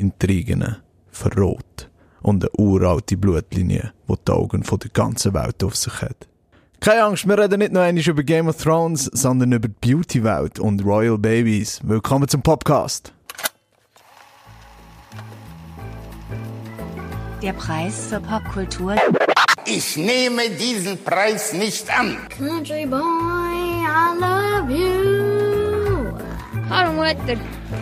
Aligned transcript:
Intrigen 0.00 0.76
verrot 1.10 1.90
und 2.22 2.44
eine 2.44 2.52
uralte 2.58 3.16
Blutlinie, 3.16 3.92
die 4.08 4.14
die 4.26 4.32
Augen 4.32 4.64
von 4.64 4.78
der 4.78 4.90
ganzen 4.90 5.34
Welt 5.34 5.62
auf 5.62 5.76
sich 5.76 6.02
hat. 6.02 6.26
Keine 6.80 7.04
Angst, 7.04 7.28
wir 7.28 7.38
reden 7.38 7.58
nicht 7.58 7.72
nur 7.72 7.82
einmal 7.82 8.02
über 8.02 8.22
Game 8.22 8.48
of 8.48 8.56
Thrones, 8.56 9.04
sondern 9.12 9.52
über 9.52 9.68
die 9.68 9.92
Beauty-Welt 9.92 10.58
und 10.58 10.82
Royal 10.82 11.18
Babies. 11.18 11.80
Willkommen 11.84 12.26
zum 12.26 12.40
Podcast. 12.40 13.12
Der 17.42 17.52
Preis 17.52 18.06
für 18.08 18.20
Popkultur. 18.20 18.96
Ich 19.66 19.96
nehme 19.96 20.48
diesen 20.58 21.02
Preis 21.04 21.52
nicht 21.52 21.90
an. 21.90 22.16
Country 22.36 22.86
boy, 22.86 23.00
I 23.00 24.18
love 24.18 24.72
you. 24.72 25.29
I 26.70 26.84
don't 26.84 26.96
want 26.96 27.18
the 27.26 27.34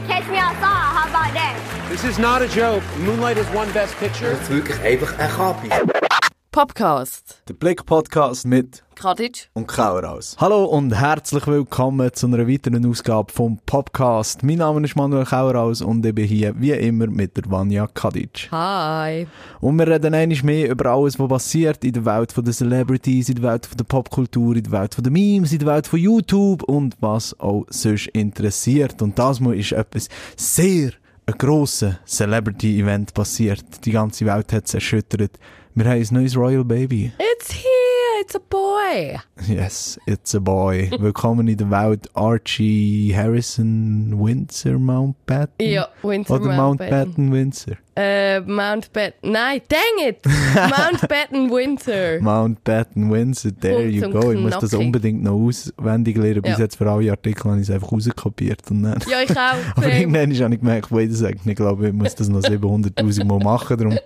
Catch 0.07 0.29
me 0.29 0.39
outside, 0.39 0.61
how 0.63 1.09
about 1.09 1.33
that? 1.35 1.89
This 1.91 2.05
is 2.05 2.19
not 2.19 2.43
a 2.43 2.49
joke. 2.49 2.83
Moonlight 2.99 3.37
has 3.37 3.49
won 3.55 3.71
Best 3.73 3.95
Picture. 3.97 4.33
ist 4.33 4.51
wirklich 4.51 4.81
einfach 4.81 5.19
ein 5.19 5.31
Kapi. 5.31 6.08
Podcast. 6.51 7.43
Der 7.47 7.53
Blick-Podcast 7.55 8.47
mit 8.47 8.83
Kadic. 8.95 9.51
und 9.53 9.69
Kauraus. 9.69 10.35
Hallo 10.41 10.65
und 10.65 10.93
herzlich 10.93 11.47
willkommen 11.47 12.11
zu 12.15 12.27
einer 12.27 12.49
weiteren 12.49 12.87
Ausgabe 12.87 13.31
vom 13.31 13.59
Podcast. 13.67 14.43
Mein 14.43 14.57
Name 14.59 14.83
ist 14.85 14.97
Manuel 14.97 15.27
Kauraus 15.27 15.83
und 15.83 16.05
ich 16.07 16.15
bin 16.15 16.27
hier 16.27 16.55
wie 16.59 16.71
immer 16.71 17.07
mit 17.07 17.37
der 17.37 17.45
Vanja 17.51 17.87
Kadic. 17.87 18.49
Hi. 18.51 19.27
Und 19.61 19.79
wir 19.79 19.87
reden 19.87 20.15
einmal 20.15 20.43
mehr 20.43 20.71
über 20.71 20.87
alles, 20.87 21.19
was 21.19 21.29
passiert 21.29 21.85
in 21.85 21.93
der 21.93 22.07
Welt 22.07 22.35
der 22.35 22.53
Celebrities, 22.53 23.29
in 23.29 23.35
der 23.37 23.51
Welt 23.53 23.69
der 23.79 23.85
Popkultur, 23.85 24.57
in 24.57 24.63
der 24.63 24.73
Welt 24.73 24.97
der 24.99 25.13
Memes, 25.13 25.53
in 25.53 25.59
der 25.59 25.69
Welt 25.69 25.87
von 25.87 25.99
YouTube 25.99 26.63
und 26.63 26.97
was 27.01 27.39
auch 27.39 27.67
sonst 27.69 28.07
interessiert. 28.09 29.03
Und 29.03 29.19
das 29.19 29.39
Mal 29.39 29.55
ist 29.55 29.73
etwas 29.73 30.09
sehr 30.35 30.93
ein 31.27 31.35
grosses 31.37 31.95
Celebrity-Event 32.07 33.13
passiert. 33.13 33.85
Die 33.85 33.91
ganze 33.93 34.25
Welt 34.25 34.51
hat 34.51 34.65
es 34.65 34.73
erschüttert. 34.73 35.33
Wir 35.79 35.85
haben 35.85 36.01
ein 36.01 36.09
neues 36.11 36.37
Royal 36.37 36.65
Baby. 36.65 37.13
It's 37.21 37.53
here. 37.53 38.21
It's 38.21 38.35
a 38.35 38.41
boy. 38.41 39.17
Yes, 39.47 39.97
it's 40.07 40.35
a 40.35 40.41
boy. 40.41 40.91
Willkommen 40.99 41.47
in 41.47 41.57
der 41.57 41.71
Welt 41.71 42.11
Archie 42.15 43.15
Harrison 43.15 44.13
Windsor 44.19 44.77
Mountbatten. 44.77 45.65
Ja, 45.65 45.87
Windsor 46.03 46.41
Oder 46.41 46.57
Mountbatten. 46.57 47.33
Windsor. 47.33 47.77
Äh, 47.95 48.41
Mountbatten. 48.41 49.31
Nein, 49.33 49.61
dang 49.69 50.09
it! 50.09 50.19
Mountbatten 50.55 51.49
Windsor. 51.51 52.21
Mountbatten 52.21 53.11
Windsor, 53.11 53.53
there 53.61 53.83
Punkt 53.83 53.95
you 53.95 54.11
go. 54.11 54.33
Ich 54.33 54.41
muss 54.41 54.59
das 54.59 54.75
unbedingt 54.75 55.23
noch 55.23 55.33
auswendig 55.35 56.17
lernen. 56.17 56.43
Bis 56.43 56.53
Ja. 56.53 56.59
jetzt 56.59 56.77
für 56.77 56.91
alle 56.91 57.11
Artikel 57.13 57.45
habe 57.51 57.61
ich 57.61 57.69
es 57.69 57.75
einfach 57.75 57.93
rauskopiert. 57.93 58.69
Und 58.71 58.83
dann. 58.83 58.99
Ja, 59.09 59.23
ich 59.23 59.31
auch. 59.37 59.77
Aber 59.77 59.93
irgendwann 59.93 60.23
habe 60.35 60.55
ich 60.55 60.61
gemerkt, 60.61 60.91
wait 60.93 61.11
a 61.13 61.15
second, 61.15 61.47
ich 61.47 61.57
glaube, 61.57 61.89
ich 61.89 61.93
muss 61.95 62.15
das 62.17 62.29
noch 62.29 62.41
700'000 62.43 63.25
Mal 63.25 63.39
machen. 63.39 63.77
Darum, 63.79 63.99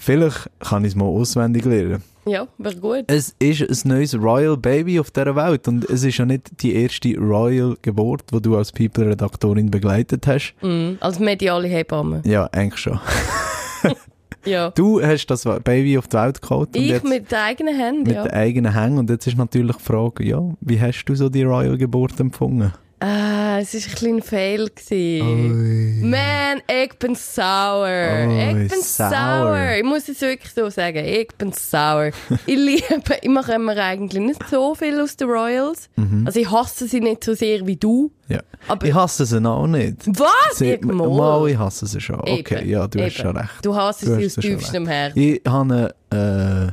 vielleicht 0.00 0.50
kann 0.60 0.84
ich 0.84 0.92
es 0.92 0.96
mal 0.96 1.04
auswendig 1.04 1.64
lernen. 1.64 2.02
Ja, 2.26 2.46
wäre 2.58 2.76
gut. 2.76 3.04
Es 3.06 3.34
ist 3.38 3.84
ein 3.84 3.88
neues 3.88 4.14
Royal 4.14 4.56
Baby 4.56 5.00
auf 5.00 5.10
dieser 5.10 5.34
Welt 5.34 5.66
und 5.68 5.88
es 5.88 6.04
ist 6.04 6.18
ja 6.18 6.26
nicht 6.26 6.62
die 6.62 6.74
erste 6.74 7.16
Royal 7.16 7.76
Geburt, 7.80 8.24
die 8.32 8.42
du 8.42 8.56
als 8.56 8.72
People-Redaktorin 8.72 9.70
begleitet 9.70 10.26
hast. 10.26 10.54
Mhm. 10.60 10.98
Als 11.00 11.18
mediale 11.18 11.68
Hebamme. 11.68 12.22
Ja, 12.24 12.46
eigentlich 12.52 12.80
schon. 12.80 13.00
Ja. 14.44 14.70
Du 14.70 15.02
hast 15.02 15.26
das 15.26 15.44
Baby 15.64 15.98
auf 15.98 16.08
die 16.08 16.16
Welt 16.16 16.40
geholt 16.40 16.70
Ich 16.72 16.88
jetzt 16.88 17.04
mit 17.04 17.30
den 17.30 17.38
eigenen 17.38 17.76
Händen, 17.76 18.02
mit 18.04 18.14
ja. 18.14 18.22
den 18.22 18.32
eigenen 18.32 18.72
Hängen 18.72 18.98
und 18.98 19.10
jetzt 19.10 19.26
ist 19.26 19.36
natürlich 19.36 19.76
die 19.76 19.82
Frage, 19.82 20.24
ja, 20.24 20.40
wie 20.60 20.80
hast 20.80 21.04
du 21.04 21.14
so 21.14 21.28
die 21.28 21.42
Royal 21.42 21.76
Geburt 21.76 22.18
empfunden? 22.18 22.72
Ah, 23.02 23.58
es 23.60 23.72
war 23.74 23.80
ein 23.80 23.94
kleiner 23.94 24.22
Fail. 24.22 24.68
Gewesen. 24.68 26.10
Man, 26.10 26.60
ich 26.68 26.92
bin 26.98 27.14
sauer. 27.14 27.86
Oi, 27.86 28.64
ich 28.64 28.70
bin 28.72 28.82
sauer. 28.82 29.10
sauer. 29.10 29.74
Ich 29.78 29.84
muss 29.84 30.06
es 30.08 30.20
wirklich 30.20 30.52
so 30.52 30.68
sagen. 30.68 31.02
Ich 31.06 31.28
bin 31.38 31.50
sauer. 31.52 32.10
ich 32.46 32.56
liebe, 32.56 33.16
ich 33.22 33.28
mache 33.30 33.52
immer 33.54 33.74
eigentlich 33.78 34.22
nicht 34.22 34.46
so 34.50 34.74
viel 34.74 35.00
aus 35.00 35.16
den 35.16 35.30
Royals. 35.30 35.88
Also 36.26 36.40
ich 36.40 36.50
hasse 36.50 36.86
sie 36.88 37.00
nicht 37.00 37.24
so 37.24 37.32
sehr 37.32 37.66
wie 37.66 37.76
du. 37.76 38.10
Ja. 38.28 38.40
Aber- 38.68 38.86
ich 38.86 38.92
hasse 38.94 39.24
sie 39.24 39.42
auch 39.46 39.66
nicht. 39.66 39.96
Was? 40.06 40.58
Sie, 40.58 40.72
Ich 40.72 40.82
mal, 40.82 41.08
mal. 41.08 41.48
ich 41.48 41.56
hasse 41.58 41.86
sie 41.86 42.00
schon. 42.02 42.20
Okay, 42.20 42.58
Eben, 42.60 42.68
ja, 42.68 42.86
du 42.86 42.98
hast 42.98 43.14
eben. 43.16 43.22
schon 43.22 43.36
recht. 43.36 43.50
Du 43.62 43.74
hasst 43.74 44.02
Du 44.02 44.06
sie 44.14 44.26
hast 44.26 44.38
aus 44.38 44.42
tiefstem. 44.44 44.86
Herzen. 44.86 45.18
Ich 45.18 45.40
habe 45.48 45.94
eine, 46.10 46.72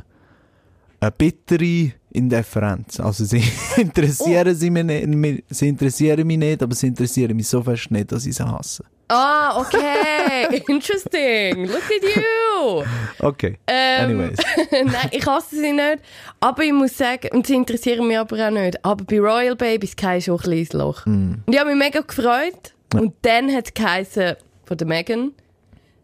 eine 1.00 1.10
bittere 1.16 1.92
Indifferenz. 2.10 3.00
Also 3.00 3.24
sie 3.24 3.42
interessieren, 3.76 4.54
sie, 4.54 4.70
mich 4.70 4.84
nicht, 4.84 5.44
sie 5.50 5.68
interessieren 5.68 6.26
mich 6.26 6.38
nicht, 6.38 6.62
aber 6.62 6.74
sie 6.74 6.88
interessieren 6.88 7.36
mich 7.36 7.48
so 7.48 7.62
fest 7.62 7.90
nicht, 7.90 8.10
dass 8.12 8.26
ich 8.26 8.34
sie 8.36 8.44
hasse. 8.44 8.84
Ah, 9.10 9.58
okay. 9.58 10.60
Interesting. 10.68 11.64
Look 11.66 11.82
at 11.84 12.02
you. 12.16 12.84
Okay, 13.20 13.56
Ähm, 13.66 14.04
anyways. 14.04 14.38
Nein, 14.70 15.08
ich 15.12 15.26
hasse 15.26 15.56
sie 15.56 15.72
nicht. 15.72 15.98
Aber 16.40 16.62
ich 16.62 16.72
muss 16.72 16.96
sagen, 16.96 17.28
und 17.32 17.46
sie 17.46 17.54
interessieren 17.54 18.06
mich 18.06 18.18
aber 18.18 18.46
auch 18.46 18.50
nicht. 18.50 18.84
Aber 18.84 19.04
bei 19.04 19.18
Royal 19.18 19.56
Babies 19.56 19.96
kein 19.96 20.20
schon 20.20 20.36
ein 20.36 20.42
kleines 20.42 20.72
Loch. 20.74 21.06
Und 21.06 21.42
ich 21.48 21.58
habe 21.58 21.70
mich 21.74 21.78
mega 21.78 22.00
gefreut. 22.00 22.74
Und 22.94 23.14
dann 23.22 23.50
hat 23.54 23.66
es 23.68 23.74
geheißen 23.74 24.36
von 24.66 24.76
der 24.76 24.86
Megan, 24.86 25.32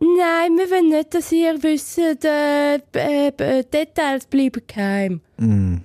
Nein, 0.05 0.59
wir 0.59 0.71
wollen 0.71 0.91
nicht, 0.91 1.15
dass 1.15 1.33
ihr 1.33 1.63
wisst, 1.63 1.99
äh, 1.99 2.75
äh, 2.95 3.29
äh, 3.29 3.65
Details 3.65 4.27
bleiben 4.27 4.63
geheim. 4.67 5.21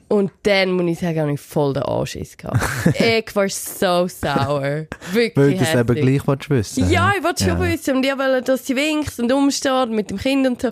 Und 0.10 0.32
dann, 0.44 0.72
muss 0.74 0.92
ich 0.92 1.00
sagen, 1.00 1.22
habe 1.22 1.34
ich 1.34 1.40
voll 1.40 1.74
den 1.74 1.84
Anschiss 1.84 2.36
gehabt. 2.36 2.60
ich 3.00 3.36
war 3.36 3.48
so 3.48 4.08
sauer. 4.08 4.88
Wirklich 5.14 5.38
Weil 5.38 5.54
du 5.54 5.64
es 5.64 5.74
eben 5.74 5.96
gleich 5.96 6.28
willst 6.28 6.50
wissen 6.50 6.90
Ja, 6.90 7.14
ich 7.18 7.24
wollte 7.24 7.46
schon 7.46 7.62
Ja. 7.62 7.72
wissen. 7.72 7.96
Und 7.98 8.06
ich 8.06 8.18
wollte, 8.18 8.42
dass 8.42 8.68
sie 8.68 8.76
winkt 8.76 9.18
und 9.20 9.32
umsteht 9.32 9.90
mit 9.90 10.10
dem 10.10 10.18
Kind 10.18 10.46
und 10.46 10.62
so. 10.62 10.70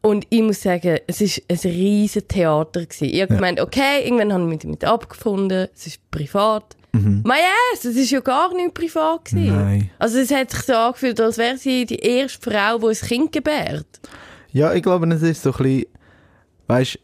Und 0.00 0.26
ich 0.30 0.42
muss 0.42 0.62
sagen, 0.62 0.98
es 1.06 1.20
war 1.20 1.28
ein 1.48 1.58
riesen 1.64 2.28
Theater. 2.28 2.82
Gewesen. 2.86 3.04
Ich 3.06 3.22
habe 3.22 3.34
gemeint, 3.34 3.60
okay, 3.60 4.04
irgendwann 4.04 4.32
habe 4.32 4.42
ich 4.44 4.48
mich 4.48 4.58
damit 4.60 4.84
abgefunden. 4.84 5.68
Es 5.74 5.86
ist 5.86 6.10
privat. 6.10 6.76
Mhm. 6.94 7.24
yes, 7.26 7.84
es 7.84 7.96
ist 7.96 8.10
ja 8.10 8.20
gar 8.20 8.54
nicht 8.54 8.72
privat. 8.72 9.24
Gewesen. 9.26 9.56
Nein. 9.56 9.90
Also 9.98 10.18
es 10.18 10.30
hat 10.30 10.50
sich 10.50 10.62
so 10.62 10.74
angefühlt, 10.74 11.20
als 11.20 11.38
wäre 11.38 11.56
sie 11.56 11.84
die 11.86 11.98
erste 11.98 12.50
Frau, 12.50 12.78
die 12.78 12.86
ein 12.86 13.08
Kind 13.08 13.32
gebärt. 13.32 13.86
Ja, 14.52 14.72
ich 14.72 14.82
glaube, 14.82 15.06
es 15.12 15.22
ist 15.22 15.42
so 15.42 15.50
ein 15.52 15.56
bisschen, 15.56 15.86
weißt, 16.68 16.98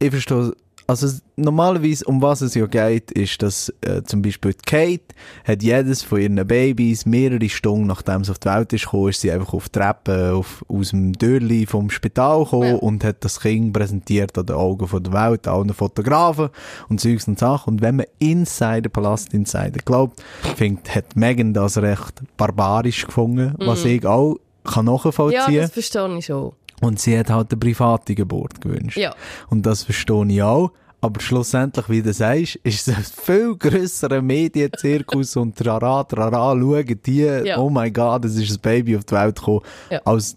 ich 0.00 0.10
verstehe, 0.10 0.52
also 0.86 1.08
normalerweise, 1.36 2.04
um 2.04 2.22
was 2.22 2.40
es 2.42 2.54
ja 2.54 2.66
geht, 2.66 3.10
ist, 3.10 3.42
dass 3.42 3.72
äh, 3.80 4.02
zum 4.04 4.22
Beispiel 4.22 4.54
Kate 4.64 5.02
hat 5.44 5.62
jedes 5.62 6.02
von 6.02 6.20
ihren 6.20 6.46
Babys 6.46 7.06
mehrere 7.06 7.48
Stunden, 7.48 7.86
nachdem 7.88 8.22
sie 8.24 8.30
auf 8.30 8.38
die 8.38 8.48
Welt 8.48 8.72
ist 8.72 8.84
gekommen, 8.84 9.08
ist 9.08 9.20
sie 9.20 9.32
einfach 9.32 9.52
auf 9.52 9.68
die 9.68 9.78
Treppe 9.78 10.32
auf, 10.34 10.64
aus 10.68 10.90
dem 10.90 11.12
Türli 11.18 11.66
vom 11.66 11.90
Spital 11.90 12.44
gekommen 12.44 12.68
Ja. 12.68 12.74
und 12.76 13.02
hat 13.04 13.24
das 13.24 13.40
Kind 13.40 13.72
präsentiert 13.72 14.36
an 14.38 14.46
den 14.46 14.56
Augen 14.56 14.86
von 14.86 15.02
der 15.02 15.12
Welt, 15.12 15.48
allen 15.48 15.72
Fotografen 15.74 16.50
und 16.88 17.00
Zeugs 17.00 17.26
und 17.28 17.38
Sachen. 17.38 17.74
Und 17.74 17.82
wenn 17.82 17.96
man 17.96 18.06
Insider, 18.18 18.88
Palast 18.88 19.34
Insider 19.34 19.80
glaubt, 19.84 20.22
findet, 20.56 20.94
hat 20.94 21.16
Megan 21.16 21.52
das 21.52 21.78
recht 21.78 22.22
barbarisch 22.36 23.06
gefunden, 23.06 23.54
was 23.58 23.84
ich 23.84 24.06
auch 24.06 24.36
kann 24.64 24.84
Mhm. 24.84 24.88
Ja, 24.90 24.92
nachvollziehen. 24.94 25.60
das 25.60 25.70
verstehe 25.72 26.18
ich 26.18 26.26
schon. 26.26 26.52
Und 26.82 27.00
sie 27.00 27.18
hat 27.18 27.30
halt 27.30 27.50
eine 27.52 27.58
private 27.58 28.14
Geburt 28.14 28.60
gewünscht. 28.60 28.98
Ja. 28.98 29.14
Und 29.48 29.64
das 29.64 29.82
verstehe 29.82 30.26
ich 30.28 30.42
auch. 30.42 30.72
Aber 31.00 31.20
schlussendlich, 31.20 31.88
wie 31.88 32.02
du 32.02 32.12
sagst, 32.12 32.56
ist 32.64 32.88
es 32.88 32.94
ein 32.96 33.04
viel 33.04 33.54
grösserer 33.56 34.22
Medienzirkus 34.22 35.36
und 35.36 35.56
trara, 35.56 36.04
trara, 36.04 36.52
schauen 36.58 37.00
die, 37.04 37.20
Ja. 37.44 37.58
oh 37.58 37.70
mein 37.70 37.92
Gott, 37.92 38.24
es 38.24 38.36
ist 38.36 38.50
ein 38.56 38.60
Baby 38.60 38.96
auf 38.96 39.04
die 39.04 39.14
Welt 39.14 39.36
gekommen, 39.36 39.60
Ja. 39.90 40.00
als 40.04 40.34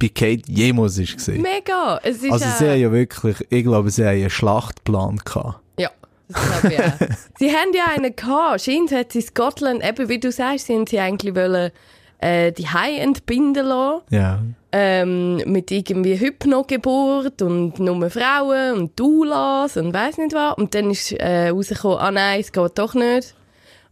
bei 0.00 0.08
Kate 0.08 0.42
jemals 0.46 0.96
gesehen. 0.96 1.42
Mega. 1.42 1.98
Es 2.02 2.22
ist 2.22 2.30
Also 2.32 2.44
sie 2.58 2.64
äh, 2.66 2.70
haben 2.72 2.80
ja 2.80 2.92
wirklich, 2.92 3.36
ich 3.50 3.64
glaube, 3.64 3.90
sie 3.90 4.04
haben 4.04 4.16
einen 4.20 4.30
Schlachtplan 4.30 5.16
gehabt. 5.24 5.60
Ja, 5.78 5.90
das 6.28 6.60
glaube 6.62 6.74
ich 6.74 6.80
auch. 6.80 7.16
sie 7.38 7.50
haben 7.50 7.72
ja 7.74 7.84
einen 7.96 8.14
gehabt. 8.14 8.60
Scheint 8.62 8.92
hat 8.92 9.12
sie 9.12 9.22
Scotland, 9.22 9.82
eben 9.86 10.08
wie 10.08 10.18
du 10.20 10.30
sagst, 10.30 10.68
haben 10.68 10.86
sie 10.86 10.98
eigentlich 11.00 11.34
wollen, 11.34 11.70
äh, 12.18 12.52
die 12.52 12.68
Hai 12.68 12.96
entbinden 12.98 13.66
lassen. 13.66 14.02
Ja. 14.10 14.40
Ähm, 14.74 15.36
mit 15.46 15.70
irgendwie 15.70 16.18
Hypnogeburt 16.18 17.42
und 17.42 17.78
nur 17.78 18.08
Frauen 18.08 18.78
und 18.78 18.98
Doulas 18.98 19.76
und 19.76 19.92
weiss 19.92 20.16
nicht 20.16 20.34
was. 20.34 20.56
Und 20.56 20.74
dann 20.74 20.90
ist 20.90 21.12
äh, 21.12 21.50
rausgekommen, 21.50 21.98
ah 21.98 22.10
nein, 22.10 22.40
es 22.40 22.52
geht 22.52 22.78
doch 22.78 22.94
nicht. 22.94 23.34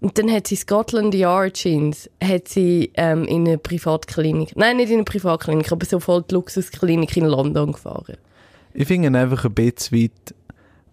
Und 0.01 0.17
dann 0.17 0.31
hat 0.31 0.47
sie 0.47 0.57
Scotland 0.57 1.15
Yard 1.15 1.55
Jeans, 1.55 2.09
hat 2.23 2.49
sie 2.49 2.91
ähm, 2.95 3.25
in 3.25 3.47
eine 3.47 3.59
Privatklinik, 3.59 4.57
nein, 4.57 4.79
nicht 4.79 4.89
in 4.89 4.97
eine 4.97 5.05
Privatklinik, 5.05 5.71
aber 5.71 5.85
so 5.85 6.01
voll 6.01 6.25
die 6.29 6.35
Luxusklinik 6.35 7.17
in 7.19 7.27
London 7.27 7.73
gefahren. 7.73 8.17
Ich 8.73 8.89
finde 8.89 9.19
einfach 9.19 9.45
ein 9.45 9.53
bisschen 9.53 10.01
weit, 10.01 10.35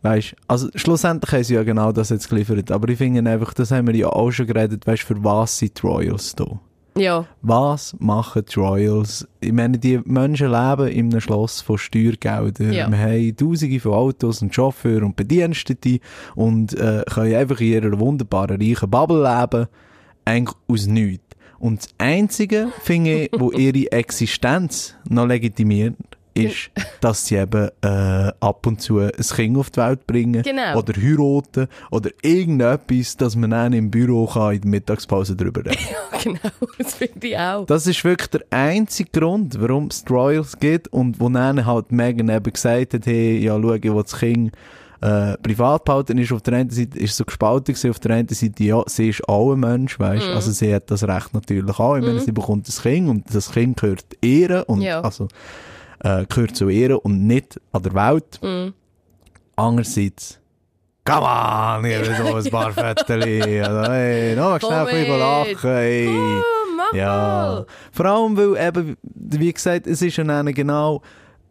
weißt, 0.02 0.36
also 0.48 0.68
schlussendlich 0.76 1.32
haben 1.32 1.44
sie 1.44 1.54
ja 1.54 1.64
genau 1.64 1.94
das 1.94 2.10
jetzt 2.10 2.30
geliefert, 2.30 2.70
aber 2.70 2.90
ich 2.90 2.98
finde 2.98 3.30
einfach, 3.30 3.54
das 3.54 3.72
haben 3.72 3.88
wir 3.88 3.96
ja 3.96 4.08
auch 4.08 4.32
schon 4.32 4.46
geredet, 4.48 4.86
weißt, 4.86 5.04
für 5.04 5.24
was 5.24 5.58
sind 5.58 5.82
die 5.82 5.88
Royals 5.88 6.36
da? 6.36 6.60
Ja, 6.98 7.26
Was 7.42 7.96
machen 8.00 8.44
die 8.50 8.60
Royals? 8.60 9.28
Ich 9.40 9.52
meine, 9.52 9.78
die 9.78 10.00
Menschen 10.06 10.52
leben 10.52 10.88
in 10.88 11.12
einem 11.12 11.22
Schloss 11.22 11.62
von 11.62 11.78
Steuergeldern. 11.78 12.74
Ja. 12.74 12.90
Wir 12.90 12.98
haben 12.98 13.38
tausende 13.38 13.80
von 13.80 13.94
Autos 13.94 14.42
und 14.42 14.54
Chauffeurs 14.54 15.04
und 15.04 15.16
Bedienstete 15.16 16.00
und 16.36 16.74
äh, 16.74 17.04
können 17.10 17.36
einfach 17.36 17.60
in 17.60 17.68
ihrer 17.68 18.00
wunderbaren, 18.00 18.62
reichen 18.62 18.90
Bubble 18.90 19.24
leben, 19.24 19.68
eigentlich 20.26 20.58
aus 20.68 20.88
nichts. 20.88 21.24
Und 21.60 21.80
das 21.80 21.90
Einzige, 21.98 22.70
finde 22.82 23.24
ich, 23.24 23.32
wo 23.38 23.52
ihre 23.54 23.92
Existenz 23.92 24.96
noch 25.10 25.26
legitimiert, 25.26 25.96
ist, 26.46 26.70
dass 27.02 27.26
sie 27.26 27.36
eben 27.36 27.70
äh, 27.82 28.32
ab 28.40 28.66
und 28.68 28.82
zu 28.82 29.00
ein 29.00 29.12
Kind 29.12 29.58
auf 29.58 29.70
die 29.70 29.78
Welt 29.80 30.06
bringen 30.08 30.44
Genau. 30.44 30.78
oder 30.78 30.94
heiraten 30.94 31.68
oder 31.92 32.10
irgendetwas, 32.22 33.18
dass 33.18 33.36
man 33.36 33.52
dann 33.52 33.74
im 33.74 33.92
Büro 33.92 34.26
kann 34.28 34.54
in 34.56 34.62
der 34.62 34.70
Mittagspause 34.72 35.36
drüber 35.36 35.66
reden 35.66 35.78
genau, 36.24 36.40
das 36.78 36.94
finde 36.96 37.28
ich 37.28 37.38
auch. 37.38 37.66
Das 37.66 37.88
ist 37.88 38.04
wirklich 38.04 38.30
der 38.30 38.42
einzige 38.50 39.10
Grund, 39.20 39.60
warum 39.60 39.88
es 39.88 40.04
Royals 40.10 40.58
gibt 40.60 40.88
und 40.94 41.20
wo 41.20 41.30
dann 41.30 41.66
halt 41.66 41.92
Megan 41.92 42.30
eben 42.30 42.54
gesagt 42.54 42.94
hat, 42.94 43.06
hey, 43.06 43.38
ja, 43.44 43.60
schau, 43.62 43.74
ich 43.74 43.84
will 43.84 44.02
das 44.04 44.18
Kind 44.20 44.52
äh, 45.00 45.38
privat 45.38 45.86
behalten, 45.86 46.18
ist 46.18 46.32
auf 46.32 46.42
der 46.42 46.56
einen 46.56 46.72
Seite 46.72 46.98
ist 46.98 47.16
so 47.16 47.24
gespalten 47.24 47.76
gewesen, 47.76 47.92
auf 47.92 48.00
der 48.00 48.16
einen 48.16 48.30
Seite, 48.30 48.64
ja, 48.64 48.82
sie 48.88 49.10
ist 49.10 49.30
auch 49.30 49.54
ein 49.54 49.60
Mensch, 49.60 50.00
weißt, 50.00 50.26
Mhm. 50.30 50.34
also 50.34 50.52
sie 50.52 50.74
hat 50.74 50.90
das 50.90 51.04
Recht 51.08 51.36
natürlich 51.36 51.78
auch, 51.80 51.98
ich 51.98 52.04
meine, 52.04 52.20
sie 52.20 52.32
bekommt 52.32 52.68
das 52.68 52.82
Kind 52.82 53.08
und 53.08 53.24
das 53.32 53.52
Kind 53.52 53.80
gehört 53.80 54.06
ihr 54.22 54.64
und, 54.68 54.82
Ja. 54.82 55.02
also, 55.02 55.28
äh, 56.04 56.26
gehört 56.26 56.56
zu 56.56 56.70
ihr 56.70 57.04
und 57.04 57.26
nicht 57.28 57.60
an 57.72 57.84
der 57.84 57.94
Welt. 57.94 58.40
Mhm. 58.42 58.74
Andererseits, 59.56 60.40
come 61.04 61.26
on, 61.26 61.86
hier 61.86 62.04
so 62.06 62.36
ein 62.36 62.52
paar 62.52 62.72
Fetteli, 62.72 63.60
also, 63.62 63.92
hey, 63.92 64.36
noch 64.36 64.60
schnell 64.60 64.74
ein 64.74 64.86
bisschen 64.86 65.20
lachen, 65.20 65.58
hey. 65.62 66.08
Oh, 66.10 66.44
mach 66.76 66.94
Ja, 66.94 67.08
mal. 67.08 67.66
vor 67.92 68.06
allem, 68.06 68.38
weil 68.38 68.68
eben, 68.68 68.98
wie 69.04 69.52
gesagt, 69.52 69.88
es 69.88 70.02
ist 70.02 70.18
ja 70.18 70.42
genau 70.44 71.02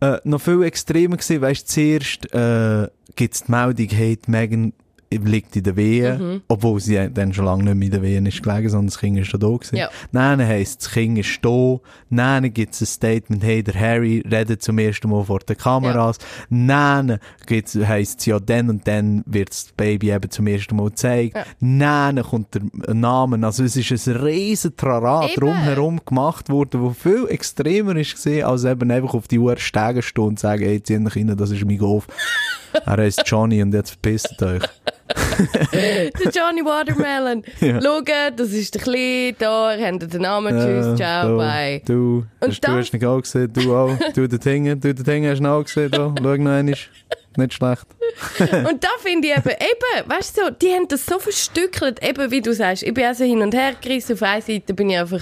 äh, 0.00 0.18
noch 0.24 0.40
viel 0.40 0.62
extremer 0.62 1.16
gewesen. 1.16 1.40
Weißt 1.40 1.68
du, 1.68 1.72
zuerst 1.72 2.32
äh, 2.34 2.88
gibt 3.16 3.34
es 3.34 3.44
die 3.44 3.50
Meldung, 3.50 3.88
hey, 3.88 4.18
Megan 4.28 4.72
liegt 5.10 5.56
in 5.56 5.62
der 5.62 5.76
Wehe, 5.76 6.18
Mhm. 6.18 6.42
obwohl 6.48 6.80
sie 6.80 7.08
dann 7.12 7.32
schon 7.32 7.44
lange 7.44 7.64
nicht 7.64 7.74
mehr 7.76 7.86
in 7.86 7.92
der 7.92 8.02
Wehe 8.02 8.28
ist 8.28 8.42
gelegen, 8.42 8.68
sondern 8.68 8.86
das 8.88 8.98
Kind 8.98 9.18
ist 9.18 9.28
schon 9.28 9.40
da 9.40 9.48
gewesen. 9.48 9.76
Ja. 9.76 9.88
Dann 10.12 10.40
heisst 10.44 10.82
das 10.82 10.90
Kind 10.92 11.18
ist 11.18 11.38
da, 11.42 11.76
dann 12.10 12.52
gibt 12.52 12.74
es 12.74 12.80
ein 12.82 12.86
Statement, 12.86 13.42
hey, 13.44 13.62
der 13.62 13.74
Harry 13.78 14.22
redet 14.30 14.62
zum 14.62 14.78
ersten 14.78 15.08
Mal 15.10 15.24
vor 15.24 15.38
den 15.40 15.56
Kameras, 15.56 16.18
dann 16.50 17.18
gibt's, 17.46 17.76
heisst 17.76 18.20
es 18.20 18.26
ja, 18.26 18.40
dann 18.40 18.70
und 18.70 18.86
dann 18.88 19.22
wird 19.26 19.50
das 19.50 19.72
Baby 19.76 20.10
eben 20.12 20.30
zum 20.30 20.46
ersten 20.46 20.76
Mal 20.76 20.90
gezeigt, 20.90 21.36
dann 21.60 22.22
kommt 22.22 22.54
der 22.54 22.94
Name, 22.94 23.44
also 23.46 23.62
es 23.64 23.76
ist 23.76 24.08
ein 24.08 24.16
riesen 24.16 24.76
Trara 24.76 25.26
drumherum 25.34 26.00
gemacht 26.04 26.48
worden, 26.48 26.80
wo 26.82 26.90
viel 26.90 27.26
extremer 27.28 27.96
ist 27.96 28.14
gesehen, 28.14 28.44
als 28.44 28.64
eben 28.64 28.90
einfach 28.90 29.14
auf 29.14 29.28
die 29.28 29.38
Uhr 29.38 29.56
steigen 29.56 30.02
stehen 30.02 30.24
und 30.24 30.38
sagen, 30.40 30.64
hey, 30.64 30.82
zieh 30.82 30.98
dich 30.98 31.16
rein, 31.16 31.36
das 31.36 31.50
ist 31.50 31.64
mein 31.64 31.78
Golf. 31.78 32.06
Er 32.72 32.96
heißt 32.96 33.22
Johnny 33.26 33.62
und 33.62 33.72
jetzt 33.72 33.90
verpisst 33.90 34.42
euch. 34.42 34.62
Der 35.72 36.32
Johnny 36.32 36.64
Watermelon. 36.64 37.44
Ja. 37.60 37.80
Schaut, 37.80 38.08
das 38.36 38.50
ist 38.50 38.74
der 38.74 38.82
Kleine, 38.82 39.34
da, 39.38 39.74
ihr 39.74 39.86
habt 39.86 40.12
den 40.12 40.20
Namen, 40.22 40.58
tschüss, 40.58 40.96
ciao, 40.96 41.28
du, 41.28 41.36
bye. 41.36 41.80
Du, 41.84 42.24
Und 42.40 42.48
hast, 42.48 42.60
du 42.66 42.68
hast 42.72 42.94
ihn 42.94 43.04
auch 43.04 43.20
gesehen, 43.20 43.52
du 43.52 43.74
auch. 43.74 43.96
Du 44.14 44.26
den 44.28 44.40
Dingen, 44.40 44.80
du 44.80 44.94
den 44.94 45.04
Dingen 45.04 45.30
hast 45.30 45.40
du 45.40 45.48
auch 45.48 45.62
gesehen, 45.62 45.90
da. 45.90 46.12
Schau 46.16 46.22
noch 46.22 46.32
einmal. 46.32 46.62
Nicht 46.62 47.52
schlecht. 47.54 47.86
Und 48.40 48.82
da 48.82 48.88
finde 49.00 49.28
ich 49.28 49.36
eben, 49.36 49.50
eben, 49.50 50.10
weißt 50.10 50.38
du, 50.38 50.44
so, 50.44 50.50
die 50.50 50.68
haben 50.72 50.88
das 50.88 51.04
so 51.04 51.18
verstückelt, 51.18 52.02
eben 52.02 52.30
wie 52.30 52.40
du 52.40 52.54
sagst, 52.54 52.82
ich 52.82 52.94
bin 52.94 53.04
also 53.04 53.24
hin 53.24 53.42
und 53.42 53.54
her 53.54 53.74
gerissen, 53.80 54.14
auf 54.14 54.22
einer 54.22 54.40
Seite 54.40 54.72
bin 54.74 54.90
ich 54.90 54.98
einfach, 54.98 55.20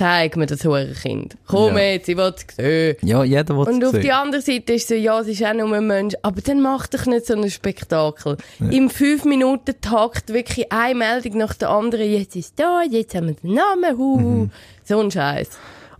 zeig 0.00 0.36
mir 0.36 0.46
das 0.46 0.64
hure 0.64 0.92
Kind. 1.02 1.36
Komm 1.46 1.76
Ja. 1.76 1.82
jetzt, 1.92 2.08
ich 2.08 2.16
will 2.16 2.32
es 2.34 2.56
sehen. 2.56 2.96
Ja, 3.02 3.22
jeder 3.22 3.48
will 3.56 3.66
Und 3.68 3.82
es 3.82 3.88
auf 3.90 3.94
die 3.96 4.02
sehen. 4.02 4.10
andere 4.12 4.40
Seite 4.40 4.72
ist 4.72 4.88
so, 4.88 4.94
ja, 4.94 5.22
sie 5.22 5.32
ist 5.32 5.44
auch 5.44 5.52
nur 5.52 5.70
ein 5.76 5.86
Mensch, 5.86 6.14
aber 6.22 6.40
dann 6.40 6.62
mach 6.62 6.86
doch 6.86 7.04
nicht 7.04 7.26
so 7.26 7.34
ein 7.34 7.50
Spektakel. 7.50 8.38
Im 8.60 8.88
5-Minuten-Takt 8.88 10.32
wirklich 10.32 10.72
eine 10.72 10.94
Meldung 10.94 11.38
nach 11.38 11.54
der 11.54 11.70
anderen, 11.70 12.10
jetzt 12.10 12.34
ist 12.36 12.58
da, 12.58 12.82
jetzt 12.90 13.14
haben 13.14 13.26
wir 13.28 13.34
den 13.34 13.54
Namen, 13.54 13.98
hu, 13.98 14.18
Mhm. 14.18 14.50
so 14.84 15.00
ein 15.00 15.10
Scheiß. 15.10 15.48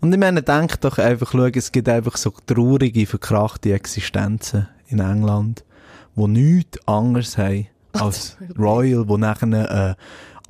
Und 0.00 0.12
ich 0.14 0.18
meine, 0.18 0.42
denk 0.42 0.80
doch 0.80 0.96
einfach, 0.98 1.32
schau, 1.32 1.44
es 1.46 1.70
gibt 1.72 1.88
einfach 1.88 2.16
so 2.16 2.32
traurige, 2.46 3.04
verkrachte 3.06 3.74
Existenzen 3.74 4.66
in 4.88 4.98
England, 5.00 5.62
die 6.16 6.26
nichts 6.26 6.78
anderes 6.88 7.36
haben 7.36 7.66
als 7.92 8.36
Royal, 8.58 9.04
die 9.04 9.16
nachher 9.18 9.42
einen 9.42 9.94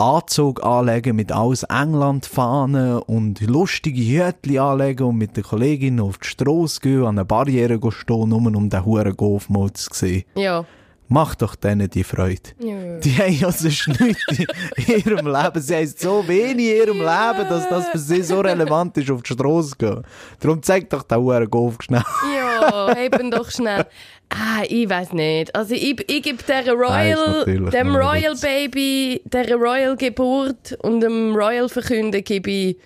Anzug 0.00 0.64
anlegen 0.64 1.14
mit 1.14 1.30
alles 1.30 1.62
England-Fahnen 1.64 3.00
und 3.00 3.38
lustige 3.42 4.00
Hütchen 4.00 4.58
anlegen 4.58 5.08
und 5.08 5.18
mit 5.18 5.36
den 5.36 5.44
Kolleginnen 5.44 6.00
auf 6.00 6.16
die 6.16 6.26
Strasse 6.26 6.80
gehen, 6.80 7.02
an 7.02 7.18
einer 7.18 7.26
Barriere 7.26 7.78
stehen, 7.92 8.30
nur 8.30 8.38
um 8.38 8.70
den 8.70 8.84
huren 8.86 9.14
Golf 9.14 9.50
mal 9.50 9.70
zu 9.74 9.90
sehen. 9.92 10.24
Ja. 10.34 10.64
Mach 11.08 11.34
doch 11.34 11.54
denen 11.54 11.90
die 11.90 12.04
Freude. 12.04 12.50
Ja. 12.60 12.98
Die 13.00 13.12
haben 13.18 13.32
ja 13.32 13.52
sonst 13.52 13.88
nichts 14.00 14.38
in 14.38 14.86
ihrem 14.86 15.26
Leben. 15.26 15.60
Sie 15.60 15.74
haben 15.74 15.94
so 15.94 16.26
wenig 16.26 16.70
in 16.70 16.76
ihrem 16.76 16.98
Leben, 16.98 17.48
dass 17.48 17.68
das 17.68 17.88
für 17.88 17.98
sie 17.98 18.22
so 18.22 18.40
relevant 18.40 18.96
ist, 18.96 19.10
auf 19.10 19.22
die 19.22 19.34
Straße 19.34 19.70
zu 19.70 19.76
gehen. 19.76 20.02
Darum 20.38 20.62
zeig 20.62 20.88
doch 20.88 21.02
den 21.02 21.18
Huren 21.18 21.50
Golf 21.50 21.76
schnell. 21.80 22.04
Ja, 22.34 22.96
eben 22.96 23.30
doch 23.30 23.50
schnell. 23.50 23.86
Ah, 24.30 24.62
ich 24.68 24.88
weiß 24.88 25.12
nicht. 25.12 25.54
Also 25.54 25.74
ich, 25.74 26.08
ich 26.08 26.22
gebe 26.22 26.42
der 26.46 26.72
Royal, 26.72 27.38
natürlich 27.38 27.70
dem 27.70 27.94
Royal. 27.94 28.36
Baby, 28.40 29.20
der 29.24 29.52
Royal 29.56 29.96
Geburt 29.96 30.78
und 30.82 31.00
dem 31.00 31.34
Royal 31.34 31.68
Verkünden 31.68 32.22
gebe 32.22 32.50
ich 32.50 32.76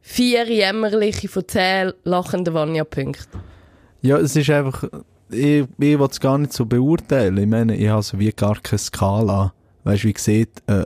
vier 0.00 0.46
jämmerliche 0.46 1.28
von 1.28 1.46
zehn 1.46 1.92
lachenden 2.04 2.54
Vanya-Punkten. 2.54 3.40
Ja, 4.00 4.18
es 4.18 4.34
ist 4.34 4.48
einfach, 4.50 4.84
ich, 5.30 5.60
ich 5.60 5.68
will 5.78 6.08
es 6.10 6.20
gar 6.20 6.38
nicht 6.38 6.54
so 6.54 6.64
beurteilen. 6.64 7.36
Ich 7.36 7.46
meine, 7.46 7.76
ich 7.76 7.88
habe 7.88 8.02
so 8.02 8.18
wie 8.18 8.30
gar 8.32 8.58
keine 8.60 8.78
Skala. 8.78 9.52
Weißt 9.84 10.04
du, 10.04 10.08
wie 10.08 10.14
sieht 10.16 10.62
äh, 10.66 10.84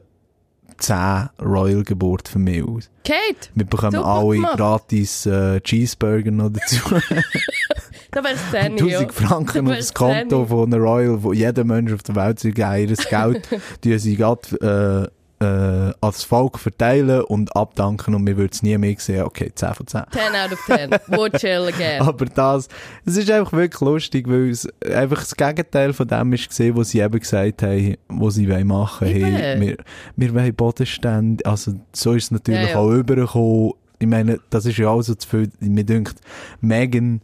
10 0.79 1.29
Royal 1.43 1.83
Geburt 1.83 2.29
für 2.29 2.39
mich 2.39 2.63
aus? 2.63 2.91
Kate, 3.05 3.51
Wir 3.55 3.67
bekommen 3.67 3.93
Super 3.93 4.07
alle 4.07 4.35
gemacht. 4.37 4.57
gratis 4.57 5.27
äh, 5.27 5.61
Cheeseburger 5.61 6.31
noch 6.31 6.51
dazu. 6.51 6.81
da 8.11 8.25
wär's 8.25 8.39
10, 8.51 8.73
1000 8.73 8.91
ja. 8.91 9.09
Franken 9.09 9.67
Da 9.67 9.71
auf 9.73 9.77
das 9.79 9.95
Konto 9.95 10.39
10. 10.41 10.47
von 10.49 10.73
einer 10.73 10.83
Royal, 10.83 11.23
wo 11.23 11.33
jeder 11.33 11.65
Mensch 11.65 11.93
auf 11.93 12.03
der 12.03 12.17
Welt 12.17 12.39
sein 12.41 12.55
ihres 12.55 13.09
Geld, 13.09 13.49
die 13.85 13.99
sie 13.99 14.17
gerade 14.17 15.11
äh, 15.11 15.18
äh, 15.41 15.93
als 16.01 16.25
Volk 16.25 16.59
verteilen 16.59 17.23
und 17.23 17.55
abdanken 17.55 18.15
und 18.15 18.27
wir 18.27 18.37
würden 18.37 18.51
es 18.53 18.63
nie 18.63 18.77
mehr 18.77 18.95
sehen. 18.99 19.23
Okay, 19.23 19.53
10 19.55 19.75
von 19.75 19.87
10. 19.87 20.03
10 20.11 20.21
out 20.35 20.53
of 20.53 20.67
10. 20.67 20.91
Would 21.17 21.39
chill 21.39 21.67
again. 21.69 22.03
Aber 22.07 22.25
das, 22.27 22.69
es 23.05 23.17
ist 23.17 23.31
einfach 23.31 23.53
wirklich 23.53 23.81
lustig, 23.81 24.29
weil 24.29 24.51
es 24.51 24.69
einfach 24.83 25.19
das 25.21 25.37
Gegenteil 25.37 25.93
von 25.93 26.09
dem 26.09 26.33
ist 26.33 26.49
gesehen, 26.49 26.77
was 26.77 26.91
sie 26.91 27.01
eben 27.01 27.19
gesagt 27.19 27.63
haben, 27.63 27.97
was 28.09 28.35
sie 28.35 28.49
wollen 28.51 28.67
machen. 28.67 29.09
Hey, 29.09 29.61
wir, 29.61 29.77
wir 30.17 30.35
wollen 30.35 30.55
Bodenstände, 30.55 31.45
also 31.47 31.75
so 31.93 32.15
ist 32.15 32.25
es 32.25 32.31
natürlich 32.33 32.63
Ja, 32.63 32.71
ja. 32.71 32.77
auch 32.79 32.91
übergekommen. 32.91 33.73
Ich 34.01 34.07
meine, 34.07 34.39
das 34.51 34.67
ist 34.67 34.79
ja 34.79 34.89
auch 34.89 35.03
so 35.03 35.15
zu 35.15 35.29
viel, 35.29 35.51
mir 35.61 35.85
denkt, 35.85 36.17
Megan, 36.61 37.21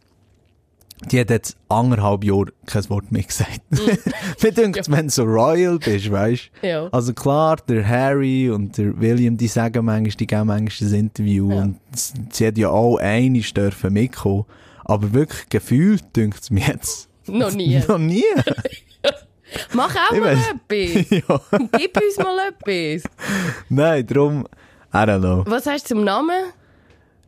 die 1.11 1.21
hat 1.21 1.31
jetzt 1.31 1.57
anderthalb 1.69 2.25
Jahre 2.25 2.47
kein 2.67 2.89
Wort 2.91 3.11
mehr 3.13 3.23
gesagt. 3.25 3.61
mir 4.43 4.53
denkt, 4.53 4.91
wenn 4.91 5.07
du 5.09 5.13
so 5.13 5.25
royal 5.25 5.79
bist, 5.79 6.11
weißt 6.11 6.51
Mm. 6.63 6.67
Ja. 6.67 6.89
Also 6.93 7.13
klar, 7.13 7.57
der 7.69 7.87
Harry 7.87 8.49
und 8.51 8.79
der 8.79 8.99
William, 9.01 9.37
die 9.37 9.49
sagen 9.49 9.85
manchmal, 9.85 10.17
die 10.17 10.27
geben 10.27 10.47
manchmal 10.47 10.89
das 10.91 10.93
Interview 10.99 11.51
Ja. 11.51 11.63
und 11.63 11.79
sie 12.31 12.47
hat 12.47 12.57
ja 12.59 12.69
auch 12.71 12.97
einig 12.99 13.53
dürfen 13.53 13.93
mitkommen. 13.93 14.45
Aber 14.85 15.13
wirklich 15.13 15.49
gefühlt 15.49 16.05
dünkt 16.17 16.41
es 16.43 16.51
mir 16.51 16.67
jetzt. 16.67 17.09
Noch 17.27 17.53
nie. 17.53 17.79
Noch 17.89 17.99
nie. 17.99 18.25
Mach 19.73 19.95
auch 19.95 20.13
Ich 20.13 20.21
mal 20.21 20.37
etwas. 20.37 21.11
ja. 21.11 21.41
Gib 21.79 21.97
uns 22.01 22.17
mal 22.19 22.39
etwas. 22.49 23.11
Nein, 23.69 24.07
darum, 24.07 24.47
I 24.93 24.97
don't 24.97 25.19
know. 25.21 25.45
Was 25.47 25.67
hast 25.67 25.91
du 25.91 25.95
zum 25.95 26.05
Namen? 26.05 26.53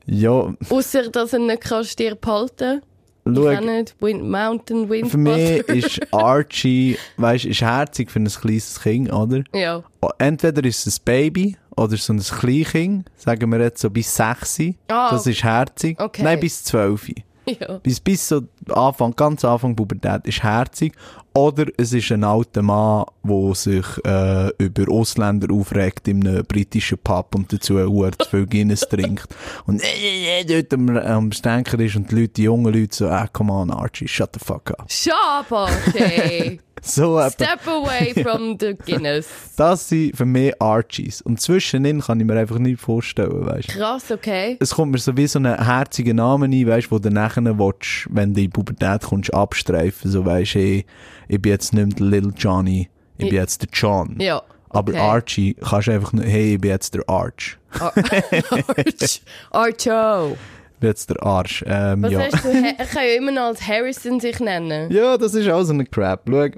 Ja, 0.06 0.54
Ausser, 0.70 1.08
dass 1.10 1.32
er 1.32 1.40
nicht 1.40 1.62
kannst 1.62 1.98
dir 1.98 2.14
behalten 2.14 2.80
Ich 2.80 2.95
schau, 3.34 3.44
kann 3.44 3.66
nicht. 3.66 3.94
Wind, 4.00 4.28
Mountain 4.28 4.88
Wind. 4.88 5.10
für 5.10 5.18
mich 5.18 5.60
ist 5.68 6.12
Archie, 6.12 6.96
weißt, 7.16 7.44
ist 7.46 7.60
herzig 7.60 8.10
für 8.10 8.20
ein 8.20 8.26
kleines 8.26 8.80
Kind, 8.80 9.12
oder? 9.12 9.42
Ja. 9.54 9.82
Entweder 10.18 10.64
ist 10.64 10.86
es 10.86 10.98
ein 10.98 11.04
Baby 11.04 11.56
oder 11.76 11.96
so 11.96 12.12
ein 12.12 12.20
Kleinkind, 12.20 13.10
sagen 13.16 13.50
wir 13.50 13.60
jetzt 13.60 13.80
so 13.80 13.90
bis 13.90 14.14
6. 14.14 14.60
Ah, 14.88 15.10
das 15.10 15.26
ist 15.26 15.42
herzig. 15.42 16.00
okay. 16.00 16.22
Nein, 16.22 16.40
bis 16.40 16.64
12. 16.64 17.10
Ja. 17.60 17.78
Bis, 17.78 18.00
bis 18.00 18.28
so 18.28 18.42
Anfang, 18.68 19.14
ganz 19.14 19.44
Anfang 19.44 19.76
Pubertät 19.76 20.26
ist 20.26 20.42
herzig. 20.42 20.92
Oder 21.32 21.66
es 21.76 21.92
ist 21.92 22.10
ein 22.10 22.24
alter 22.24 22.62
Mann, 22.62 23.04
der 23.22 23.54
sich 23.54 23.86
äh, 24.04 24.48
über 24.58 24.90
Ausländer 24.90 25.52
aufregt 25.52 26.08
in 26.08 26.26
einem 26.26 26.44
britischen 26.44 26.98
Pub 26.98 27.34
und 27.34 27.52
dazu 27.52 27.76
ein 27.76 28.12
zu 28.18 28.28
viel 28.30 28.46
Guinness 28.46 28.80
trinkt. 28.90 29.28
Und 29.66 29.82
äh, 29.82 29.86
äh, 29.86 30.40
äh, 30.40 30.44
dort 30.44 30.72
am, 30.74 30.96
am 30.96 31.32
Stänker 31.32 31.78
ist 31.78 31.94
und 31.94 32.10
die 32.10 32.16
Leute, 32.16 32.28
die 32.28 32.42
jungen 32.44 32.72
Leute 32.72 32.96
so, 32.96 33.08
ah, 33.08 33.28
come 33.32 33.52
on 33.52 33.70
Archie, 33.70 34.08
shut 34.08 34.30
the 34.32 34.40
fuck 34.44 34.70
up. 34.70 34.90
Shop, 34.90 35.46
okay. 35.50 36.58
So. 36.82 37.20
Step 37.30 37.66
away 37.66 38.12
from 38.22 38.56
the 38.60 38.74
Guinness. 38.74 39.28
Das 39.56 39.88
sind 39.88 40.14
für 40.16 40.26
mich 40.26 40.52
Archies. 40.60 41.22
Und 41.22 41.40
zwischen 41.40 41.84
ihnen 41.84 42.02
kann 42.02 42.20
ich 42.20 42.26
mir 42.26 42.38
einfach 42.38 42.58
nicht 42.58 42.80
vorstellen, 42.80 43.46
weißt 43.46 43.68
Krass, 43.68 44.10
okay. 44.10 44.56
es 44.60 44.74
kommt 44.74 44.92
mir 44.92 44.98
so 44.98 45.16
wie 45.16 45.26
so 45.26 45.38
einen 45.38 45.64
herzigen 45.64 46.16
Namen 46.16 46.52
ein, 46.52 46.66
weißt, 46.66 46.90
wo 46.90 46.98
du 46.98 47.10
nachher 47.10 47.42
willst, 47.58 48.06
wenn 48.10 48.34
du 48.34 48.40
in 48.40 48.44
die 48.44 48.48
Pubertät 48.48 49.02
kommst, 49.02 49.32
abstreifen, 49.32 50.10
so 50.10 50.24
weisst, 50.26 50.54
hey, 50.56 50.84
ich 51.28 51.40
bin 51.40 51.52
jetzt 51.52 51.72
nicht 51.72 51.98
der 51.98 52.06
Little 52.06 52.32
Johnny, 52.36 52.90
ich 53.16 53.28
bin 53.28 53.34
jetzt 53.36 53.62
der 53.62 53.68
John. 53.72 54.16
Ja. 54.20 54.42
Aber 54.68 54.92
Okay. 54.92 55.00
Archie 55.00 55.54
kannst 55.54 55.88
du 55.88 55.92
einfach 55.92 56.12
nur, 56.12 56.24
hey, 56.24 56.54
ich 56.54 56.60
bin 56.60 56.70
jetzt 56.70 56.94
der 56.94 57.08
Arch. 57.08 57.56
Ar 57.80 57.94
Arch. 58.76 59.22
Archo. 59.50 60.36
Ich 60.74 60.80
bin 60.80 60.88
jetzt 60.90 61.08
der 61.08 61.22
Arsch. 61.22 61.64
Ähm, 61.66 62.02
Was 62.02 62.12
ja. 62.12 62.20
hast 62.20 62.44
du? 62.44 62.48
Er 62.50 62.84
kann 62.84 63.02
ja 63.04 63.16
immer 63.16 63.32
noch 63.32 63.44
als 63.44 63.66
Harrison 63.66 64.20
sich 64.20 64.38
nennen. 64.40 64.90
Ja, 64.92 65.16
das 65.16 65.32
ist 65.34 65.48
auch 65.48 65.62
so 65.62 65.72
ein 65.72 65.90
Crap. 65.90 66.22
Schau, 66.28 66.48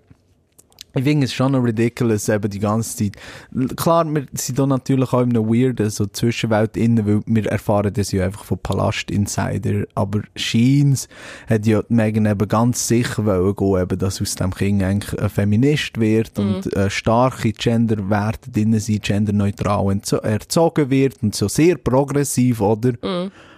ich 0.95 1.04
finde 1.04 1.26
es 1.26 1.35
schon 1.35 1.52
noch 1.52 1.62
ridiculous, 1.62 2.28
eben 2.28 2.50
die 2.50 2.59
ganze 2.59 2.97
Zeit. 2.97 3.76
Klar, 3.76 4.07
wir 4.07 4.26
sind 4.33 4.59
da 4.59 4.66
natürlich 4.66 5.12
auch 5.12 5.21
in 5.21 5.30
einer 5.30 5.47
weirden 5.47 5.90
so 5.90 6.07
Zwischenwelt 6.07 6.76
innen, 6.76 7.07
weil 7.07 7.21
wir 7.26 7.47
erfahren 7.47 7.92
das 7.92 8.11
ja 8.12 8.25
einfach 8.25 8.45
von 8.45 8.59
Palast 8.59 9.11
Insider. 9.11 9.85
Aber 9.95 10.23
Sheens 10.35 11.09
hat 11.49 11.66
ja 11.66 11.83
die 11.83 11.95
Megan 11.95 12.26
eben 12.26 12.49
ganz 12.49 12.88
sicher 12.88 13.26
wollen 13.26 13.54
gehen, 13.54 13.83
eben, 13.83 13.99
dass 13.99 14.23
aus 14.23 14.35
dem 14.35 14.54
Kind 14.54 14.83
eigentlich 14.83 15.21
ein 15.21 15.28
Feminist 15.28 16.00
wird 16.00 16.38
und 16.38 16.75
äh, 16.75 16.88
starke 16.88 17.52
Genderwerte 17.52 18.50
drin 18.50 18.78
sind, 18.78 19.02
genderneutral 19.02 20.00
erzogen 20.23 20.90
wird 20.90 21.23
und 21.23 21.35
so 21.35 21.49
sehr 21.49 21.76
progressiv, 21.76 22.61
oder? 22.61 22.92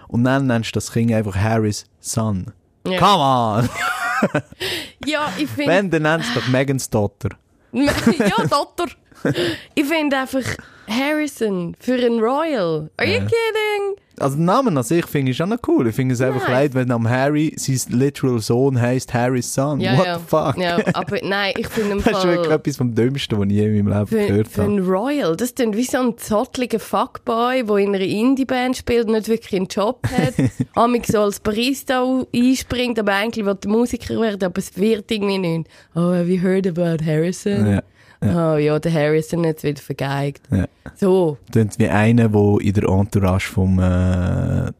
Und 0.07 0.23
dann 0.25 0.47
nennst 0.47 0.71
du 0.71 0.73
das 0.73 0.91
Kind 0.91 1.13
einfach 1.13 1.35
Harris 1.35 1.85
Son. 2.01 2.47
Ja. 2.85 2.99
Come 2.99 3.23
on! 3.23 3.69
Ja, 5.05 5.31
ich 5.37 5.49
finde. 5.49 5.71
Wenn, 5.71 5.89
dann 5.89 6.03
nennst 6.03 6.35
doch 6.35 6.47
Megans 6.47 6.89
Tochter. 6.89 7.29
ja, 7.71 8.45
Dotter. 8.49 8.87
Ich 9.75 9.85
finde 9.85 10.17
einfach 10.17 10.43
Harrison 10.87 11.75
für 11.79 11.95
ein 11.95 12.19
Royal. 12.19 12.89
Are 12.97 13.07
you 13.07 13.19
kidding? 13.19 13.97
Also 14.21 14.35
den 14.37 14.45
Namen 14.45 14.77
an 14.77 14.83
sich 14.83 15.05
finde 15.05 15.31
ich 15.31 15.37
schon 15.37 15.49
noch 15.49 15.57
cool. 15.67 15.87
Ich 15.87 15.95
finde 15.95 16.13
es 16.13 16.21
einfach 16.21 16.43
Nein. 16.43 16.51
leid, 16.51 16.73
wenn 16.75 16.91
am 16.91 17.09
Harry 17.09 17.53
sein 17.57 17.79
literal 17.97 18.39
Sohn 18.39 18.79
heisst 18.79 19.13
Harry's 19.13 19.53
Son. 19.53 19.79
Ja, 19.79 19.97
What 19.97 20.05
ja. 20.05 20.17
the 20.17 20.23
fuck? 20.27 20.57
Ja, 20.57 20.77
aber 20.93 21.17
nein, 21.23 21.53
ich 21.57 21.67
finde 21.67 21.91
im 21.97 22.03
Das 22.03 22.19
ist 22.19 22.23
wirklich 22.25 22.47
Fall. 22.47 22.55
etwas 22.57 22.77
vom 22.77 22.95
Dümmsten, 22.95 23.39
was 23.39 23.45
ich 23.47 23.51
je 23.53 23.65
in 23.65 23.85
meinem 23.85 23.93
Leben 23.97 24.07
Für, 24.07 24.27
gehört 24.27 24.47
für 24.47 24.61
habe. 24.63 24.71
einen 24.71 24.85
Royal, 24.85 25.35
das 25.35 25.55
klingt 25.55 25.75
wie 25.75 25.83
so 25.83 25.97
ein 25.97 26.17
zottliger 26.17 26.79
Fuckboy, 26.79 27.63
der 27.63 27.77
in 27.77 27.95
einer 27.95 28.03
Indie-Band 28.05 28.77
spielt 28.77 29.07
und 29.07 29.13
nicht 29.13 29.27
wirklich 29.27 29.55
einen 29.55 29.67
Job 29.67 29.99
hat. 30.07 30.33
Amig 30.75 31.07
so 31.07 31.19
als 31.21 31.39
Barista 31.39 32.03
einspringt, 32.33 32.99
aber 32.99 33.13
eigentlich 33.13 33.45
will 33.45 33.55
der 33.55 33.71
Musiker 33.71 34.19
werden, 34.21 34.43
aber 34.43 34.57
es 34.59 34.77
wird 34.77 35.11
irgendwie 35.11 35.37
nicht. 35.39 35.69
Oh, 35.95 35.99
have 36.13 36.25
you 36.27 36.41
heard 36.41 36.67
about 36.67 37.03
Harrison? 37.03 37.71
Ja. 37.71 37.83
Oh 38.23 38.55
ja, 38.57 38.77
der 38.77 38.93
Harrison 38.93 39.45
hat 39.47 39.63
wieder 39.63 39.81
vergeigt. 39.81 40.41
Ja. 40.51 40.65
So. 40.95 41.37
Klingt 41.51 41.79
wie 41.79 41.87
einer, 41.89 42.29
der 42.29 42.57
in 42.61 42.73
der 42.73 42.83
Entourage 42.87 43.47
vom 43.51 43.79
äh, 43.79 44.71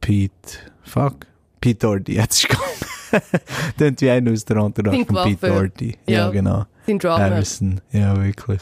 Pete... 0.00 0.32
Fuck. 0.82 1.26
Pete 1.60 1.78
Doherty, 1.86 2.14
jetzt 2.16 2.42
ist 2.44 2.48
gekommen. 2.50 3.24
Klingt 3.78 4.00
wie 4.02 4.10
einer 4.10 4.30
aus 4.32 4.44
der 4.44 4.56
Entourage 4.58 4.96
Pink 4.96 5.06
von 5.08 5.24
Pete 5.24 5.42
Waffe. 5.42 5.54
Doherty. 5.54 5.96
Ja, 6.06 6.26
Ja. 6.26 6.30
genau. 6.30 6.64
Sein 6.86 6.98
Drummer. 6.98 7.18
Harrison. 7.18 7.80
Ja, 7.92 8.22
wirklich. 8.22 8.60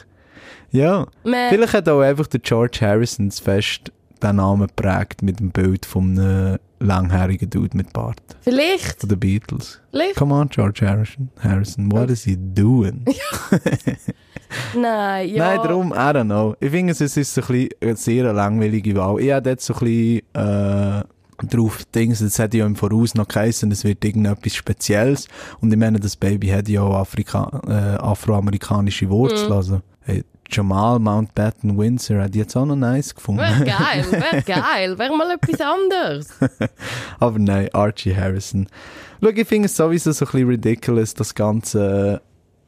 Ja. 0.71 1.07
Man, 1.25 1.51
Vielleicht 1.51 1.73
hat 1.75 1.89
auch 1.89 2.01
einfach 2.01 2.29
der 2.29 2.41
George 2.41 2.79
Harrison 2.83 3.29
das 3.29 3.41
fest 3.41 3.91
den 4.23 4.37
Namen 4.37 4.69
geprägt 4.69 5.23
mit 5.23 5.41
dem 5.41 5.51
Bild 5.51 5.87
von 5.87 6.19
einem 6.19 6.59
langhärigen 6.81 7.49
Dude 7.49 7.77
mit 7.77 7.93
Bart. 7.93 8.21
vielleicht. 8.41 9.01
Von 9.01 9.09
den 9.09 9.21
Beatles. 9.21 9.81
Vielleicht. 9.91 10.17
Come 10.17 10.35
on, 10.35 10.49
George 10.49 10.87
Harrison. 10.87 11.31
Harrison, 11.41 11.91
what 11.93 12.11
is 12.11 12.25
he 12.25 12.37
doing? 12.37 13.05
Nein, 14.75 15.31
ja. 15.31 15.47
Nein, 15.47 15.61
darum, 15.63 15.93
I 15.93 15.95
don't 15.95 16.25
know. 16.25 16.55
Ich 16.61 16.71
finde, 16.71 16.93
es 16.93 17.01
ist 17.01 17.35
so 17.35 17.41
ein 17.41 17.47
bisschen 17.47 17.71
eine 17.81 17.97
sehr 17.97 18.33
langweilige 18.33 18.95
Wahl. 18.97 19.21
Ich 19.21 19.33
habe 19.33 19.51
jetzt 19.51 19.65
so 19.65 19.75
ein 19.75 19.81
bisschen 19.81 20.23
äh, 20.35 21.05
drauf 21.47 21.85
Dings, 21.95 22.21
es 22.21 22.39
hat 22.39 22.55
ja 22.55 22.67
im 22.67 22.77
Voraus 22.77 23.15
noch 23.15 23.29
geheißen, 23.29 23.71
es 23.73 23.85
wird 23.85 24.05
irgendetwas 24.05 24.55
Spezielles. 24.55 25.29
Und 25.61 25.73
ich 25.73 25.79
meine, 25.79 25.99
das 26.01 26.17
Baby 26.17 26.49
hat 26.49 26.69
ja 26.69 26.83
auch 26.83 26.97
Afrika 26.97 27.63
äh, 27.67 28.03
afroamerikanische 28.03 29.09
Wurzeln. 29.09 29.49
Mhm. 29.49 29.57
Also, 29.57 29.81
Jamal 30.53 30.99
Mountbatten 30.99 31.77
Windsor 31.79 32.23
hat 32.23 32.35
jetzt 32.35 32.57
auch 32.57 32.67
noch 32.67 32.77
nice 32.77 33.15
gefunden. 33.15 33.41
Wäre 33.41 33.65
geil, 33.65 34.05
wäre 34.11 34.43
geil. 34.43 34.99
Wäre 34.99 35.17
mal 35.17 35.31
etwas 35.31 35.61
anderes. 35.61 36.29
Aber 37.19 37.39
nein, 37.39 37.69
Archie 37.73 38.15
Harrison. 38.15 38.69
Schau, 39.23 39.31
ich 39.31 39.49
finde 39.49 39.67
es 39.67 39.77
sowieso 39.77 40.13
so 40.13 40.25
ein 40.27 40.33
bisschen 40.33 40.49
ridiculous, 40.49 41.15
das 41.15 41.35
Ganze, 41.35 42.21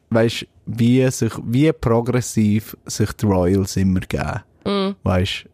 weißt 0.09 0.47
wie 0.65 1.09
sich, 1.11 1.33
wie 1.45 1.71
progressiv 1.71 2.75
sich 2.85 3.11
die 3.13 3.25
Royals 3.25 3.77
immer 3.77 3.99
geben. 3.99 4.41
Mm. 4.65 4.95
Weißt 5.03 5.45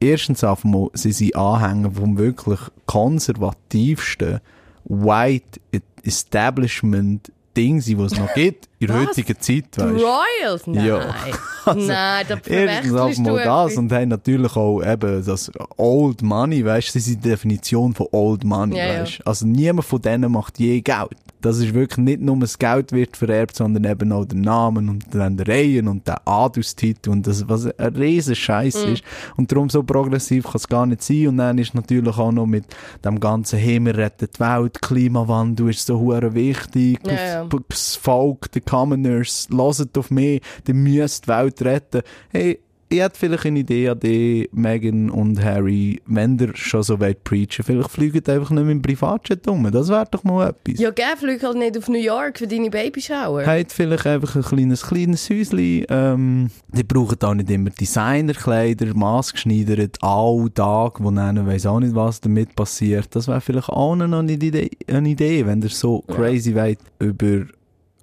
erstens 0.00 0.44
einmal, 0.44 0.88
sie 0.94 1.12
sind 1.12 1.36
Anhänger 1.36 1.92
vom 1.92 2.18
wirklich 2.18 2.60
konservativsten 2.86 4.40
White 4.84 5.60
Establishment 6.02 7.32
Ding, 7.56 7.80
die 7.80 7.94
es 7.94 8.18
noch 8.18 8.32
gibt, 8.34 8.69
in 8.80 8.86
der 8.88 9.00
heutigen 9.06 9.38
Zeit, 9.40 9.66
weißt 9.76 10.02
Royals? 10.04 10.66
Nein. 10.66 10.84
Ja. 10.86 11.14
Also, 11.66 11.78
Nein, 11.88 12.24
da 12.26 12.36
Erstens 12.36 12.46
verwechselst 12.90 13.18
du 13.18 13.36
einmal 13.36 13.44
das 13.44 13.76
und 13.76 13.92
haben 13.92 14.08
natürlich 14.08 14.56
auch 14.56 14.80
eben 14.82 15.22
das 15.22 15.52
Old 15.76 16.22
Money, 16.22 16.64
weißt 16.64 16.88
du, 16.88 16.92
sie 16.98 17.00
sind 17.10 17.22
die 17.22 17.28
Definition 17.28 17.92
von 17.92 18.06
Old 18.12 18.44
Money, 18.44 18.78
Ja, 18.78 18.86
ja. 18.94 19.02
weißt 19.02 19.26
Also 19.26 19.46
niemand 19.46 19.84
von 19.86 20.00
denen 20.00 20.32
macht 20.32 20.58
je 20.58 20.80
Geld. 20.80 21.10
Das 21.42 21.58
ist 21.58 21.72
wirklich 21.74 21.98
nicht 21.98 22.20
nur 22.22 22.38
das 22.38 22.58
Geld 22.58 22.92
wird 22.92 23.16
vererbt, 23.16 23.56
sondern 23.56 23.84
eben 23.84 24.10
auch 24.12 24.24
der 24.26 24.38
Namen 24.38 24.88
und 24.88 25.12
die 25.12 25.16
Ländereien 25.18 25.86
und 25.88 26.06
der 26.08 26.26
Adelstitel 26.26 27.10
und 27.10 27.26
das, 27.26 27.46
was 27.48 27.66
ein 27.78 27.94
riesen 27.96 28.34
Scheiß 28.34 28.86
Mhm. 28.86 28.92
ist. 28.94 29.04
Und 29.36 29.52
darum 29.52 29.68
so 29.70 29.82
progressiv 29.82 30.44
kann 30.44 30.56
es 30.56 30.68
gar 30.68 30.84
nicht 30.86 31.02
sein. 31.02 31.28
Und 31.28 31.36
dann 31.38 31.56
ist 31.58 31.74
natürlich 31.74 32.16
auch 32.18 32.32
noch 32.32 32.46
mit 32.46 32.64
dem 33.04 33.20
ganzen 33.20 33.58
Himmel 33.58 33.94
rettet 33.96 34.36
die 34.36 34.40
Welt, 34.40 34.80
Klimawandel 34.82 35.70
ist 35.70 35.86
so 35.86 35.98
hure 35.98 36.34
wichtig, 36.34 36.98
Ja, 37.06 37.12
ja. 37.44 37.48
Das 37.68 37.96
Volk, 37.96 38.50
die 38.52 38.60
Commoners, 38.70 39.48
hört 39.50 39.98
auf 39.98 40.10
mich, 40.10 40.40
die 40.66 40.72
müsst 40.72 41.24
die 41.24 41.28
Welt 41.28 41.60
retten. 41.62 42.02
Hey, 42.30 42.60
ich 42.92 43.00
hätte 43.00 43.18
vielleicht 43.18 43.46
eine 43.46 43.60
Idee 43.60 43.88
an 43.88 44.00
die, 44.00 44.48
Meghan 44.52 45.10
und 45.10 45.42
Harry, 45.42 46.02
wenn 46.06 46.36
ihr 46.40 46.50
schon 46.56 46.82
so 46.82 46.98
weit 46.98 47.22
preachen, 47.22 47.64
vielleicht 47.64 47.90
fliegt 47.90 48.28
einfach 48.28 48.50
nicht 48.50 48.64
mit 48.64 48.70
dem 48.72 48.82
Privatjet 48.82 49.46
um. 49.46 49.70
Das 49.70 49.88
wäre 49.88 50.06
doch 50.10 50.24
mal 50.24 50.48
etwas. 50.48 50.80
Ja, 50.80 50.90
gell, 50.90 51.16
flieg 51.16 51.40
halt 51.40 51.56
nicht 51.56 51.78
auf 51.78 51.88
New 51.88 52.00
York 52.00 52.38
für 52.38 52.48
deine 52.48 52.68
Babyshower. 52.68 53.46
Habt 53.46 53.70
vielleicht 53.70 54.08
einfach 54.08 54.34
ein 54.34 54.42
kleines, 54.42 54.82
kleines 54.82 55.30
Häuschen. 55.30 55.84
Ähm, 55.88 56.50
die 56.72 56.82
brauchen 56.82 57.22
auch 57.22 57.34
nicht 57.34 57.50
immer 57.50 57.70
Designerkleider, 57.70 58.92
maßgeschneidert, 58.92 59.98
all 60.00 60.50
Tag, 60.52 61.00
wo 61.00 61.12
dann 61.12 61.46
weiss 61.46 61.66
auch 61.66 61.78
nicht, 61.78 61.94
was 61.94 62.20
damit 62.20 62.56
passiert. 62.56 63.14
Das 63.14 63.28
wäre 63.28 63.40
vielleicht 63.40 63.68
auch 63.68 63.94
noch 63.94 64.18
eine 64.18 64.32
Idee, 64.32 64.68
eine 64.88 65.08
Idee 65.08 65.46
wenn 65.46 65.62
ihr 65.62 65.68
so 65.68 66.00
crazy 66.08 66.56
weit 66.56 66.80
über 66.98 67.46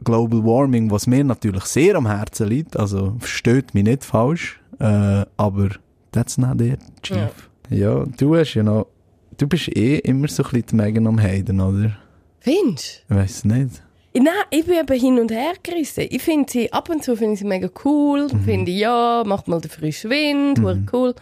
Global 0.03 0.43
Warming, 0.43 0.91
was 0.91 1.07
mir 1.07 1.23
natürlich 1.23 1.63
sehr 1.65 1.95
am 1.95 2.07
Herzen 2.07 2.47
liegt, 2.47 2.77
also 2.77 3.15
versteht 3.19 3.73
mich 3.73 3.83
nicht 3.83 4.03
falsch, 4.03 4.59
äh, 4.79 5.25
aber 5.37 5.69
that's 6.11 6.37
not 6.37 6.61
it, 6.61 6.79
Chief. 7.01 7.49
Ja. 7.69 8.05
du 8.05 8.35
hast 8.35 8.53
ja 8.53 8.63
noch, 8.63 8.87
du 9.37 9.47
bist 9.47 9.75
eh 9.75 9.97
immer 9.99 10.27
so 10.27 10.43
ein 10.43 10.61
bisschen 10.61 10.77
Megan 10.77 11.07
am 11.07 11.21
Heiden, 11.21 11.59
oder? 11.59 11.97
Findest 12.39 13.03
Ich 13.09 13.15
weiss 13.15 13.43
nicht. 13.43 13.81
du? 14.13 14.21
Nein, 14.23 14.33
ich 14.49 14.65
bin 14.65 14.75
eben 14.79 14.99
hin 14.99 15.19
und 15.19 15.31
her 15.31 15.53
gerissen. 15.61 16.05
Ich 16.09 16.21
finde 16.21 16.51
sie, 16.51 16.71
ab 16.71 16.89
und 16.89 17.03
zu 17.03 17.15
finde 17.15 17.33
ich 17.33 17.39
sie 17.39 17.45
mega 17.45 17.69
cool. 17.85 18.27
Mhm. 18.31 18.41
Finde 18.41 18.71
ich, 18.71 18.79
ja, 18.79 19.23
macht 19.25 19.47
mal 19.47 19.61
den 19.61 19.69
frischen 19.69 20.09
Wind, 20.09 20.59
mhm. 20.59 20.87
cool. 20.91 21.13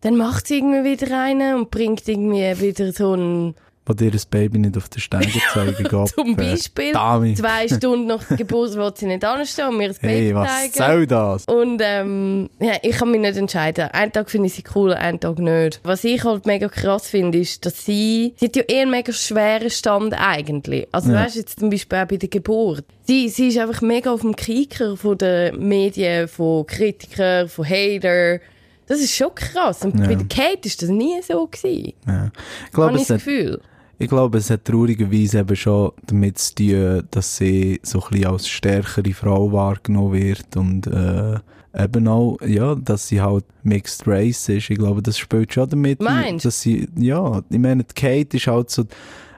Dann 0.00 0.16
macht 0.16 0.46
sie 0.46 0.56
irgendwie 0.58 0.92
wieder 0.92 1.10
rein 1.10 1.54
und 1.54 1.70
bringt 1.70 2.08
irgendwie 2.08 2.60
wieder 2.60 2.92
so 2.92 3.14
ein, 3.14 3.54
dir 3.94 4.10
das 4.10 4.26
Baby 4.26 4.58
nicht 4.58 4.76
auf 4.76 4.88
den 4.88 5.00
Stein 5.00 5.26
zeigen 5.54 5.76
geht. 5.84 6.08
zum 6.14 6.36
Beispiel, 6.36 6.92
Verdammt. 6.92 7.38
zwei 7.38 7.68
Stunden 7.68 8.06
nach 8.06 8.24
der 8.24 8.36
Geburt 8.36 8.74
will 8.76 8.92
sie 8.94 9.06
nicht 9.06 9.24
anstehen 9.24 9.68
und 9.68 9.76
mir 9.78 9.88
das 9.88 10.00
Hey, 10.00 10.20
Baby 10.32 10.34
was 10.34 10.48
zeigen. 10.72 10.72
soll 10.74 11.06
das? 11.06 11.44
Und 11.46 11.80
ähm, 11.84 12.50
ja, 12.60 12.72
ich 12.82 12.96
kann 12.96 13.10
mich 13.10 13.20
nicht 13.20 13.36
entscheiden. 13.36 13.88
Einen 13.92 14.12
Tag 14.12 14.30
finde 14.30 14.46
ich 14.48 14.54
sie 14.54 14.64
cool, 14.74 14.92
einen 14.94 15.20
Tag 15.20 15.38
nicht. 15.38 15.80
Was 15.84 16.04
ich 16.04 16.22
halt 16.24 16.46
mega 16.46 16.68
krass 16.68 17.08
finde, 17.08 17.38
ist, 17.38 17.64
dass 17.66 17.84
sie, 17.84 18.34
sie 18.36 18.46
hat 18.46 18.56
ja 18.56 18.62
eher 18.62 18.82
einen 18.82 18.90
mega 18.90 19.12
schweren 19.12 19.70
Stand 19.70 20.14
eigentlich. 20.18 20.86
Also 20.92 21.12
Ja. 21.12 21.24
weißt 21.24 21.34
du, 21.36 21.40
jetzt 21.40 21.58
zum 21.60 21.70
Beispiel 21.70 21.98
auch 21.98 22.06
bei 22.06 22.16
der 22.16 22.28
Geburt. 22.28 22.84
Sie, 23.04 23.28
sie 23.28 23.48
ist 23.48 23.58
einfach 23.58 23.82
mega 23.82 24.12
auf 24.12 24.20
dem 24.20 24.36
Kicker 24.36 24.96
von 24.96 25.18
den 25.18 25.66
Medien, 25.68 26.28
von 26.28 26.66
Kritikern, 26.66 27.48
von 27.48 27.64
Hatern. 27.68 28.40
Das 28.86 28.98
ist 29.00 29.14
schon 29.14 29.32
krass. 29.34 29.82
Und 29.84 29.98
Ja. 30.00 30.06
bei 30.06 30.14
der 30.16 30.26
Kate 30.26 30.66
ist 30.66 30.82
das 30.82 30.88
nie 30.88 31.20
so 31.22 31.46
gewesen. 31.46 31.92
Ja. 32.06 32.30
Ich 32.66 32.72
glaube, 32.72 32.88
Habe 32.90 32.96
ich 33.00 33.06
das 33.06 33.10
hat, 33.20 33.24
Gefühl. 33.24 33.60
Ich 34.00 34.08
glaube, 34.08 34.38
es 34.38 34.48
hat 34.48 34.64
traurigerweise 34.64 35.40
eben 35.40 35.56
schon 35.56 35.92
damit 36.06 36.38
zu 36.38 36.54
tun, 36.54 37.02
dass 37.10 37.36
sie 37.36 37.80
so 37.82 38.02
ein 38.02 38.10
bisschen 38.10 38.26
als 38.26 38.48
stärkere 38.48 39.12
Frau 39.12 39.52
wahrgenommen 39.52 40.14
wird 40.14 40.56
und 40.56 40.86
äh, 40.86 41.38
eben 41.76 42.08
auch, 42.08 42.38
ja, 42.44 42.74
dass 42.74 43.08
sie 43.08 43.20
halt 43.20 43.44
Mixed 43.62 44.08
Race 44.08 44.48
ist. 44.48 44.70
Ich 44.70 44.78
glaube, 44.78 45.02
das 45.02 45.18
spielt 45.18 45.52
schon 45.52 45.68
damit. 45.68 46.00
ein, 46.00 46.04
Meinst? 46.06 46.46
Dass 46.46 46.62
sie, 46.62 46.88
ja, 46.96 47.42
ich 47.50 47.58
meine, 47.58 47.84
Kate 47.84 48.36
ist 48.38 48.46
halt 48.46 48.70
so 48.70 48.84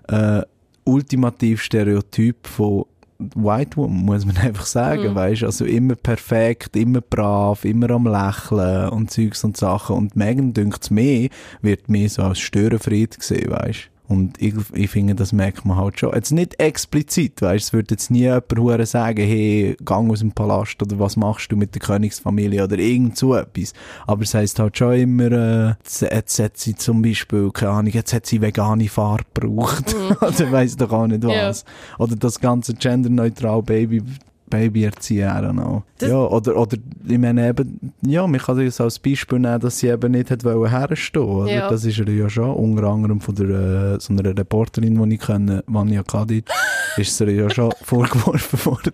äh, 0.09 0.43
ultimativ 0.85 1.61
Stereotyp 1.61 2.47
von 2.47 2.85
White 3.35 3.77
Woman, 3.77 4.05
muss 4.05 4.25
man 4.25 4.37
einfach 4.43 4.67
sagen, 4.67 5.11
Mhm. 5.11 5.15
weißt 5.17 5.43
Also 5.43 5.65
immer 5.65 5.97
perfekt, 5.97 6.77
immer 6.77 7.01
brav, 7.01 7.65
immer 7.65 7.91
am 7.91 8.07
Lächeln 8.07 8.91
und 8.91 9.11
Zeugs 9.11 9.43
und 9.45 9.57
Sachen. 9.57 9.97
Und 9.97 10.15
Megan, 10.17 10.53
dünkt's 10.55 10.91
mir, 10.91 11.29
wird 11.63 11.89
mehr 11.89 12.09
so 12.09 12.23
als 12.23 12.39
Störenfried 12.39 13.19
gesehen, 13.19 13.51
weißt 13.51 13.91
Und 14.13 14.41
ich, 14.41 14.55
ich 14.75 14.91
finde, 14.91 15.15
das 15.15 15.33
merkt 15.33 15.65
man 15.65 15.79
halt 15.79 15.99
schon. 15.99 16.13
Jetzt 16.15 16.33
nicht 16.33 16.61
explizit, 16.61 17.41
weißt 17.41 17.65
es 17.65 17.73
würde 17.73 17.95
jetzt 17.95 18.11
nie 18.11 18.21
jemand 18.21 18.87
sagen, 18.87 19.27
hey, 19.27 19.75
gang 19.85 20.11
aus 20.11 20.19
dem 20.21 20.33
Palast 20.33 20.83
oder 20.83 20.99
was 20.99 21.17
machst 21.17 21.51
du 21.51 21.57
mit 21.57 21.75
der 21.75 21.81
Königsfamilie 21.81 22.63
oder 22.63 22.79
irgend 22.79 23.17
so 23.17 23.35
etwas. 23.35 23.73
Aber 24.07 24.23
es 24.23 24.35
heisst 24.35 24.59
halt 24.59 24.77
schon 24.77 24.93
immer, 24.95 25.33
äh, 25.33 25.75
jetzt, 26.11 26.39
hat 26.39 26.57
sie 26.59 26.75
zum 26.75 27.01
Beispiel, 27.01 27.51
keine 27.53 27.73
Ahnung, 27.73 27.93
jetzt 27.93 28.13
hat 28.13 28.27
sie 28.27 28.43
vegane 28.43 28.89
Farbe 28.89 29.25
gebraucht. 29.35 29.95
oder 30.21 30.53
weiss 30.53 30.77
doch 30.77 30.93
auch 30.93 31.07
nicht 31.07 31.25
Ja. 31.25 31.49
was. 31.49 31.65
Oder 31.99 32.17
das 32.17 32.39
ganze 32.41 32.75
genderneutral 32.75 33.63
Baby, 33.63 34.03
Baby 34.53 34.85
erziehen, 34.85 35.29
I 35.29 35.41
don't 35.41 35.53
know. 35.53 35.83
Das- 35.99 36.11
ja, 36.11 36.17
oder, 36.17 36.57
oder, 36.57 36.77
ich 37.09 37.19
meine 37.19 37.49
eben, 37.49 37.93
ja, 38.07 38.27
man 38.27 38.39
kann 38.41 38.65
das 38.65 38.81
als 38.81 38.99
Beispiel 38.99 39.39
nehmen, 39.39 39.59
dass 39.61 39.79
sie 39.79 39.89
eben 39.89 40.13
nicht 40.13 40.31
hat 40.31 40.45
wollen 40.45 40.71
herstehen, 40.71 41.23
oder? 41.23 41.51
Ja. 41.51 41.69
Das 41.71 41.85
ist 41.85 41.99
ihr 41.99 42.09
ja 42.09 42.29
schon, 42.29 42.51
unter 42.55 42.85
anderem 42.85 43.21
von 43.21 43.35
der, 43.35 43.49
äh, 43.97 44.01
so 44.01 44.13
einer 44.13 44.37
Reporterin, 44.37 45.03
die 45.09 45.15
ich 45.15 45.21
kenne, 45.21 45.65
Vanja 45.67 46.03
Kadic, 46.03 46.49
ist 46.99 47.17
sie 47.17 47.25
ja 47.31 47.49
schon 47.51 47.73
vorgeworfen 47.83 48.65
worden. 48.67 48.93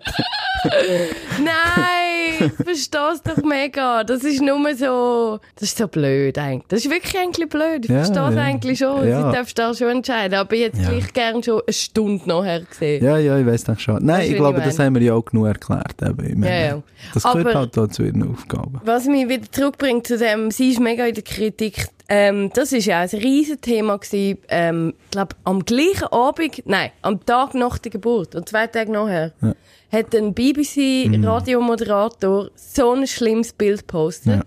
Nein, 1.43 1.98
ich 2.39 2.53
verstehe 2.53 3.11
es 3.13 3.21
doch 3.23 3.43
mega. 3.43 4.03
Das 4.03 4.23
ist 4.23 4.41
nur 4.41 4.57
so, 4.75 5.39
das 5.55 5.63
ist 5.69 5.77
so 5.77 5.87
blöd 5.87 6.37
eigentlich. 6.37 6.67
Das 6.69 6.85
ist 6.85 6.91
wirklich 6.91 7.17
eigentlich 7.17 7.49
blöd. 7.49 7.85
Ich 7.85 7.89
Ja, 7.89 7.97
verstehe 8.03 8.27
es 8.29 8.35
ja. 8.35 8.41
eigentlich 8.41 8.79
schon. 8.79 9.07
Ja. 9.07 9.29
Sie 9.31 9.35
darfst 9.37 9.59
da 9.59 9.73
schon 9.73 9.89
entscheiden. 9.89 10.37
Aber 10.39 10.53
ich 10.53 10.63
hätte 10.63 10.81
Ja. 10.81 10.89
gleich 10.89 11.13
gerne 11.13 11.43
schon 11.43 11.61
eine 11.65 11.73
Stunde 11.73 12.27
nachher 12.27 12.61
gesehen. 12.61 13.03
Ja, 13.03 13.17
ja, 13.17 13.37
ich 13.37 13.45
weiss 13.45 13.63
das 13.63 13.81
schon. 13.81 14.03
Nein, 14.05 14.29
ich 14.29 14.35
glaube, 14.35 14.59
ich 14.59 14.65
das 14.65 14.79
haben 14.79 14.95
wir 14.95 15.01
ja 15.01 15.13
auch 15.13 15.25
genug 15.25 15.47
erklärt. 15.47 16.01
Eben. 16.01 16.25
Ich 16.29 16.35
meine. 16.35 16.83
Das 17.13 17.23
gehört 17.23 17.47
Aber- 17.47 17.55
halt 17.59 17.77
auch 17.77 17.87
zu 17.87 18.03
ihren 18.03 18.29
Aufgaben. 18.29 18.81
Was 18.83 19.05
mich 19.05 19.27
wieder 19.29 19.51
zurückbringt 19.51 20.07
zu 20.07 20.17
dem, 20.17 20.51
sie 20.51 20.71
ist 20.71 20.79
mega 20.79 21.05
in 21.05 21.13
der 21.15 21.23
Kritik. 21.23 21.87
Ähm, 22.11 22.49
das 22.55 22.71
ist 22.73 22.85
ja 22.87 23.01
ein 23.01 23.09
riesen 23.09 23.61
Thema 23.61 23.97
gewesen. 23.99 24.39
Ähm, 24.49 24.93
ich 25.05 25.11
glaube, 25.11 25.35
am 25.43 25.63
gleichen 25.63 26.07
Abend, 26.11 26.63
nein, 26.65 26.89
am 27.03 27.23
Tag 27.23 27.53
nach 27.53 27.77
der 27.77 27.91
Geburt 27.91 28.33
und 28.33 28.49
zwei 28.49 28.65
Tage 28.65 28.91
nachher, 28.91 29.31
Ja. 29.41 29.53
Hat 29.91 30.15
ein 30.15 30.33
BBC-Radiomoderator 30.33 32.51
so 32.55 32.93
ein 32.93 33.05
schlimmes 33.07 33.51
Bild 33.53 33.81
gepostet. 33.81 34.35
Ja. 34.35 34.43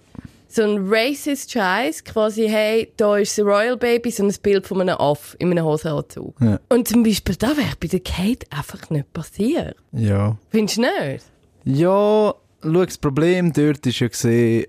So 0.49 0.63
ein 0.63 0.87
racist 0.87 1.53
Scheiß, 1.53 2.05
quasi, 2.05 2.47
hey, 2.47 2.93
da 2.99 3.17
ist 3.17 3.39
das 3.39 3.45
Royal 3.45 3.79
Baby, 3.79 4.11
so 4.11 4.23
ein 4.23 4.35
Bild 4.43 4.67
von 4.67 4.83
einem 4.83 4.99
Aff 4.99 5.35
in 5.39 5.51
einem 5.51 5.65
Hosenanzug. 5.65 6.39
Ja. 6.41 6.61
Und 6.69 6.89
zum 6.89 7.03
Beispiel, 7.03 7.37
da 7.37 7.57
wäre 7.57 7.73
bei 7.81 7.89
der 7.89 8.01
Kate 8.01 8.47
einfach 8.51 8.91
nicht 8.91 9.11
passiert. 9.15 9.77
Ja. 9.93 10.37
Findest 10.51 10.77
du 10.77 10.83
nicht? 10.83 11.25
Ja, 11.65 12.35
schau, 12.63 12.85
das 12.85 12.99
Problem 12.99 13.55
dort 13.55 13.87
ist 13.87 14.01
ja 14.01 14.09
gesehen, 14.09 14.67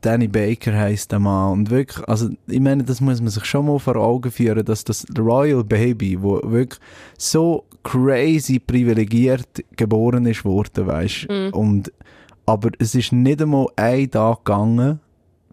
Danny 0.00 0.28
Baker 0.28 0.78
heisst 0.78 1.12
der 1.12 1.18
Mann. 1.18 1.52
Und 1.52 1.70
wirklich, 1.70 2.06
also, 2.08 2.30
ich 2.46 2.60
meine, 2.60 2.84
das 2.84 3.00
muss 3.00 3.20
man 3.20 3.30
sich 3.30 3.44
schon 3.44 3.66
mal 3.66 3.78
vor 3.78 3.96
Augen 3.96 4.30
führen, 4.30 4.64
dass 4.64 4.84
das 4.84 5.04
Royal 5.18 5.64
Baby, 5.64 6.22
wo 6.22 6.40
wirklich 6.44 6.80
so 7.18 7.64
crazy 7.82 8.60
privilegiert 8.60 9.64
geboren 9.76 10.26
ist 10.26 10.44
worden, 10.44 10.86
weißt 10.86 11.28
Und, 11.52 11.92
aber 12.46 12.70
es 12.78 12.94
ist 12.94 13.12
nicht 13.12 13.42
einmal 13.42 13.66
ein 13.76 14.10
Tag 14.10 14.44
gegangen, 14.44 15.00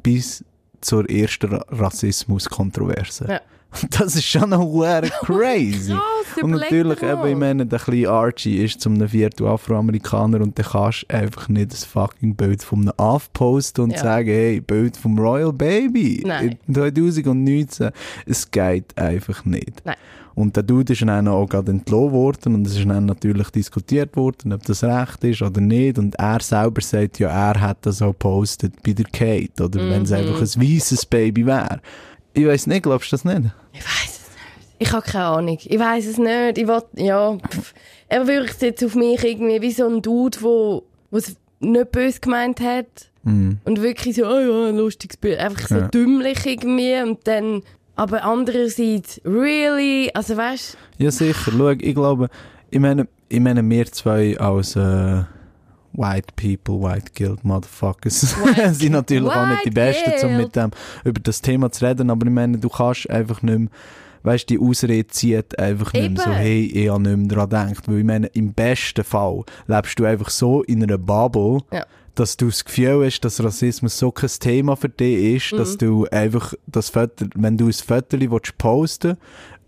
bis 0.03 0.43
zur 0.81 1.09
ersten 1.09 1.53
Ra 1.53 1.65
Rassismus-Kontroverse. 1.69 3.25
Ja. 3.27 3.41
Das 3.97 4.15
ist 4.15 4.25
schon 4.25 4.49
noch 4.49 4.59
hure 4.63 5.01
crazy. 5.21 5.93
Krass, 5.93 6.43
Und 6.43 6.51
natürlich, 6.51 7.01
mal. 7.01 7.13
eben, 7.13 7.27
ich 7.27 7.35
meine, 7.38 7.65
der 7.65 7.79
kleine 7.79 8.09
Archie 8.09 8.57
ist 8.63 8.81
zum 8.81 9.07
Viertel 9.07 9.47
Afroamerikaner 9.47 10.41
und 10.41 10.57
dann 10.57 10.65
kannst 10.65 11.05
du 11.07 11.15
einfach 11.15 11.49
nicht 11.49 11.71
das 11.71 11.85
fucking 11.85 12.35
Bild 12.35 12.63
von 12.63 12.81
einem 12.81 12.93
Aff 12.97 13.31
posten 13.33 13.81
und 13.81 13.91
Ja. 13.91 13.99
sagen, 13.99 14.27
hey, 14.29 14.59
Bild 14.61 14.97
vom 14.97 15.17
Royal 15.19 15.53
Baby 15.53 16.23
Nein. 16.25 16.57
in 16.67 16.73
2019. 16.73 17.91
Es 18.25 18.49
geht 18.49 18.97
einfach 18.97 19.45
nicht. 19.45 19.81
Nein. 19.85 19.95
Und 20.35 20.55
der 20.55 20.63
Dude 20.63 20.93
ist 20.93 21.01
dann 21.01 21.27
auch 21.27 21.47
gerade 21.47 21.69
entlohnt 21.71 22.13
worden 22.13 22.55
und 22.55 22.65
es 22.65 22.77
ist 22.77 22.88
dann 22.88 23.05
natürlich 23.05 23.49
diskutiert 23.49 24.15
worden, 24.15 24.53
ob 24.53 24.63
das 24.63 24.83
recht 24.85 25.21
ist 25.25 25.41
oder 25.41 25.59
nicht. 25.59 25.99
Und 25.99 26.15
er 26.15 26.39
selber 26.39 26.81
sagt 26.81 27.19
ja, 27.19 27.29
er 27.29 27.59
hat 27.59 27.79
das 27.85 28.01
auch 28.01 28.13
gepostet 28.13 28.73
bei 28.83 28.93
der 28.93 29.05
Kate, 29.11 29.65
oder 29.65 29.79
wenn 29.79 29.99
Mhm. 29.99 30.03
es 30.05 30.11
einfach 30.13 30.39
ein 30.39 30.61
weißes 30.61 31.05
Baby 31.07 31.45
wäre. 31.45 31.81
Ich 32.41 32.48
weiß 32.48 32.67
nicht, 32.67 32.84
glaubst 32.84 33.12
du 33.12 33.15
das 33.15 33.25
nicht? 33.25 33.41
Ich 33.74 33.79
weiß 33.81 34.05
es 34.10 34.19
nicht. 34.29 34.65
Ich 34.79 34.91
habe 34.93 35.05
keine 35.05 35.25
Ahnung. 35.25 35.58
Ich 35.63 35.79
weiß 35.79 36.05
es 36.05 36.17
nicht. 36.17 36.58
Ich 36.58 36.67
will, 36.67 36.81
ja, 36.96 37.38
pff. 37.38 37.74
er 38.08 38.27
wirkt 38.27 38.62
jetzt 38.62 38.84
auf 38.84 38.96
mich 38.96 39.24
irgendwie 39.24 39.61
wie 39.61 39.72
so 39.72 39.87
ein 39.87 40.01
Dude, 40.01 40.37
wo 40.42 40.83
es 41.11 41.35
nicht 41.59 41.92
böse 41.92 42.20
gemeint 42.20 42.59
hat. 42.61 42.85
Und 43.24 43.59
wirklich 43.81 44.16
so, 44.16 44.24
oh 44.25 44.40
ja, 44.40 44.70
ein 44.70 44.77
lustiges 44.77 45.18
Bild. 45.18 45.37
Einfach 45.40 45.68
so 45.68 45.75
Ja. 45.75 45.87
dümmlich 45.90 46.44
irgendwie. 46.48 47.00
Und 47.01 47.20
dann, 47.27 47.61
aber 47.96 48.24
andererseits, 48.24 49.22
really? 49.24 50.09
Also 50.16 50.35
weißt 50.37 50.77
Ja, 50.98 51.11
sicher. 51.11 51.51
Schau, 51.55 51.70
ich 51.70 51.94
glaube, 51.94 52.29
ich 52.72 52.79
meine, 52.79 53.07
ich 53.27 53.40
meine, 53.40 53.61
wir 53.70 53.85
zwei 53.92 54.40
als 54.40 54.75
äh, 54.75 55.24
White 55.93 56.33
People, 56.35 56.81
White 56.81 57.11
Guild 57.15 57.43
Motherfuckers. 57.43 58.35
White- 58.37 58.73
sind 58.75 58.91
natürlich 58.93 59.31
auch 59.31 59.47
nicht 59.47 59.65
die 59.65 59.75
White 59.75 59.95
Besten, 60.05 60.27
um 60.27 60.37
mit 60.37 60.55
dem 60.55 60.71
über 61.03 61.19
das 61.19 61.41
Thema 61.41 61.71
zu 61.71 61.85
reden, 61.85 62.09
aber 62.09 62.25
ich 62.27 62.31
meine, 62.33 62.57
du 62.57 62.69
kannst 62.69 63.09
einfach 63.09 63.41
nicht 63.41 63.59
mehr, 63.59 63.69
weißt, 64.23 64.49
die 64.49 64.59
Ausrede 64.59 65.07
zieht 65.07 65.57
einfach 65.57 65.93
nicht 65.93 66.11
mehr 66.13 66.23
so, 66.23 66.31
hey, 66.31 66.65
ich 66.65 66.89
habe 66.89 67.01
nicht 67.01 67.17
mehr 67.17 67.45
daran 67.45 67.69
gedacht, 67.69 67.87
weil 67.87 67.99
ich 67.99 68.05
meine, 68.05 68.27
im 68.27 68.53
besten 68.53 69.03
Fall 69.03 69.43
lebst 69.67 69.97
du 69.99 70.05
einfach 70.05 70.29
so 70.29 70.61
in 70.63 70.83
einer 70.83 70.97
Bubble, 70.97 71.61
Ja. 71.71 71.85
dass 72.15 72.35
du 72.35 72.47
das 72.47 72.65
Gefühl 72.65 73.05
hast, 73.05 73.21
dass 73.21 73.41
Rassismus 73.41 73.97
so 73.97 74.11
kein 74.11 74.29
Thema 74.39 74.75
für 74.75 74.89
dich 74.89 75.35
ist, 75.35 75.53
Mhm. 75.53 75.57
dass 75.57 75.77
du 75.77 76.05
einfach 76.11 76.53
das 76.67 76.89
Foto, 76.89 77.25
wenn 77.35 77.57
du 77.57 77.67
ein 77.67 77.73
Foto 77.73 78.19
willst 78.19 78.57
posten 78.57 79.15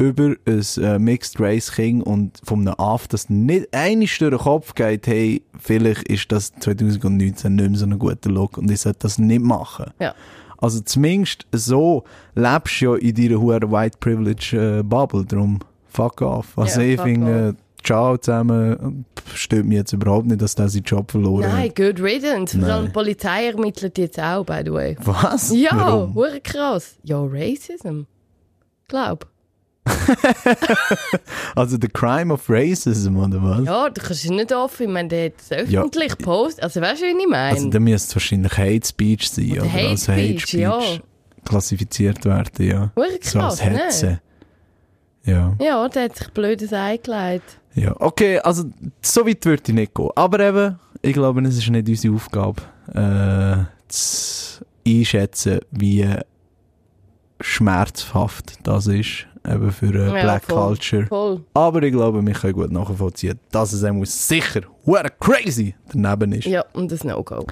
über 0.02 0.36
ein 0.46 0.62
äh, 0.78 1.00
Mixed 1.00 1.40
Race 1.40 1.72
King 1.72 2.02
und 2.02 2.40
von 2.44 2.68
einem 2.68 2.76
Aff, 2.80 3.08
das 3.08 3.30
nicht 3.30 3.74
einig 3.74 4.18
durch 4.18 4.32
den 4.32 4.40
Kopf 4.40 4.74
geht, 4.74 5.06
hey, 5.08 5.44
vielleicht 5.60 6.08
ist 6.08 6.32
das 6.32 6.52
2019 6.60 7.56
nicht 7.56 7.70
mehr 7.70 7.80
so 7.80 7.86
ein 7.86 8.00
guter 8.00 8.30
Look 8.30 8.58
und 8.58 8.70
ich 8.72 8.82
sollte 8.82 9.00
das 9.00 9.20
nicht 9.20 9.42
machen. 9.42 9.92
Ja. 10.00 10.16
Also 10.58 10.82
zumindest 10.82 11.46
so 11.52 12.04
lebst 12.36 12.82
du 12.82 12.86
ja 12.86 12.96
in 12.96 13.16
deiner 13.16 13.40
hohen 13.40 13.72
White 13.72 13.98
Privilege 14.00 14.80
äh, 14.80 14.84
Bubble, 14.84 15.26
darum 15.26 15.60
fuck 15.88 16.22
off. 16.22 16.58
Also 16.58 16.82
Ja, 16.82 16.88
ich 16.88 17.02
finde, 17.02 17.56
ciao 17.84 18.18
zusammen, 18.18 19.06
stört 19.34 19.66
mich 19.66 19.78
jetzt 19.78 19.94
überhaupt 19.94 20.28
nicht, 20.28 20.42
dass 20.42 20.56
der 20.56 20.70
seinen 20.70 20.84
Job 20.84 21.12
verloren 21.12 21.46
hat. 21.46 21.54
Nein, 21.54 21.72
good 21.76 22.02
riddance. 22.02 22.60
Vor 22.60 22.70
allem 22.70 22.86
die 22.86 22.92
Polizei 22.92 23.48
ermittelt 23.48 23.98
jetzt 23.98 24.20
auch, 24.20 24.46
by 24.46 24.62
the 24.66 24.72
way. 24.72 24.98
Was? 25.04 25.52
Ja, 25.56 26.10
krass. 26.44 26.96
Ja, 27.04 27.24
Racism. 27.24 28.02
Glaub. 28.88 29.28
Also 31.56 31.78
the 31.82 31.88
crime 31.88 32.32
of 32.34 32.50
racism, 32.50 33.18
oder 33.18 33.42
was? 33.42 33.66
Ja, 33.66 33.90
du 33.90 34.02
kannst 34.02 34.24
es 34.24 34.30
nicht 34.30 34.54
offen. 34.54 34.84
Ich 34.84 34.90
meine, 34.90 35.10
der 35.10 35.26
hat 35.26 35.34
es 35.40 35.52
öffentlich 35.52 36.18
gepostet. 36.18 36.64
Also 36.64 36.82
weißt 36.82 37.02
du, 37.02 37.06
wie 37.06 37.22
ich 37.22 37.28
meine? 37.30 37.56
Also 37.56 37.70
da 37.70 37.80
müsste 37.80 38.08
es 38.10 38.16
wahrscheinlich 38.16 38.58
Hate 38.58 38.88
Speech 38.88 39.30
sein, 39.30 39.52
Oder 39.52 39.62
oder? 39.62 39.74
Hate 39.74 39.88
als 39.90 40.08
Hate 40.08 40.40
Speech, 40.40 40.54
ja. 40.54 40.80
klassifiziert 41.46 42.24
werden, 42.26 42.66
ja. 42.68 42.92
Hure 42.96 43.08
So 43.22 43.40
als 43.40 43.60
krass, 43.60 43.66
ne? 43.72 43.78
Hetze. 43.78 44.22
Ja. 45.24 45.56
Ja, 45.60 45.88
der 45.90 46.04
hat 46.06 46.16
sich 46.16 46.28
blödes 46.30 46.74
eingelegt. 46.74 47.60
ja. 47.76 47.94
Okay, 48.00 48.40
also 48.40 48.64
so 49.02 49.28
weit 49.28 49.46
würde 49.46 49.64
ich 49.68 49.74
nicht 49.74 49.94
gehen. 49.94 50.10
Aber 50.16 50.40
eben, 50.40 50.80
ich 51.02 51.14
glaube, 51.14 51.42
es 51.42 51.58
ist 51.58 51.70
nicht 51.70 51.88
unsere 51.88 52.16
Aufgabe, 52.16 52.62
äh, 52.94 53.66
zu 53.88 54.64
einschätzen, 54.88 55.60
wie 55.72 56.08
schmerzhaft 57.40 58.54
das 58.64 58.88
ist, 58.88 59.28
eben 59.48 59.72
für 59.72 59.94
äh, 59.94 60.06
Ja, 60.08 60.24
Black 60.24 60.44
voll. 60.44 60.68
Culture. 60.68 61.06
Voll. 61.08 61.42
Aber 61.54 61.82
ich 61.84 61.92
glaube, 61.92 62.26
wir 62.26 62.34
können 62.34 62.54
gut 62.54 62.72
nachvollziehen, 62.72 63.40
dass 63.52 63.74
es 63.74 63.84
einmal 63.84 64.06
sicher 64.06 64.62
hure 64.86 65.10
crazy 65.20 65.76
daneben 65.92 66.34
ist. 66.34 66.46
Ja, 66.46 66.64
und 66.74 66.92
das 66.92 67.04
No-Go. 67.04 67.46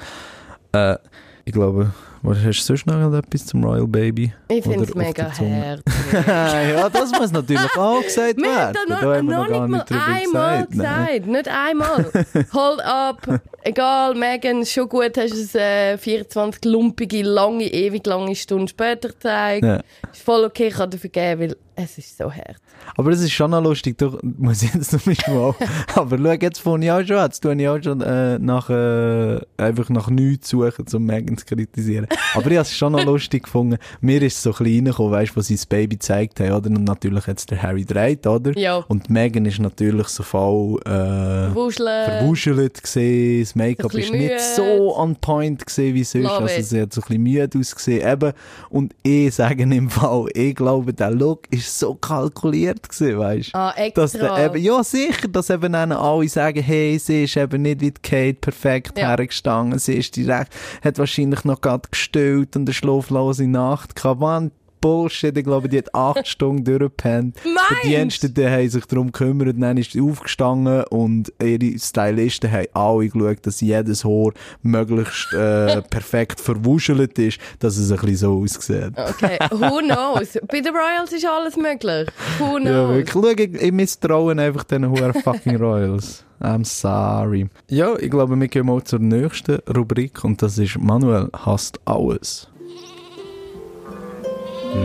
Äh, 0.71 0.97
ich 1.45 1.53
glaube, 1.53 1.91
was 2.21 2.37
hast 2.39 2.59
du 2.59 2.63
sonst 2.63 2.85
noch 2.85 3.13
etwas 3.13 3.45
zum 3.45 3.63
Royal 3.63 3.87
Baby? 3.87 4.33
Ich 4.49 4.63
finde 4.63 4.83
es 4.83 4.93
mega 4.93 5.29
herzig. 5.29 5.87
ja, 6.27 6.89
das 6.89 7.11
muss 7.11 7.31
natürlich 7.31 7.77
auch 7.77 8.01
gesagt 8.01 8.37
Wir 8.37 8.55
haben 8.55 8.73
werden. 8.73 8.89
da 8.89 9.21
noch, 9.21 9.47
noch 9.47 9.67
nicht 9.67 9.89
mal 9.89 9.99
einmal 9.99 10.65
gesagt. 10.65 10.71
Gesagt. 10.71 11.27
Nicht 11.27 11.47
einmal. 11.47 12.11
Hold 12.53 12.81
up. 12.81 13.41
Egal, 13.63 14.15
Megan, 14.15 14.65
schon 14.65 14.87
gut, 14.87 15.17
hast 15.17 15.33
du 15.33 15.41
es 15.41 15.55
äh, 15.55 15.97
24 15.97 16.65
lumpige, 16.65 17.21
lange, 17.23 17.65
ewig 17.65 18.05
lange 18.05 18.35
Stunden 18.35 18.67
später 18.67 19.09
gezeigt. 19.09 19.65
Ja. 19.65 19.81
Ist 20.11 20.23
voll 20.23 20.45
okay, 20.45 20.67
ich 20.67 20.75
kann 20.75 20.89
dir 20.89 20.97
vergeben, 20.97 21.41
weil 21.41 21.55
es 21.75 21.97
ist 21.97 22.17
so 22.17 22.31
hart. 22.31 22.57
Aber 22.95 23.11
es 23.11 23.21
ist 23.21 23.31
schon 23.31 23.51
noch 23.51 23.63
lustig, 23.63 23.97
du 23.97 24.17
muss 24.21 24.61
ich 24.63 24.73
jetzt 24.73 24.91
zum 24.91 24.99
Beispiel 25.05 25.33
auch. 25.33 25.55
Aber 25.95 26.17
schau, 26.17 26.31
jetzt 26.31 26.59
von 26.59 26.81
ich 26.81 26.91
auch 26.91 27.03
schon, 27.03 27.17
jetzt 27.17 27.39
tue 27.41 27.55
ich 27.55 27.67
auch 27.67 27.81
schon 27.81 28.01
äh, 28.01 28.37
nach, 28.39 28.69
äh, 28.69 29.39
einfach 29.57 29.89
nach 29.89 30.09
nichts 30.09 30.49
suchen, 30.49 30.85
um 30.93 31.05
Megan 31.05 31.37
zu 31.37 31.45
kritisieren. 31.45 32.07
Aber 32.35 32.45
ich 32.51 32.57
habe 32.57 32.61
es 32.61 32.75
schon 32.75 32.93
noch 32.93 33.03
lustig 33.05 33.43
gefunden. 33.43 33.77
Mir 34.01 34.21
ist 34.21 34.37
es 34.37 34.43
so 34.43 34.51
klein 34.53 34.85
gekommen, 34.85 35.11
weißt 35.11 35.31
du, 35.31 35.35
wo 35.37 35.41
sie 35.41 35.55
das 35.55 35.65
Baby 35.65 35.95
gezeigt 35.97 36.39
haben, 36.39 36.51
oder? 36.53 36.69
Und 36.69 36.83
natürlich 36.83 37.25
jetzt 37.27 37.49
der 37.51 37.61
Harry 37.61 37.85
dreht, 37.85 38.25
oder? 38.27 38.57
Ja. 38.57 38.77
Und 38.87 39.09
Megan 39.09 39.45
ist 39.45 39.59
natürlich 39.59 40.07
so 40.07 40.23
voll, 40.23 40.79
äh, 40.85 41.53
Wuscheln. 41.55 42.05
verwuschelt 42.05 42.81
gesehen, 42.81 43.41
das 43.41 43.55
Make-up 43.55 43.93
ist 43.93 44.11
nicht 44.11 44.21
müde. 44.21 44.39
so 44.55 44.95
on 44.97 45.15
point 45.15 45.65
gesehen 45.65 45.93
wie 45.95 46.03
sonst, 46.03 46.25
Love 46.25 46.43
also 46.43 46.61
sie 46.61 46.81
hat 46.81 46.93
so 46.93 47.01
ein 47.01 47.07
bisschen 47.07 47.23
müde 47.23 47.59
ausgesehen, 47.59 48.07
eben, 48.07 48.33
und 48.69 48.93
ich 49.03 49.33
sage 49.35 49.63
im 49.63 49.89
Fall, 49.89 50.25
ich 50.33 50.55
glaube, 50.55 50.93
der 50.93 51.11
Look 51.11 51.41
ist 51.51 51.77
so 51.79 51.95
kalkuliert 51.95 52.87
gewesen, 52.89 53.17
weißt 53.19 53.49
Ah, 53.53 53.73
Dass 53.93 54.13
extra. 54.15 54.35
der 54.35 54.45
eben, 54.47 54.63
ja, 54.63 54.83
sicher, 54.83 55.27
dass 55.27 55.49
eben 55.49 55.73
dann 55.73 55.91
alle 55.91 56.27
sagen, 56.29 56.61
hey, 56.61 56.97
sie 56.99 57.23
ist 57.23 57.37
eben 57.37 57.61
nicht 57.61 57.81
wie 57.81 57.91
die 57.91 58.01
Kate 58.01 58.33
perfekt 58.39 58.97
Ja. 58.97 59.09
hergestanden, 59.09 59.79
sie 59.79 59.95
ist 59.95 60.15
direkt, 60.15 60.53
hat 60.83 60.97
wahrscheinlich 60.97 61.43
noch 61.43 61.61
gerade 61.61 61.87
gestillt 61.99 62.55
und 62.55 62.67
eine 62.67 62.73
schlaflose 62.73 63.47
Nacht 63.47 63.95
gehabt. 63.95 64.19
Mann, 64.19 64.51
Bullshit, 64.81 65.37
ich 65.37 65.43
glaube, 65.43 65.67
die 65.67 65.77
hat 65.77 65.93
acht 65.93 66.27
Stunden 66.27 66.63
durchgepennt. 66.63 67.35
Die 67.83 67.87
Dienste 67.87 68.29
die 68.29 68.47
haben 68.47 68.69
sich 68.69 68.85
darum 68.85 69.11
gekümmert, 69.11 69.55
dann 69.59 69.77
ist 69.77 69.91
sie 69.91 70.01
aufgestanden 70.01 70.83
und 70.85 71.33
ihre 71.41 71.77
Stylisten 71.77 72.51
haben 72.51 72.67
alle 72.73 73.09
geschaut, 73.09 73.45
dass 73.45 73.61
jedes 73.61 74.05
Haar 74.05 74.31
möglichst 74.61 75.33
äh, 75.33 75.81
perfekt 75.89 76.39
verwuschelt 76.39 77.17
ist, 77.19 77.39
dass 77.59 77.77
es 77.77 77.91
ein 77.91 77.97
bisschen 77.97 78.15
so 78.15 78.41
aussieht. 78.41 78.93
Okay, 78.95 79.37
who 79.51 79.79
knows? 79.85 80.39
Bei 80.47 80.61
den 80.61 80.73
Royals 80.73 81.11
ist 81.11 81.25
alles 81.25 81.57
möglich. 81.57 82.07
Who 82.37 82.55
knows? 82.55 82.65
Ja, 82.65 82.89
wirklich. 82.89 83.11
Schau, 83.11 83.27
ich, 83.27 83.61
ich 83.61 83.71
misstraue 83.71 84.37
einfach 84.37 84.63
diesen 84.63 84.89
hohen 84.89 85.13
fucking 85.13 85.57
Royals. 85.57 86.23
I'm 86.41 86.63
sorry. 86.63 87.49
Ja, 87.69 87.97
ich 87.97 88.09
glaube, 88.09 88.39
wir 88.39 88.47
gehen 88.47 88.65
mal 88.65 88.83
zur 88.83 88.99
nächsten 88.99 89.59
Rubrik 89.75 90.23
und 90.23 90.41
das 90.41 90.57
ist 90.57 90.79
Manuel 90.79 91.29
hasst 91.33 91.79
alles. 91.85 92.47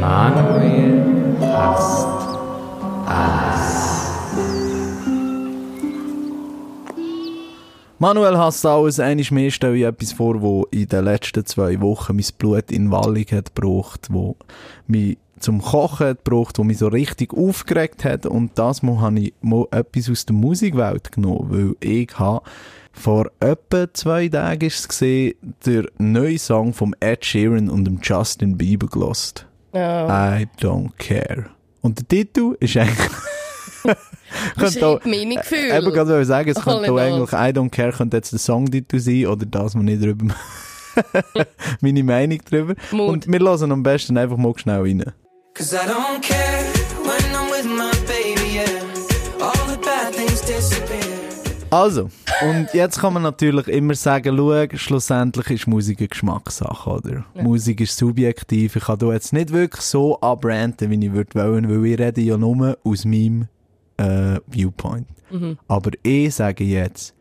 Manuel 0.00 1.36
hasst 1.40 2.24
Manuel 8.04 8.36
hasst 8.36 8.66
alles. 8.66 9.00
Einmal 9.00 9.24
mehr 9.30 9.50
stelle 9.50 9.76
ich 9.76 9.84
etwas 9.84 10.12
vor, 10.12 10.42
wo 10.42 10.66
in 10.70 10.88
den 10.88 11.04
letzten 11.04 11.46
zwei 11.46 11.80
Wochen 11.80 12.16
mein 12.16 12.26
Blut 12.36 12.70
in 12.70 12.90
Wallung 12.90 13.24
hat 13.30 13.54
gebraucht, 13.54 14.08
wo 14.10 14.36
mich 14.86 15.16
zum 15.38 15.62
Kochen 15.62 16.16
gebraucht, 16.16 16.58
wo 16.58 16.64
mich 16.64 16.78
so 16.78 16.88
richtig 16.88 17.32
aufgeregt 17.34 18.04
hat. 18.04 18.26
Und 18.26 18.52
das 18.58 18.82
Mal 18.82 19.00
habe 19.00 19.20
ich 19.20 19.34
mal 19.40 19.66
etwas 19.70 20.10
aus 20.10 20.26
der 20.26 20.34
Musikwelt 20.34 21.12
genommen, 21.12 21.46
weil 21.50 21.76
ich 21.80 22.18
habe 22.18 22.42
vor 22.92 23.30
etwa 23.40 23.92
zwei 23.92 24.28
Tagen 24.28 24.66
ist 24.66 24.78
es 24.78 24.88
gesehen, 24.88 25.34
der 25.66 25.86
neue 25.98 26.38
Song 26.38 26.72
vom 26.72 26.94
Ed 27.00 27.24
Sheeran 27.24 27.68
und 27.68 27.84
dem 27.84 27.98
Justin 28.02 28.56
Bieber 28.56 28.86
gelost. 28.86 29.46
I 29.74 30.46
don't 30.60 30.90
care. 30.98 31.46
Und 31.80 31.98
der 31.98 32.08
Titel 32.08 32.56
ist 32.60 32.76
eigentlich 32.76 33.10
könnte 34.56 34.86
auch, 34.86 35.00
Beschreibt 35.00 35.06
meine 35.06 35.34
Gefühle. 35.34 35.76
Eben 35.76 35.92
gerade 35.92 36.10
wollte 36.10 36.22
ich 36.22 36.28
sagen, 36.28 36.48
es 36.50 36.56
All 36.58 36.62
könnte 36.62 36.86
in 36.86 36.92
auch 36.92 36.98
eigentlich 36.98 37.32
I 37.32 37.58
don't 37.58 37.70
care 37.70 37.92
könnte 37.92 38.16
jetzt 38.16 38.32
der 38.32 38.38
Songtitel 38.38 39.00
sein 39.00 39.26
oder 39.26 39.44
das 39.44 39.74
man 39.74 39.84
nicht 39.86 40.02
drüber 40.02 40.34
meine 41.80 42.04
Meinung 42.04 42.38
drüber. 42.38 42.74
Mut. 42.92 43.08
Und 43.08 43.26
wir 43.26 43.40
hören 43.40 43.72
am 43.72 43.82
besten 43.82 44.16
einfach 44.16 44.36
mal 44.36 44.52
schnell 44.56 44.80
rein. 44.80 45.04
Cause 45.56 45.72
I 45.72 45.86
don't 45.86 46.20
care 46.20 46.64
when 47.04 47.32
I'm 47.32 47.48
with 47.48 47.64
my 47.64 47.92
baby, 48.08 48.54
yeah. 48.54 49.40
All 49.40 49.66
the 49.68 49.78
bad 49.78 50.12
things 50.12 50.40
disappear. 50.40 51.20
Also, 51.70 52.10
und 52.42 52.74
jetzt 52.74 52.98
kann 52.98 53.12
man 53.12 53.22
natürlich 53.22 53.68
immer 53.68 53.94
sagen, 53.94 54.36
schau, 54.36 54.76
schlussendlich 54.76 55.50
ist 55.50 55.68
Musik 55.68 56.00
eine 56.00 56.08
Geschmackssache, 56.08 56.90
oder? 56.90 57.24
Musik 57.34 57.80
ist 57.80 57.96
subjektiv. 57.96 58.74
Ich 58.74 58.82
kann 58.82 58.98
da 58.98 59.12
jetzt 59.12 59.32
nicht 59.32 59.52
wirklich 59.52 59.82
so 59.82 60.20
abranten, 60.20 60.90
wie 60.90 61.06
ich 61.06 61.12
würde 61.12 61.34
wollen, 61.36 61.70
weil 61.70 61.86
ich 61.86 62.00
rede 62.00 62.20
ja 62.20 62.36
nur 62.36 62.76
aus 62.82 63.04
meinem 63.04 63.46
äh, 63.96 64.40
Viewpoint. 64.48 65.06
Aber 65.68 65.92
ich 66.02 66.34
sage 66.34 66.64
jetzt, 66.64 67.14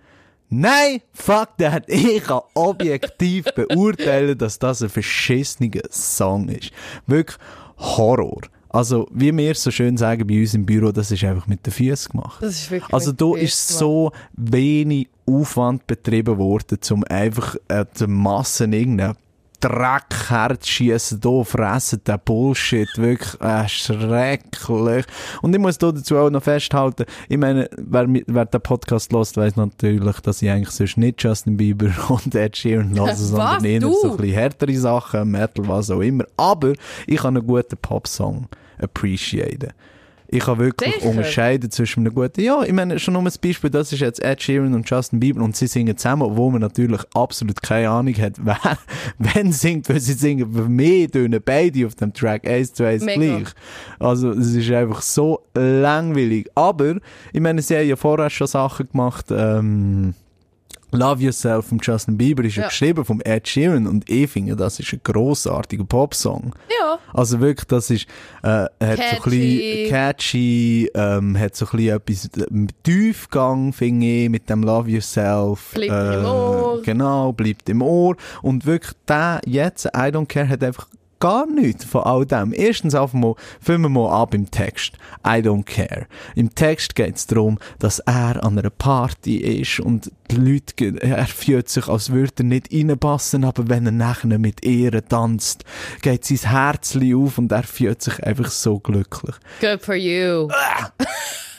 nein, 0.50 1.02
fuck 1.14 1.50
that, 1.60 1.84
ich 1.88 2.24
kann 2.24 2.42
objektiv 2.56 3.46
beurteilen, 3.56 4.36
dass 4.38 4.58
das 4.58 4.82
ein 4.82 4.90
verschissener 4.90 5.82
Song 5.92 6.50
ist. 6.50 6.72
Wirklich 7.06 7.38
Horror. 7.84 8.42
Also, 8.70 9.08
wie 9.12 9.36
wir 9.38 9.54
so 9.54 9.70
schön 9.70 9.98
sagen 9.98 10.26
bei 10.26 10.40
uns 10.42 10.56
im 10.56 10.66
Büro, 10.66 10.92
das 10.92 11.12
ist 11.12 11.24
einfach 11.24 11.46
mit 11.46 11.64
den 11.64 11.72
Füßen 11.72 12.12
gemacht. 12.12 12.42
Das 12.42 12.56
ist 12.56 12.72
wirklich 12.72 12.92
Also 12.92 13.12
da 13.12 13.36
ist 13.38 13.70
so 13.70 14.12
wenig 14.34 15.10
Aufwand 15.28 15.86
betrieben 15.86 16.40
worden, 16.40 16.80
um 16.90 17.04
einfach 17.04 17.56
äh, 17.68 17.86
die 18.00 18.08
Massen 18.08 18.74
irgendeinen 18.74 19.16
Dreck 19.64 20.30
herzuschiessen, 20.30 21.22
da 21.22 21.42
fressen 21.46 22.04
den 22.04 22.20
Bullshit, 22.26 22.90
wirklich 22.98 23.40
äh, 23.40 23.66
schrecklich. 23.70 25.06
Und 25.42 25.54
ich 25.54 25.60
muss 25.60 25.78
da 25.78 25.94
dazu 25.94 26.18
auch 26.18 26.30
noch 26.30 26.44
festhalten, 26.44 27.06
ich 27.30 27.38
meine, 27.38 27.70
wer, 27.78 28.06
wer 28.10 28.46
den 28.46 28.62
Podcast 28.62 29.14
lost, 29.14 29.38
weiß 29.38 29.56
natürlich, 29.56 30.20
dass 30.20 30.42
ich 30.42 30.50
eigentlich 30.50 30.72
sonst 30.72 30.98
nicht 30.98 31.24
Justin 31.24 31.56
Bieber 31.56 31.92
und 32.10 32.36
Ed 32.36 32.58
Sheeran 32.58 32.94
höre, 32.94 33.16
sondern 33.16 33.64
eher 33.64 33.82
so 33.82 34.12
ein 34.12 34.18
bisschen 34.18 34.34
härtere 34.34 34.76
Sachen, 34.76 35.32
Metal, 35.32 35.66
was 35.66 35.90
auch 35.90 36.02
immer. 36.02 36.26
Aber 36.36 36.74
ich 37.08 37.18
kann 37.22 37.38
einen 37.38 37.48
guten 37.48 37.78
Popsong 37.78 38.50
appreciaten. 38.82 39.72
Ich 40.34 40.46
kann 40.46 40.58
wirklich 40.58 40.96
Sicher? 40.96 41.10
unterscheiden 41.10 41.70
zwischen 41.70 42.00
einem 42.00 42.16
guten, 42.16 42.42
ja, 42.42 42.64
ich 42.64 42.74
meine, 42.74 42.98
schon 42.98 43.14
nur 43.14 43.22
ein 43.22 43.32
Beispiel, 43.40 43.70
das 43.70 43.94
ist 43.94 44.00
jetzt 44.00 44.24
Ed 44.24 44.42
Sheeran 44.42 44.74
und 44.74 44.90
Justin 44.90 45.20
Bieber 45.20 45.44
und 45.44 45.56
sie 45.56 45.68
singen 45.68 45.96
zusammen, 45.96 46.24
obwohl 46.24 46.52
man 46.52 46.62
natürlich 46.62 47.02
absolut 47.14 47.62
keine 47.62 47.90
Ahnung 47.90 48.16
hat, 48.16 48.34
wer, 48.44 48.58
wenn 49.20 49.52
singt, 49.52 49.90
weil 49.90 50.00
sie 50.00 50.14
singen 50.14 50.52
für 50.52 50.68
mich 50.68 51.12
tönen 51.12 51.40
beide 51.44 51.86
auf 51.86 51.94
dem 51.94 52.14
Track 52.14 52.48
eins 52.48 52.74
zu 52.74 52.84
eins 52.84 53.06
gleich. 53.06 53.50
Also, 54.00 54.32
es 54.32 54.56
ist 54.56 54.72
einfach 54.72 55.04
so 55.04 55.42
langweilig. 55.54 56.50
Aber, 56.56 56.96
ich 57.32 57.42
meine, 57.42 57.62
sie 57.62 57.78
haben 57.78 57.88
ja 57.88 57.96
vorher 57.96 58.32
schon 58.32 58.48
Sachen 58.48 58.90
gemacht, 58.90 59.28
ähm, 59.30 60.16
Love 60.94 61.24
Yourself 61.24 61.68
von 61.68 61.80
Justin 61.82 62.18
Bieber 62.18 62.44
ist 62.44 62.56
ja. 62.56 62.64
Ja. 62.64 62.70
geschrieben 62.70 63.04
vom 63.06 63.22
Ed 63.22 63.48
Sheeran 63.48 63.88
und 63.88 64.10
ich 64.10 64.30
finde, 64.30 64.56
das 64.56 64.80
ist 64.80 64.94
ein 64.94 65.02
grossartiger 65.04 65.84
Popsong. 65.84 66.56
Ja. 66.70 67.00
Also 67.14 67.40
wirklich, 67.40 67.66
das 67.68 67.90
ist, 67.90 68.08
äh, 68.44 68.48
hat 68.48 68.70
so 68.80 68.86
ein 68.86 68.96
Catchy. 68.98 69.20
bisschen 69.20 69.90
catchy, 69.90 70.92
ähm, 70.96 71.38
hat 71.40 71.56
so 71.56 71.66
ein 71.66 71.78
bisschen 71.78 71.96
etwas 71.96 72.26
äh, 72.38 72.68
Tiefgang, 72.84 73.74
finde 73.74 74.06
ich, 74.06 74.30
mit 74.30 74.50
dem 74.50 74.64
Love 74.64 74.90
Yourself. 74.90 75.72
Bleibt 75.74 75.92
äh, 75.92 76.20
im 76.20 76.26
Ohr. 76.26 76.82
Genau, 76.84 77.32
bleibt 77.34 77.70
im 77.70 77.82
Ohr. 77.82 78.16
Und 78.42 78.66
wirklich, 78.66 78.94
der 79.08 79.42
jetzt, 79.46 79.86
I 79.86 80.10
Don't 80.10 80.28
Care, 80.28 80.48
hat 80.48 80.64
einfach 80.64 80.88
gar 81.24 81.46
nichts 81.46 81.86
von 81.86 82.04
all 82.04 82.26
dem. 82.26 82.52
Erstens 82.52 82.94
einfach 82.94 83.14
mal, 83.14 83.36
filmen 83.62 83.94
wir 83.94 84.02
mal 84.02 84.22
ab 84.24 84.34
im 84.34 84.52
Text. 84.52 84.98
I 85.26 85.40
don't 85.40 85.64
care. 85.64 86.06
Im 86.36 86.54
Text 86.54 86.96
geht 86.96 87.16
es 87.16 87.28
darum, 87.28 87.60
dass 87.80 88.00
er 88.00 88.44
an 88.44 88.60
einer 88.60 88.70
Party 88.70 89.38
ist 89.38 89.80
und 89.80 90.12
die 90.30 90.36
Leute, 90.36 91.02
er 91.02 91.26
fühlt 91.28 91.70
sich, 91.70 91.88
als 91.88 92.12
würde 92.12 92.34
er 92.40 92.44
nicht 92.44 92.74
reinpassen, 92.74 93.46
aber 93.46 93.70
wenn 93.70 93.86
er 93.86 93.94
nachher 93.94 94.38
mit 94.38 94.66
ihr 94.66 94.92
tanzt, 95.08 95.64
geht 96.02 96.26
sein 96.26 96.52
Herzli 96.52 97.16
auf 97.16 97.38
und 97.38 97.54
er 97.54 97.64
fühlt 97.64 98.02
sich 98.02 98.22
einfach 98.22 98.52
so 98.52 98.80
glücklich. 98.80 99.36
Good 99.62 99.82
for 99.82 99.96
you. 99.96 100.50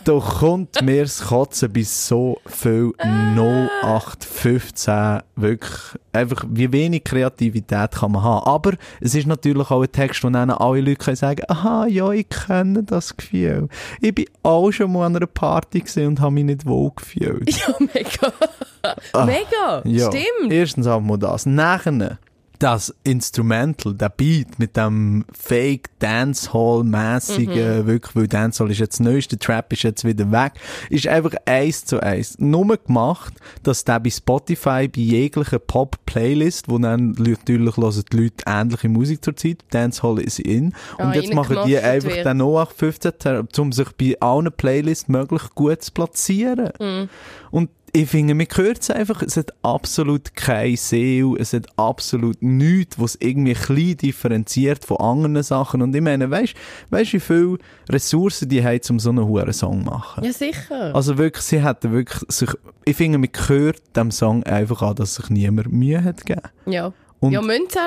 Da 0.05 0.19
kommt 0.19 0.83
mir 0.83 1.03
das 1.03 1.23
Kotzen 1.23 1.73
bei 1.73 1.83
so 1.83 2.39
viel 2.45 2.93
0815 2.99 5.21
wirklich 5.37 5.73
einfach, 6.13 6.45
wie 6.49 6.71
wenig 6.73 7.05
Kreativität 7.05 7.93
kann 7.93 8.13
man 8.13 8.23
haben. 8.23 8.47
Aber 8.47 8.73
es 9.01 9.15
ist 9.15 9.27
natürlich 9.27 9.71
auch 9.71 9.81
ein 9.83 9.91
Text, 9.91 10.23
wo 10.23 10.29
dann 10.29 10.51
alle 10.51 10.83
Leute 10.83 10.97
können 10.97 11.17
sagen, 11.17 11.45
aha, 11.49 11.87
ja, 11.87 12.11
ich 12.11 12.29
kenne 12.29 12.83
das 12.83 13.17
Gefühl. 13.17 13.71
Ich 14.03 14.15
bin 14.15 14.27
auch 14.43 14.71
schon 14.73 14.93
mal 14.93 15.07
an 15.07 15.17
einer 15.17 15.27
Party 15.27 15.83
und 16.07 16.21
habe 16.21 16.35
mich 16.35 16.45
nicht 16.45 16.67
wohl 16.67 16.91
gefühlt. 16.95 17.49
Ja, 17.55 17.75
mega. 17.79 18.33
mega. 19.25 19.79
Ah, 19.79 19.83
Ja. 19.87 20.11
Stimmt. 20.13 20.53
Erstens 20.53 20.87
einmal 20.87 21.17
das. 21.19 21.47
Nachher 21.47 22.19
das 22.59 22.95
Instrumental, 23.05 23.95
der 23.95 24.09
Beat 24.09 24.59
mit 24.59 24.77
dem 24.77 25.25
Fake 25.33 25.91
Dancehall-mässigen, 25.99 27.87
wirklich, 27.87 28.15
weil 28.17 28.29
Dancehall 28.29 28.71
ist 28.71 28.79
jetzt 28.79 29.01
das 29.01 29.07
neueste, 29.07 29.39
Trap 29.39 29.73
ist 29.73 29.83
jetzt 29.83 30.05
wieder 30.05 30.31
weg, 30.31 30.53
ist 30.89 31.07
einfach 31.09 31.33
eins 31.47 31.85
zu 31.85 32.01
eins. 32.01 32.39
Nur 32.39 32.77
gemacht, 32.77 33.35
dass 33.63 33.85
der 33.85 34.01
bei 34.01 34.11
Spotify 34.11 34.89
bei 34.89 35.01
jeglicher 35.01 35.59
Pop-Playlist, 35.59 36.69
wo 36.69 36.79
dann 36.79 37.13
natürlich 37.13 37.77
hören 37.77 38.05
die 38.13 38.17
Leute 38.17 38.45
ähnliche 38.47 38.89
Musik 38.89 39.25
zurzeit, 39.25 39.65
Dancehall 39.71 40.21
ist 40.21 40.39
in, 40.39 40.67
und 40.99 41.05
Ah, 41.05 41.15
jetzt 41.15 41.35
machen 41.35 41.59
die 41.67 41.79
einfach 41.79 42.11
wird. 42.11 42.27
den 42.27 42.41
0815, 42.41 43.49
um 43.59 43.73
sich 43.73 43.89
bei 43.93 44.17
allen 44.21 44.53
Playlists 44.53 45.09
möglichst 45.09 45.55
gut 45.55 45.83
zu 45.83 45.93
platzieren. 45.93 46.71
Mhm. 46.81 47.09
Und 47.51 47.71
ich 47.97 48.11
finde, 48.11 48.35
man 48.35 48.49
hört 48.53 48.83
es 48.83 48.91
einfach, 48.91 49.23
es 49.23 49.37
hat 49.37 49.55
absolut 49.63 50.35
keine 50.35 50.77
Seele, 50.77 51.37
es 51.39 51.53
hat 51.53 51.67
absolut 51.77 52.43
nichts, 52.43 52.99
was 52.99 53.17
irgendwie 53.21 53.55
ein 53.55 53.61
bisschen 53.61 53.97
differenziert 53.99 54.85
von 54.85 54.97
anderen 54.97 55.41
Sachen. 55.45 55.81
Und 55.81 55.95
ich 55.95 56.03
meine, 56.03 56.29
weißt 56.29 56.55
du, 56.91 56.97
wie 57.13 57.21
viele 57.21 57.59
Ressourcen 57.89 58.49
die 58.49 58.65
haben, 58.65 58.81
um 58.91 58.99
so 58.99 59.11
einen 59.11 59.25
hohen 59.25 59.53
Song 59.53 59.85
zu 59.85 59.91
machen? 59.91 60.25
Ja, 60.25 60.33
sicher. 60.33 60.93
Also 60.93 61.19
wirklich, 61.19 61.45
sie 61.45 61.65
hätten 61.65 61.93
wirklich 61.93 62.21
sich, 62.29 62.51
ich 62.85 62.97
finde, 62.97 63.19
man 63.19 63.31
hört 63.47 63.97
dem 63.97 64.11
Song 64.11 64.43
einfach 64.43 64.83
an, 64.83 64.97
dass 64.97 65.15
sich 65.15 65.31
niemand 65.31 65.73
Mühe 65.73 66.03
hat 66.03 66.27
gegeben. 66.27 66.49
ja. 66.67 66.93
Und 67.21 67.33
ja, 67.33 67.41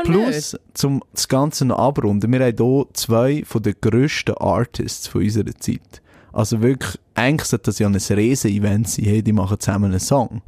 Plus, 0.04 0.54
nicht. 0.54 0.60
zum 0.74 1.04
das 1.14 1.28
Ganze 1.28 1.66
noch 1.66 1.78
abrunden, 1.78 2.32
wir 2.32 2.40
haben 2.40 2.56
hier 2.58 2.86
zwei 2.94 3.44
von 3.46 3.62
den 3.62 3.76
grössten 3.80 4.34
Artists 4.36 5.08
von 5.08 5.22
unserer 5.22 5.54
Zeit. 5.60 6.02
Also 6.38 6.62
wirklich 6.62 7.00
eigentlich 7.16 7.48
sollte 7.48 7.72
das 7.72 7.80
ja 7.80 7.88
ein 7.88 7.96
Riesen-Event 7.96 8.88
sein, 8.88 9.06
hey, 9.06 9.24
die 9.24 9.34
machen 9.34 9.60
zusammen 9.60 9.90
einen 9.90 10.00
Song. 10.00 10.44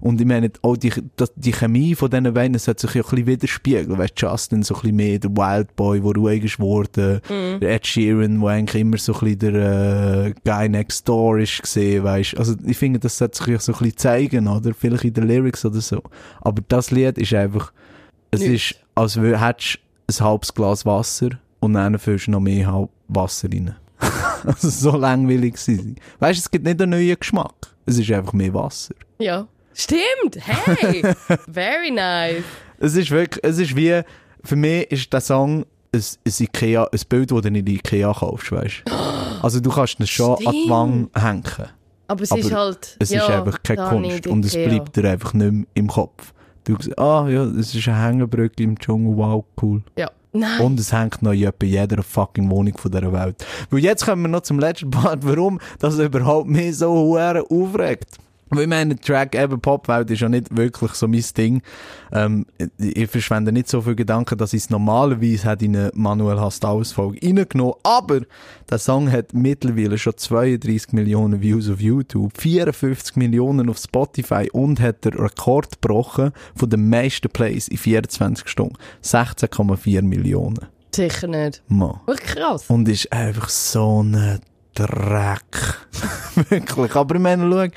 Und 0.00 0.18
ich 0.18 0.26
meine, 0.26 0.50
auch 0.62 0.74
die, 0.74 0.90
die 1.36 1.52
Chemie 1.52 1.94
von 1.94 2.08
diesen 2.08 2.32
beiden 2.32 2.58
sollte 2.58 2.86
sich 2.86 2.94
ja 2.94 3.02
ein 3.02 3.10
bisschen 3.10 3.26
widerspiegeln. 3.26 3.98
Weißt 3.98 4.14
Justin 4.16 4.62
so 4.62 4.74
ein 4.74 4.80
bisschen 4.80 4.96
mehr 4.96 5.18
der 5.18 5.30
Wild 5.32 5.76
Boy, 5.76 6.00
der 6.00 6.12
ruhig 6.12 6.44
ist 6.44 6.56
geworden, 6.56 7.20
der 7.28 7.74
Ed 7.74 7.86
Sheeran, 7.86 8.40
der 8.40 8.48
eigentlich 8.48 8.80
immer 8.80 8.96
so 8.96 9.12
ein 9.12 9.20
bisschen 9.20 9.38
der 9.38 10.28
äh, 10.28 10.34
Guy 10.46 10.70
Next 10.70 11.06
Door 11.06 11.40
ist 11.40 11.60
gesehen, 11.60 12.04
weißt 12.04 12.38
Also 12.38 12.54
ich 12.64 12.78
finde, 12.78 12.98
das 13.00 13.18
sollte 13.18 13.36
sich 13.36 13.46
ja 13.48 13.58
so 13.58 13.72
ein 13.72 13.78
bisschen 13.80 13.98
zeigen, 13.98 14.48
oder? 14.48 14.72
Vielleicht 14.72 15.04
in 15.04 15.12
den 15.12 15.28
Lyrics 15.28 15.66
oder 15.66 15.82
so. 15.82 16.02
Aber 16.40 16.62
das 16.68 16.90
Lied 16.90 17.18
ist 17.18 17.34
einfach, 17.34 17.70
es 18.30 18.40
Nichts. 18.40 18.70
ist, 18.70 18.76
als 18.94 19.16
hättest 19.16 19.78
du 20.06 20.14
ein 20.14 20.26
halbes 20.26 20.54
Glas 20.54 20.86
Wasser 20.86 21.28
und 21.60 21.74
dann 21.74 21.98
füllst 21.98 22.28
du 22.28 22.30
noch 22.30 22.40
mehr 22.40 22.88
Wasser 23.08 23.50
rein. 23.52 23.76
also 24.44 24.68
so 24.68 24.96
langweilig 24.96 25.56
sie. 25.56 25.94
Weißt 26.18 26.38
du, 26.38 26.42
es 26.42 26.50
gibt 26.50 26.64
nicht 26.64 26.80
einen 26.80 26.90
neuen 26.90 27.18
Geschmack. 27.18 27.54
Es 27.86 27.98
ist 27.98 28.10
einfach 28.10 28.32
mehr 28.32 28.52
Wasser. 28.54 28.94
Ja. 29.18 29.46
Stimmt. 29.74 30.38
Hey. 30.38 31.02
Very 31.52 31.90
nice. 31.90 32.44
Es 32.78 32.94
ist 32.94 33.10
wirklich, 33.10 33.44
es 33.44 33.58
ist 33.58 33.74
wie, 33.74 34.02
für 34.42 34.56
mich 34.56 34.90
ist 34.90 35.12
der 35.12 35.20
Song 35.20 35.64
ein, 35.92 36.00
ein 36.26 36.32
Ikea, 36.38 36.84
ein 36.84 37.00
Bild, 37.08 37.30
das 37.30 37.40
du 37.40 37.48
in 37.48 37.64
die 37.64 37.74
Ikea 37.76 38.12
kaufst, 38.12 38.52
weißt. 38.52 38.82
Also 39.42 39.60
du 39.60 39.68
kannst 39.68 40.00
es 40.00 40.08
schon 40.08 40.30
an 40.30 40.38
die 40.38 40.48
Stimmt. 40.48 40.70
Wange 40.70 41.08
hängen. 41.14 41.68
Aber 42.08 42.22
es 42.22 42.32
Aber 42.32 42.40
ist 42.40 42.52
halt. 42.52 42.96
Es 42.98 43.10
ja, 43.10 43.22
ist 43.22 43.30
einfach 43.30 43.62
keine 43.62 43.88
Kunst 43.88 44.26
und 44.26 44.42
es 44.42 44.52
bleibt 44.54 44.96
dir 44.96 45.10
einfach 45.10 45.34
nicht 45.34 45.52
mehr 45.52 45.66
im 45.74 45.88
Kopf. 45.88 46.32
Du 46.64 46.72
sagst, 46.72 46.98
ah 46.98 47.28
ja, 47.28 47.44
es 47.44 47.74
ist 47.74 47.86
eine 47.88 48.02
Hängebrücke 48.02 48.62
im 48.62 48.78
Dschungel, 48.78 49.16
wow, 49.18 49.44
cool. 49.60 49.82
Ja. 49.98 50.10
Nein. 50.36 50.60
Und 50.60 50.80
es 50.80 50.92
hängt 50.92 51.22
noch 51.22 51.32
in 51.32 51.52
jeder 51.62 52.02
fucking 52.02 52.50
Wohnung 52.50 52.76
von 52.76 52.90
dieser 52.90 53.12
Welt. 53.12 53.46
Weil 53.70 53.80
jetzt 53.80 54.04
kommen 54.04 54.22
wir 54.22 54.28
noch 54.28 54.40
zum 54.40 54.58
letzten 54.58 54.90
Part, 54.90 55.20
warum 55.24 55.60
das 55.78 55.96
überhaupt 55.98 56.48
mich 56.48 56.76
so 56.76 57.16
aufregt. 57.16 58.18
Weil 58.54 58.62
ich 58.62 58.68
meine, 58.68 58.96
Track 58.96 59.34
eben 59.34 59.60
Popwelt 59.60 60.10
ist 60.10 60.20
ja 60.20 60.28
nicht 60.28 60.56
wirklich 60.56 60.92
so 60.92 61.08
mein 61.08 61.24
Ding. 61.36 61.62
Ähm, 62.12 62.46
ich 62.78 63.10
verschwende 63.10 63.52
nicht 63.52 63.68
so 63.68 63.82
viel 63.82 63.94
Gedanken, 63.94 64.38
dass 64.38 64.52
ich 64.52 64.62
es 64.62 64.70
normalerweise 64.70 65.48
hätte 65.48 65.64
in 65.64 65.76
eine 65.76 65.90
Manuel 65.94 66.40
Hastaus 66.40 66.92
Folge 66.92 67.18
reingenommen. 67.22 67.74
Aber 67.82 68.20
der 68.70 68.78
Song 68.78 69.10
hat 69.10 69.34
mittlerweile 69.34 69.98
schon 69.98 70.16
32 70.16 70.92
Millionen 70.92 71.40
Views 71.40 71.68
auf 71.68 71.80
YouTube, 71.80 72.32
54 72.36 73.16
Millionen 73.16 73.68
auf 73.68 73.78
Spotify 73.78 74.48
und 74.52 74.80
hat 74.80 75.04
den 75.04 75.14
Rekord 75.14 75.80
gebrochen 75.80 76.32
von 76.54 76.70
den 76.70 76.88
meisten 76.88 77.28
Plays 77.30 77.68
in 77.68 77.78
24 77.78 78.48
Stunden. 78.48 78.76
16,4 79.02 80.02
Millionen. 80.02 80.60
Sicher 80.94 81.26
nicht. 81.26 81.62
Mann. 81.68 82.00
Wirklich 82.06 82.34
krass. 82.34 82.64
Und 82.68 82.88
ist 82.88 83.12
einfach 83.12 83.48
so 83.48 84.02
ein 84.02 84.40
Dreck. 84.74 85.78
Wirklich. 86.50 86.94
Aber 86.96 87.14
ich 87.14 87.20
meine, 87.20 87.48
schau, 87.50 87.68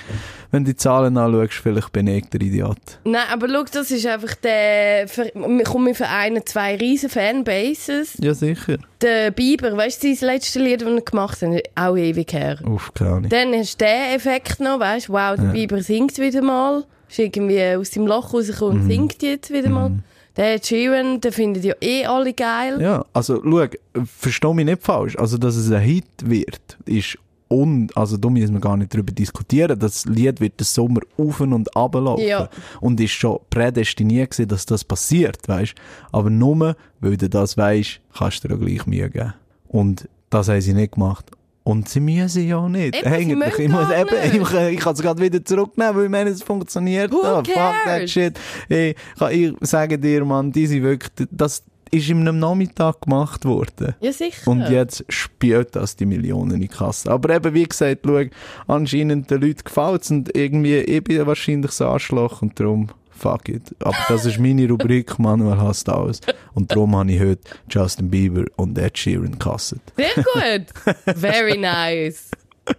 wenn 0.51 0.63
du 0.63 0.71
die 0.71 0.75
Zahlen 0.77 1.17
anschaust, 1.17 1.53
vielleicht 1.55 1.91
bin 1.91 2.07
ich 2.07 2.25
der 2.29 2.41
Idiot. 2.41 2.77
Nein, 3.03 3.21
aber 3.31 3.47
schau, 3.49 3.63
das 3.71 3.91
ist 3.91 4.05
einfach 4.05 4.33
der. 4.35 5.05
Wir 5.33 5.63
kommen 5.63 5.93
vereinen 5.93 6.45
zwei 6.45 6.75
riesen 6.77 7.09
Fanbases. 7.09 8.15
Ja, 8.19 8.33
sicher. 8.33 8.77
Der 9.01 9.31
Bieber, 9.31 9.75
weißt 9.75 10.03
du, 10.03 10.15
sein 10.15 10.29
letztes 10.35 10.55
Lied, 10.55 10.81
das 10.81 10.87
er 10.89 11.01
gemacht 11.01 11.41
hat, 11.41 11.63
auch 11.75 11.97
ewig 11.97 12.31
her. 12.33 12.59
Uff, 12.65 12.93
keine 12.93 13.09
Ahnung. 13.11 13.29
Dann 13.29 13.53
hast 13.53 13.79
du 13.81 13.85
den 13.85 14.15
Effekt 14.15 14.59
noch, 14.59 14.79
weißt 14.79 15.09
du, 15.09 15.13
wow, 15.13 15.35
der 15.35 15.51
Bieber 15.51 15.81
singt 15.81 16.17
wieder 16.17 16.41
mal. 16.41 16.83
Ist 17.09 17.19
irgendwie 17.19 17.63
aus 17.75 17.91
dem 17.91 18.05
Loch 18.07 18.33
rausgekommen 18.33 18.77
Mhm. 18.79 18.83
und 18.83 18.89
singt 18.89 19.21
jetzt 19.23 19.51
wieder 19.51 19.69
mal. 19.69 19.91
Der 20.37 20.61
Sheeran, 20.63 21.19
den 21.19 21.31
finden 21.31 21.63
ja 21.63 21.73
eh 21.81 22.05
alle 22.05 22.33
geil. 22.33 22.79
Ja, 22.79 23.05
also 23.11 23.41
schau, 23.43 23.65
versteh 24.05 24.53
mich 24.53 24.65
nicht 24.65 24.83
falsch. 24.83 25.17
Also, 25.17 25.37
dass 25.37 25.55
es 25.55 25.71
ein 25.71 25.81
Hit 25.81 26.05
wird, 26.23 26.77
ist 26.85 27.17
un... 27.49 27.89
Also, 27.95 28.17
da 28.17 28.29
müssen 28.29 28.53
wir 28.53 28.61
gar 28.61 28.77
nicht 28.77 28.93
drüber 28.93 29.11
diskutieren. 29.11 29.79
Das 29.79 30.05
Lied 30.05 30.39
wird 30.39 30.59
den 30.59 30.65
Sommer 30.65 31.01
auf 31.17 31.39
und 31.39 31.53
runterlaufen. 31.75 32.27
Ja. 32.27 32.49
Und 32.81 32.99
ist 32.99 33.11
schon 33.11 33.39
prädestiniert 33.49 34.31
gewesen, 34.31 34.47
dass 34.47 34.65
das 34.67 34.83
passiert, 34.83 35.47
weißt 35.47 35.73
Aber 36.11 36.29
nur, 36.29 36.75
weil 36.99 37.17
du 37.17 37.27
das 37.27 37.57
weißt, 37.57 37.99
kannst 38.15 38.43
du 38.43 38.47
dir 38.47 38.55
auch 38.55 38.59
gleich 38.59 38.85
Mühe 38.85 39.09
geben. 39.09 39.33
Und 39.67 40.07
das 40.29 40.49
haben 40.49 40.61
sie 40.61 40.73
nicht 40.73 40.93
gemacht. 40.93 41.31
Und 41.67 41.89
sie 41.89 41.99
müssen 41.99 42.47
ja 42.47 42.57
auch 42.57 42.69
nicht. 42.69 42.95
Eben, 42.95 43.09
sie 43.09 43.13
Eigentlich, 43.13 43.59
ich, 43.59 43.67
muss, 43.69 43.87
eben, 43.91 44.21
nicht. 44.21 44.35
ich, 44.41 44.43
kann- 44.49 44.67
ich 44.69 44.79
kann 44.79 44.93
es 44.93 45.01
gerade 45.01 45.21
wieder 45.21 45.43
zurücknehmen, 45.43 45.95
weil 45.97 46.03
ich 46.05 46.09
meine, 46.09 46.29
es 46.29 46.41
funktioniert. 46.41 47.11
Who 47.11 47.21
da. 47.21 47.35
Fuck 47.43 47.47
that 47.85 48.09
shit. 48.09 48.39
Ich, 48.69 48.95
kann- 49.19 49.33
ich 49.33 49.53
sage 49.61 49.99
dir, 49.99 50.23
Mann, 50.23 50.49
die 50.51 50.65
sind 50.65 50.83
wirklich, 50.83 51.27
das 51.29 51.63
ist 51.91 52.09
in 52.09 52.19
einem 52.21 52.39
Nachmittag 52.39 53.01
gemacht 53.01 53.43
worden. 53.43 53.95
Ja, 53.99 54.13
sicher. 54.13 54.49
Und 54.49 54.69
jetzt 54.69 55.03
spielt 55.09 55.75
das 55.75 55.97
die 55.97 56.05
Millionen 56.05 56.51
in 56.51 56.61
die 56.61 56.67
Kasse. 56.69 57.11
Aber 57.11 57.35
eben, 57.35 57.53
wie 57.53 57.63
gesagt, 57.65 57.99
schau, 58.05 58.21
anscheinend 58.67 59.29
den 59.29 59.41
Leuten 59.41 59.63
gefällt 59.65 60.03
es 60.03 60.11
und 60.11 60.37
irgendwie, 60.37 60.77
ich 60.77 61.03
bin 61.03 61.25
wahrscheinlich 61.27 61.71
das 61.71 61.81
Arschloch 61.81 62.41
und 62.41 62.57
darum, 62.59 62.87
fuck 63.17 63.49
it. 63.49 63.63
Aber 63.79 63.97
das 64.07 64.25
ist 64.25 64.39
meine 64.39 64.67
Rubrik, 64.67 65.17
Manuel 65.19 65.57
hasst 65.57 65.89
alles. 65.89 66.21
Und 66.53 66.71
darum 66.71 66.95
habe 66.95 67.11
ich 67.11 67.19
heute 67.19 67.41
Justin 67.69 68.09
Bieber 68.09 68.45
und 68.55 68.77
Ed 68.77 68.97
Sheeran 68.97 69.37
gehasst. 69.37 69.75
Sehr 69.95 70.13
gut. 70.15 71.17
Very 71.17 71.57
nice. 71.57 72.31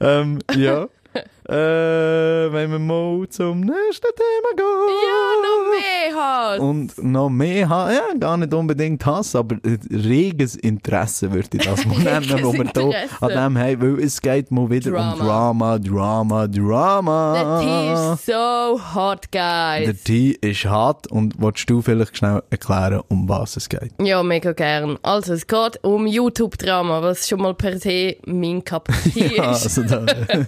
Ähm, 0.00 0.38
ja. 0.56 0.88
Äh, 1.48 2.52
wenn 2.52 2.70
wir 2.70 2.78
mal 2.78 3.26
zum 3.30 3.60
nächsten 3.60 4.06
Thema 4.14 4.54
gehen. 4.56 4.88
Ja, 5.08 5.32
noch 5.42 5.70
mehr 5.70 6.22
Hass. 6.22 6.58
Und 6.58 7.02
noch 7.02 7.30
mehr 7.30 7.68
Hass, 7.68 7.94
ja, 7.94 8.18
gar 8.18 8.36
nicht 8.36 8.52
unbedingt 8.52 9.04
Hass, 9.06 9.34
aber 9.34 9.56
äh, 9.64 9.78
reges 9.90 10.56
Interesse 10.56 11.32
würde 11.32 11.48
ich 11.56 11.64
das 11.64 11.86
mal 11.86 11.98
nennen, 12.02 12.44
wo 12.44 12.52
wir 12.52 12.60
Interesse. 12.66 13.08
an 13.20 13.28
dem 13.30 13.58
haben, 13.58 13.80
weil 13.82 14.04
es 14.04 14.20
geht 14.20 14.50
mal 14.50 14.68
wieder 14.68 14.90
um 14.90 15.18
Drama, 15.18 15.78
Drama, 15.78 16.46
Drama. 16.46 17.34
Der 17.34 17.60
Tee 17.60 18.12
ist 18.12 18.26
so 18.26 18.80
hot, 18.94 19.32
guys. 19.32 19.84
Der 19.86 19.96
Tee 20.04 20.36
ist 20.40 20.64
hart 20.66 21.06
und 21.10 21.34
willst 21.40 21.68
du 21.70 21.80
vielleicht 21.80 22.16
schnell 22.16 22.42
erklären, 22.50 23.00
um 23.08 23.28
was 23.28 23.56
es 23.56 23.68
geht? 23.68 23.92
Ja, 24.00 24.22
mega 24.22 24.52
gern. 24.52 24.98
Also, 25.02 25.32
es 25.32 25.46
geht 25.46 25.82
um 25.82 26.06
YouTube-Drama, 26.06 27.00
was 27.02 27.26
schon 27.28 27.40
mal 27.40 27.54
per 27.54 27.78
se 27.78 28.16
mein 28.26 28.62
Tea 29.14 29.36
Ja, 29.36 29.52
ist. 29.52 29.64
also 29.64 29.82
da, 29.82 30.04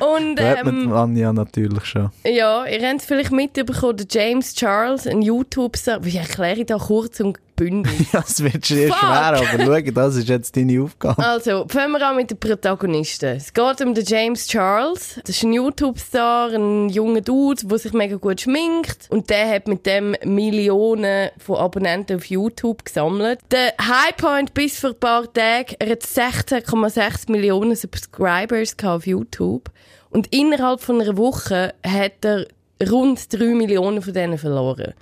Und 0.00 0.37
da 0.38 0.50
hat 0.50 0.64
man 0.64 0.82
ähm, 0.82 0.92
Anja 0.92 1.32
natürlich 1.32 1.84
schon. 1.84 2.10
ja, 2.24 2.64
ihr 2.66 2.88
habt 2.88 3.00
es 3.00 3.06
vielleicht 3.06 3.32
mitbekommen, 3.32 3.96
der 3.96 4.06
James 4.10 4.54
Charles, 4.54 5.06
ein 5.06 5.22
YouTuber. 5.22 5.98
Wie 6.02 6.16
erkläre 6.16 6.60
ich 6.60 6.66
da 6.66 6.78
kurz 6.78 7.20
und 7.20 7.38
bündig? 7.56 8.06
Ja, 8.12 8.24
es 8.26 8.42
wird 8.42 8.66
Fuck. 8.66 8.96
schwer, 8.96 9.10
aber 9.10 9.36
schau, 9.36 9.90
das 9.92 10.16
ist 10.16 10.28
jetzt 10.28 10.56
deine 10.56 10.80
Aufgabe. 10.82 11.22
Also, 11.22 11.66
fangen 11.68 11.92
wir 11.92 12.06
an 12.08 12.16
mit 12.16 12.30
den 12.30 12.38
Protagonisten. 12.38 13.36
Es 13.36 13.52
geht 13.52 13.80
um 13.82 13.92
den 13.94 14.04
James 14.04 14.46
Charles. 14.46 15.20
Das 15.24 15.36
ist 15.36 15.42
ein 15.42 15.52
YouTube-Star, 15.52 16.52
ein 16.52 16.88
junger 16.88 17.20
Dude, 17.20 17.66
der 17.66 17.78
sich 17.78 17.92
mega 17.92 18.16
gut 18.16 18.40
schminkt. 18.40 19.08
Und 19.10 19.28
der 19.28 19.50
hat 19.50 19.68
mit 19.68 19.84
dem 19.84 20.14
Millionen 20.24 21.30
von 21.38 21.56
Abonnenten 21.56 22.16
auf 22.16 22.24
YouTube 22.26 22.84
gesammelt. 22.84 23.40
Der 23.50 23.74
Highpoint 23.80 24.54
bis 24.54 24.78
vor 24.80 24.90
ein 24.90 25.00
paar 25.00 25.32
Tagen, 25.32 25.74
er 25.78 25.90
hat 25.90 26.02
16,6 26.02 27.30
Millionen 27.30 27.74
Subscribers 27.76 28.76
auf 28.82 29.06
YouTube. 29.06 29.70
Und 30.10 30.32
innerhalb 30.32 30.80
von 30.80 31.00
einer 31.00 31.16
Woche 31.16 31.74
hat 31.84 32.24
er 32.24 32.46
rund 32.90 33.32
3 33.32 33.54
Millionen 33.54 34.02
von 34.02 34.12
denen 34.12 34.38
verloren. 34.38 34.94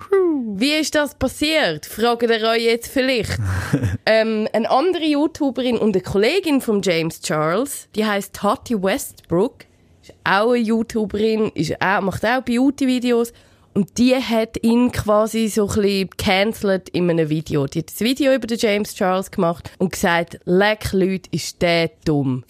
Wie 0.55 0.73
ist 0.73 0.95
das 0.95 1.15
passiert? 1.15 1.85
Fragt 1.85 2.23
ihr 2.23 2.29
euch 2.29 2.63
jetzt 2.63 2.87
vielleicht. 2.87 3.37
ähm, 4.05 4.47
eine 4.53 4.69
andere 4.69 5.03
YouTuberin 5.03 5.77
und 5.77 5.95
eine 5.95 6.03
Kollegin 6.03 6.61
von 6.61 6.81
James 6.81 7.21
Charles, 7.21 7.87
die 7.95 8.05
heißt 8.05 8.33
Tati 8.33 8.81
Westbrook, 8.81 9.65
ist 10.01 10.13
auch 10.23 10.51
eine 10.51 10.57
YouTuberin, 10.57 11.51
ist 11.53 11.79
auch, 11.81 12.01
macht 12.01 12.25
auch 12.25 12.41
Beauty-Videos 12.41 13.33
und 13.73 13.97
die 13.99 14.15
hat 14.15 14.63
ihn 14.63 14.91
quasi 14.91 15.47
so 15.49 15.67
ein 15.67 15.81
bisschen 15.81 16.09
gecancelt 16.09 16.89
in 16.89 17.09
einem 17.09 17.29
Video. 17.29 17.67
Die 17.67 17.79
hat 17.79 17.91
ein 17.91 18.05
Video 18.05 18.33
über 18.33 18.47
den 18.47 18.57
James 18.57 18.95
Charles 18.95 19.29
gemacht 19.29 19.69
und 19.77 19.91
gesagt, 19.91 20.39
leck 20.45 20.93
Leute, 20.93 21.29
ist 21.31 21.61
der 21.61 21.91
dumm. 22.03 22.43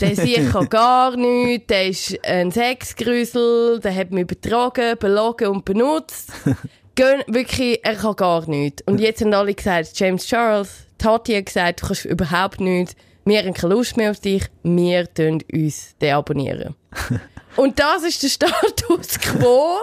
Der 0.00 0.14
sicher 0.16 0.66
gar 0.70 1.16
nichts, 1.16 1.66
der 1.68 1.88
ist 1.88 2.18
ein 2.24 2.50
Sexgrüsel, 2.50 3.80
der 3.80 3.94
hat 3.94 4.10
mich 4.10 4.26
betrogen, 4.26 4.96
belogen 4.98 5.48
und 5.48 5.64
benutzt. 5.64 6.30
Gön 6.94 7.22
wirklich, 7.26 7.80
er 7.84 7.94
kann 7.94 8.16
gar 8.16 8.48
nichts. 8.48 8.82
Und 8.86 9.00
jetzt 9.00 9.20
haben 9.22 9.32
alle 9.34 9.54
gesagt, 9.54 9.90
James 9.98 10.26
Charles, 10.26 10.70
Tati 10.98 11.34
hat 11.34 11.46
gesagt, 11.46 11.82
du 11.82 11.86
kannst 11.86 12.04
überhaupt 12.06 12.60
nichts, 12.60 12.94
wir 13.24 13.38
haben 13.40 13.54
keine 13.54 13.74
Lust 13.74 13.96
mehr 13.96 14.10
auf 14.12 14.20
dich, 14.20 14.44
wir 14.62 15.12
tun 15.12 15.42
uns 15.52 15.94
deabonnieren. 16.00 16.74
Und 17.56 17.78
das 17.78 18.02
ist 18.04 18.22
der 18.22 18.28
Status 18.28 19.18
quo. 19.20 19.78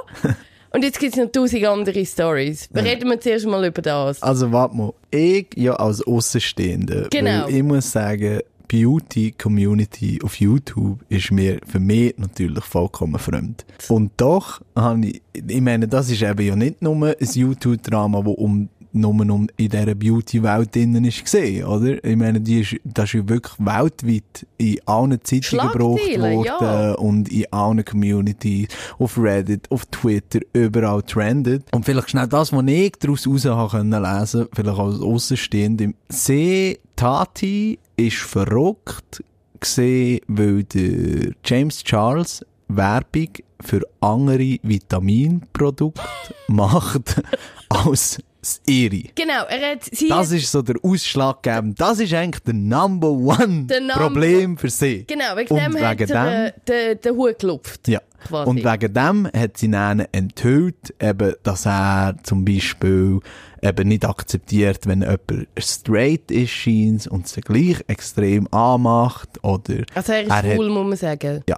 Und 0.71 0.83
jetzt 0.83 0.99
gibt 0.99 1.15
es 1.15 1.23
noch 1.23 1.31
tausend 1.31 1.63
andere 1.65 2.05
Stories. 2.05 2.67
Reden 2.73 3.09
wir 3.09 3.19
zuerst 3.19 3.45
mal 3.45 3.63
über 3.65 3.81
das. 3.81 4.21
Also 4.23 4.51
warte 4.51 4.75
mal, 4.75 4.93
ich 5.11 5.47
ja 5.55 5.73
als 5.73 6.01
Außenstehender, 6.05 7.09
Genau. 7.11 7.47
ich 7.47 7.61
muss 7.63 7.91
sagen, 7.91 8.41
Beauty 8.67 9.31
Community 9.31 10.19
auf 10.23 10.35
YouTube 10.39 10.99
ist 11.09 11.31
mir 11.31 11.59
für 11.65 11.79
mich 11.79 12.15
natürlich 12.17 12.63
vollkommen 12.63 13.19
fremd. 13.19 13.65
Und 13.89 14.11
doch 14.17 14.61
habe 14.75 15.05
ich, 15.07 15.21
ich 15.33 15.61
meine, 15.61 15.87
das 15.87 16.09
ist 16.09 16.21
eben 16.21 16.45
ja 16.45 16.55
nicht 16.55 16.81
nur 16.81 17.07
ein 17.07 17.15
YouTube-Drama, 17.19 18.23
wo 18.25 18.31
um 18.31 18.69
nur 18.93 19.11
um 19.11 19.47
in 19.57 19.69
dieser 19.69 19.95
Beauty-Welt 19.95 20.75
drinnen 20.75 21.03
ist 21.05 21.23
gesehen, 21.23 21.65
oder? 21.65 22.03
Ich 22.03 22.15
meine, 22.15 22.39
die 22.39 22.61
ist, 22.61 22.75
das 22.83 23.05
ist 23.05 23.13
ja 23.13 23.29
wirklich 23.29 23.53
weltweit 23.57 24.45
in 24.57 24.79
allen 24.85 25.19
Zeitungen 25.23 25.71
gebraucht 25.71 26.19
worden 26.19 26.45
ja. 26.45 26.93
und 26.93 27.29
in 27.29 27.51
allen 27.51 27.83
Communities, 27.83 28.67
auf 28.99 29.17
Reddit, 29.17 29.69
auf 29.71 29.85
Twitter, 29.87 30.39
überall 30.53 31.01
trendet. 31.01 31.65
Und 31.71 31.85
vielleicht 31.85 32.11
schnell 32.11 32.27
das, 32.27 32.53
was 32.53 32.63
ich 32.67 32.91
daraus 32.99 33.27
raus 33.27 33.45
habe 33.45 33.71
können 33.71 34.03
lesen, 34.03 34.47
vielleicht 34.53 34.79
als 34.79 35.01
Außenstehende. 35.01 35.93
Sie, 36.09 36.79
Tati, 36.95 37.79
ist 37.95 38.17
verrückt 38.17 39.23
gesehen, 39.59 40.19
weil 40.27 40.63
der 40.63 41.31
James 41.45 41.83
Charles 41.83 42.45
Werbung 42.67 43.29
für 43.61 43.81
andere 44.01 44.57
Vitaminprodukte 44.63 46.01
macht 46.47 47.21
als 47.69 48.19
das 48.41 48.61
ihre. 48.67 49.03
Genau, 49.15 49.45
er 49.47 49.71
hat 49.71 49.85
sie 49.85 50.09
Das 50.09 50.31
ist 50.31 50.51
so 50.51 50.61
der 50.61 50.75
Ausschlaggebende. 50.83 51.75
Das 51.77 51.99
ist 51.99 52.13
eigentlich 52.13 52.43
der 52.43 52.53
Number 52.55 53.09
One 53.09 53.67
Der 53.67 53.79
Number- 53.79 53.93
Problem 53.95 54.57
für 54.57 54.69
sie. 54.69 55.05
Genau, 55.07 55.37
wegen 55.37 55.53
Und 55.53 55.59
dem 55.61 55.81
hat 55.81 55.97
wegen 55.99 56.11
er 56.11 56.47
äh, 56.47 56.51
den, 56.67 56.99
den 57.01 57.15
Hut 57.15 57.39
gelupft. 57.39 57.87
Ja. 57.87 58.01
Quasi. 58.27 58.49
Und 58.49 58.57
wegen 58.65 58.93
dem 58.93 59.27
hat 59.33 59.57
sie 59.57 59.71
dann 59.71 60.01
enthüllt, 60.11 60.93
eben, 61.01 61.35
dass 61.43 61.65
er 61.65 62.15
zum 62.23 62.43
Beispiel 62.43 63.21
eben 63.63 63.87
nicht 63.87 64.05
akzeptiert, 64.05 64.85
wenn 64.85 65.01
jemand 65.01 65.47
straight 65.57 66.29
ist, 66.31 66.51
scheint 66.51 67.07
und 67.07 67.25
es 67.25 67.35
gleich 67.35 67.83
extrem 67.87 68.47
anmacht, 68.53 69.29
oder 69.43 69.83
Also 69.95 70.11
er 70.13 70.21
ist 70.23 70.29
Er 70.29 70.35
hat- 70.35 70.45
schwul, 70.53 70.69
muss 70.69 70.87
man 70.87 70.97
sagen. 70.97 71.41
ja, 71.47 71.57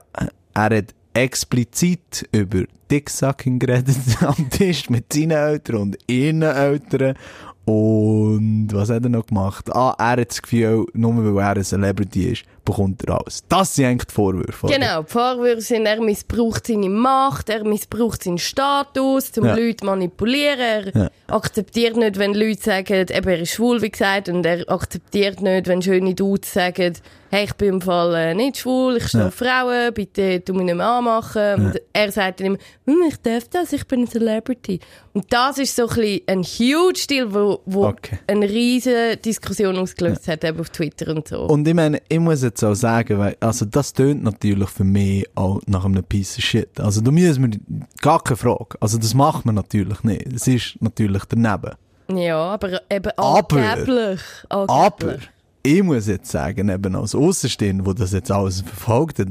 er 0.54 0.78
hat 0.78 0.94
explizit 1.14 2.28
über 2.32 2.64
Dicksucking 2.92 3.60
geredet 3.60 3.98
am 4.22 4.50
Tisch 4.50 4.90
mit 4.90 5.12
seinen 5.12 5.32
Eltern 5.32 5.76
und 5.78 5.98
ihren 6.08 6.42
Eltern. 6.44 7.16
Und 7.66 8.68
was 8.72 8.90
hat 8.92 9.04
er 9.04 9.10
noch 9.10 9.26
gemacht? 9.26 9.74
Ah, 9.76 9.96
er 9.98 10.22
hat 10.22 10.30
das 10.30 10.42
Gefühl, 10.42 10.86
nur 10.94 11.36
weil 11.36 11.44
er 11.44 11.56
ein 11.58 11.64
Celebrity 11.64 12.26
ist, 12.30 12.44
bekommt 12.66 13.04
er 13.08 13.20
alles. 13.22 13.44
Das 13.48 13.76
sind 13.76 13.86
eigentlich 13.86 14.06
die 14.08 14.14
Vorwürfe. 14.14 14.66
oder? 14.66 14.76
Genau, 14.78 15.04
die 15.04 15.12
Vorwürfe 15.12 15.62
sind, 15.62 15.86
er 15.86 16.02
missbraucht 16.02 16.68
seine 16.68 16.90
Macht, 16.90 17.50
er 17.50 17.64
missbraucht 17.64 18.24
seinen 18.24 18.38
Status, 18.40 19.32
um 19.38 19.46
Ja. 19.46 19.56
Leute 19.56 19.78
zu 19.78 19.86
manipulieren. 19.86 20.60
Er 20.60 20.88
Ja. 21.04 21.10
akzeptiert 21.28 21.96
nicht, 21.98 22.18
wenn 22.18 22.34
Leute 22.34 22.62
sagen, 22.62 23.06
eben, 23.10 23.28
er 23.30 23.40
ist 23.40 23.52
schwul, 23.52 23.82
wie 23.82 23.90
gesagt, 23.92 24.30
und 24.30 24.46
er 24.46 24.68
akzeptiert 24.70 25.42
nicht, 25.42 25.68
wenn 25.68 25.82
schöne 25.82 26.14
Dudes 26.16 26.52
sagen, 26.54 26.94
hey, 27.32 27.46
ich 27.46 27.54
bin 27.56 27.68
im 27.76 27.82
Fall 27.82 28.14
äh, 28.16 28.34
nicht 28.34 28.58
schwul, 28.60 28.98
ich 28.98 29.08
stehe 29.08 29.24
Ja. 29.24 29.28
auf 29.28 29.36
Frauen, 29.36 29.94
bitte 29.94 30.42
tu 30.44 30.54
mich 30.54 30.64
nicht 30.66 30.76
mehr 30.76 30.86
anmachen. 30.88 31.66
Und 31.66 31.82
er 31.92 32.12
sagt 32.12 32.40
dann 32.40 32.48
immer, 32.48 32.58
hm, 32.86 32.98
ich 33.10 33.18
darf 33.18 33.48
das, 33.50 33.74
ich 33.74 33.86
bin 33.88 34.02
ein 34.02 34.08
Celebrity. 34.08 34.80
Und 35.14 35.26
das 35.34 35.58
ist 35.58 35.76
so 35.76 35.88
ein, 35.90 36.22
ein 36.28 36.44
huge 36.44 37.06
Deal, 37.10 37.34
wo, 37.34 37.62
wo 37.66 37.88
Okay. 37.88 38.20
eine 38.28 38.48
riesige 38.48 39.18
Diskussion 39.18 39.78
ausgelöst 39.78 40.28
hat, 40.28 40.44
eben 40.46 40.60
auf 40.60 40.70
Twitter 40.70 41.14
und 41.14 41.28
so. 41.28 41.42
Und 41.42 41.68
ich 41.68 41.74
meine, 41.74 42.02
ich 42.08 42.20
muss 42.20 42.42
jetzt 42.56 42.64
auch 42.64 42.74
sagen, 42.74 43.20
weil, 43.20 43.36
also 43.42 43.66
das 43.66 43.92
tönt 43.94 44.24
natürlich 44.24 44.70
für 44.70 44.84
mich 44.86 45.26
auch 45.36 45.60
nach 45.68 45.84
einem 45.86 46.04
Piece 46.04 46.38
of 46.38 46.44
Shit. 46.44 46.80
Also 46.80 47.02
da 47.02 47.12
müssen 47.12 47.52
wir, 47.52 47.60
gar 48.02 48.24
keine 48.24 48.38
Frage. 48.38 48.78
Also 48.80 48.98
das 48.98 49.14
macht 49.14 49.46
man 49.46 49.56
natürlich 49.56 50.04
nicht. 50.04 50.26
Es 50.34 50.48
ist 50.48 50.78
natürlich 50.82 51.24
daneben. 51.26 51.74
ja, 52.12 52.38
aber 52.38 52.82
eben 52.90 53.12
Aber- 53.18 53.58
angeblich. 53.58 54.22
Aber 54.50 54.70
angeblich. 54.74 55.30
ich 55.64 55.84
muss 55.84 56.08
jetzt 56.08 56.32
sagen, 56.32 56.70
eben 56.70 56.96
als 56.96 57.14
Außenstehender, 57.14 57.86
wo 57.86 57.94
das 57.94 58.14
jetzt 58.14 58.32
alles 58.32 58.62
verfolgt 58.62 59.20
hat, 59.20 59.28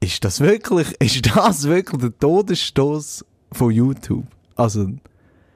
ist 0.00 0.24
das 0.24 0.40
wirklich, 0.40 0.94
ist 1.00 1.34
das 1.36 1.64
wirklich 1.66 2.00
der 2.00 2.18
Todesstoß 2.18 3.24
von 3.52 3.70
YouTube? 3.72 4.24
Also, 4.56 4.86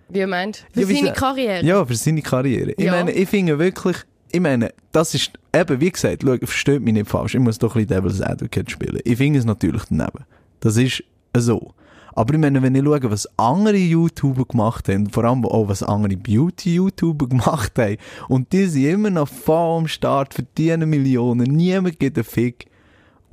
Wie 0.09 0.27
meinst 0.27 0.64
du? 0.74 0.81
Ja, 0.81 0.87
Für 0.87 0.92
wie 0.92 0.98
seine 1.00 1.12
Karriere? 1.12 1.64
ja, 1.64 1.85
für 1.87 1.94
seine 1.94 2.22
Karriere. 2.22 2.72
Ich 2.72 2.85
Ja. 2.85 2.92
meine, 2.92 3.12
ich 3.12 3.29
finde 3.29 3.59
wirklich, 3.59 3.96
ich 4.35 4.40
meine, 4.40 4.75
das 4.90 5.14
ist, 5.14 5.31
eben, 5.55 5.81
wie 5.81 5.92
gesagt, 5.92 6.25
schau, 6.25 6.37
versteht 6.38 6.83
mich 6.83 6.92
nicht 6.92 7.09
falsch, 7.09 7.37
ich 7.37 7.40
muss 7.40 7.57
doch 7.57 7.77
ein 7.77 7.87
bisschen 7.87 8.03
Devil's 8.03 8.20
Advocate 8.20 8.68
spielen. 8.68 8.99
Ich 9.05 9.16
finde 9.16 9.38
es 9.38 9.44
natürlich 9.44 9.83
daneben. 9.88 10.25
Das 10.59 10.77
ist 10.77 11.05
so. 11.37 11.73
Aber 12.16 12.35
ich 12.35 12.40
meine, 12.40 12.61
wenn 12.61 12.75
ich 12.75 12.83
schaue, 12.83 13.11
was 13.12 13.29
andere 13.37 13.77
YouTuber 13.77 14.44
gemacht 14.44 14.88
haben, 14.88 15.09
vor 15.09 15.23
allem 15.23 15.44
auch 15.44 15.68
was 15.68 15.85
andere 15.85 16.16
Beauty-YouTuber 16.16 17.29
gemacht 17.29 17.79
haben, 17.79 17.97
und 18.29 18.53
die 18.53 18.66
sind 18.66 18.87
immer 18.87 19.11
noch 19.11 19.29
voll 19.29 19.79
am 19.79 19.87
Start, 19.87 20.35
verdienen 20.35 20.90
Millionen, 20.90 21.53
niemand 21.53 22.01
gibt 22.01 22.16
einen 22.16 22.25
Fick. 22.25 22.66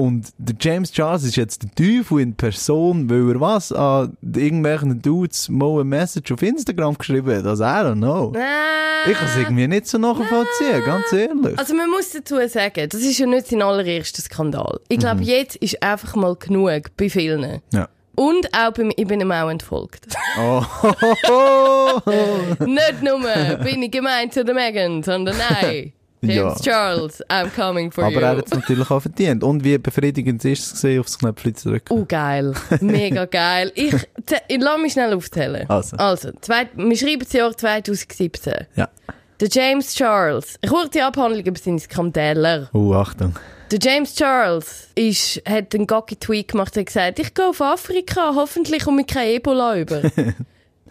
Und 0.02 0.30
der 0.40 0.56
James 0.60 0.92
Charles 0.92 1.24
ist 1.24 1.36
jetzt 1.36 1.62
der 1.64 1.70
Teufel 1.76 2.22
in 2.22 2.34
Person, 2.36 3.08
weil 3.10 3.30
er 3.36 3.40
was 3.40 3.72
an 3.72 4.18
irgendwelchen 4.22 5.00
Dudes 5.02 5.48
mal 5.48 5.74
eine 5.76 5.84
Message 5.84 6.32
auf 6.32 6.42
Instagram 6.42 6.98
geschrieben 6.98 7.36
hat. 7.38 7.46
Also, 7.46 7.64
I 7.64 7.68
don't 7.68 7.98
know. 7.98 8.34
Äh, 8.36 9.12
Ich 9.12 9.18
kann 9.18 9.28
es 9.28 9.36
irgendwie 9.38 9.68
nicht 9.68 9.88
so 9.88 9.98
nachvollziehen, 10.00 10.84
ganz 10.86 11.12
ehrlich. 11.14 11.58
Also 11.58 11.76
man 11.76 11.90
muss 11.92 12.10
dazu 12.12 12.36
sagen, 12.48 12.88
das 12.90 13.02
ist 13.02 13.18
ja 13.20 13.26
nicht 13.28 13.48
sein 13.48 13.62
allererster 13.62 14.22
Skandal. 14.24 14.80
Ich 14.90 14.98
glaube, 15.00 15.18
Mhm. 15.22 15.28
jetzt 15.28 15.56
ist 15.58 15.82
einfach 15.84 16.16
mal 16.16 16.36
genug 16.36 16.96
bei 16.98 17.10
vielen. 17.10 17.62
Ja. 17.72 17.88
Und 18.16 18.48
auch 18.54 18.72
bei 18.74 18.84
mir, 18.84 18.94
ich 18.98 19.08
bin 19.08 19.22
ihm 19.22 19.32
auch 19.32 19.50
entfolgt. 19.50 20.08
Oh, 20.40 20.64
nicht 22.66 23.02
nur 23.04 23.20
bin 23.64 23.84
ich 23.84 23.92
gemeint 23.92 24.34
zu 24.34 24.44
der 24.44 24.54
Megan, 24.56 25.02
sondern 25.04 25.36
nein. 25.62 25.94
James 26.22 26.64
Ja. 26.66 26.74
Charles, 26.74 27.24
I'm 27.30 27.50
coming 27.56 27.92
for 27.92 28.04
Aber 28.04 28.14
you. 28.14 28.20
er 28.20 28.38
hat 28.38 28.46
es 28.46 28.52
natürlich 28.54 28.90
auch 28.92 29.00
verdient. 29.00 29.44
Und 29.44 29.64
wie 29.64 29.78
befriedigend 29.78 30.44
ist 30.46 30.64
es 30.66 30.72
gesehen, 30.74 31.00
aufs 31.00 31.18
Knöpfchen 31.18 31.56
zu 31.56 31.70
drücken? 31.70 31.88
Oh, 31.94 32.06
geil. 32.08 32.54
Mega 32.80 33.26
geil. 33.26 33.72
Ich, 33.76 33.94
ich 34.48 34.62
lass 34.62 34.80
mich 34.80 34.94
schnell 34.94 35.14
aufzählen. 35.14 35.68
Also. 35.70 35.98
also 35.98 36.30
zwei, 36.42 36.68
wir 36.76 36.96
schreiben 36.98 37.20
das 37.24 37.34
Jahr 37.34 37.56
2017. 37.58 38.54
Ja. 38.76 38.90
Der 39.40 39.50
James 39.52 39.96
Charles. 39.96 40.60
Eine 40.62 40.72
kurze 40.72 41.04
Abhandlung 41.04 41.44
über 41.44 41.60
seine 41.60 41.80
Skandale. 41.80 42.70
Oh, 42.74 42.94
Achtung. 42.94 43.34
Der 43.72 43.80
James 43.82 44.14
Charles 44.14 44.90
ist, 44.96 45.42
hat 45.50 45.74
einen 45.74 45.88
Gocki-Tweet 45.88 46.50
gemacht 46.50 46.78
und 46.78 46.86
gesagt, 46.86 47.18
ich 47.20 47.34
gehe 47.34 47.48
auf 47.48 47.62
Afrika, 47.62 48.34
hoffentlich 48.36 48.84
komme 48.84 49.02
ich 49.02 49.08
kein 49.08 49.30
Ebola 49.30 49.78
über. 49.78 50.02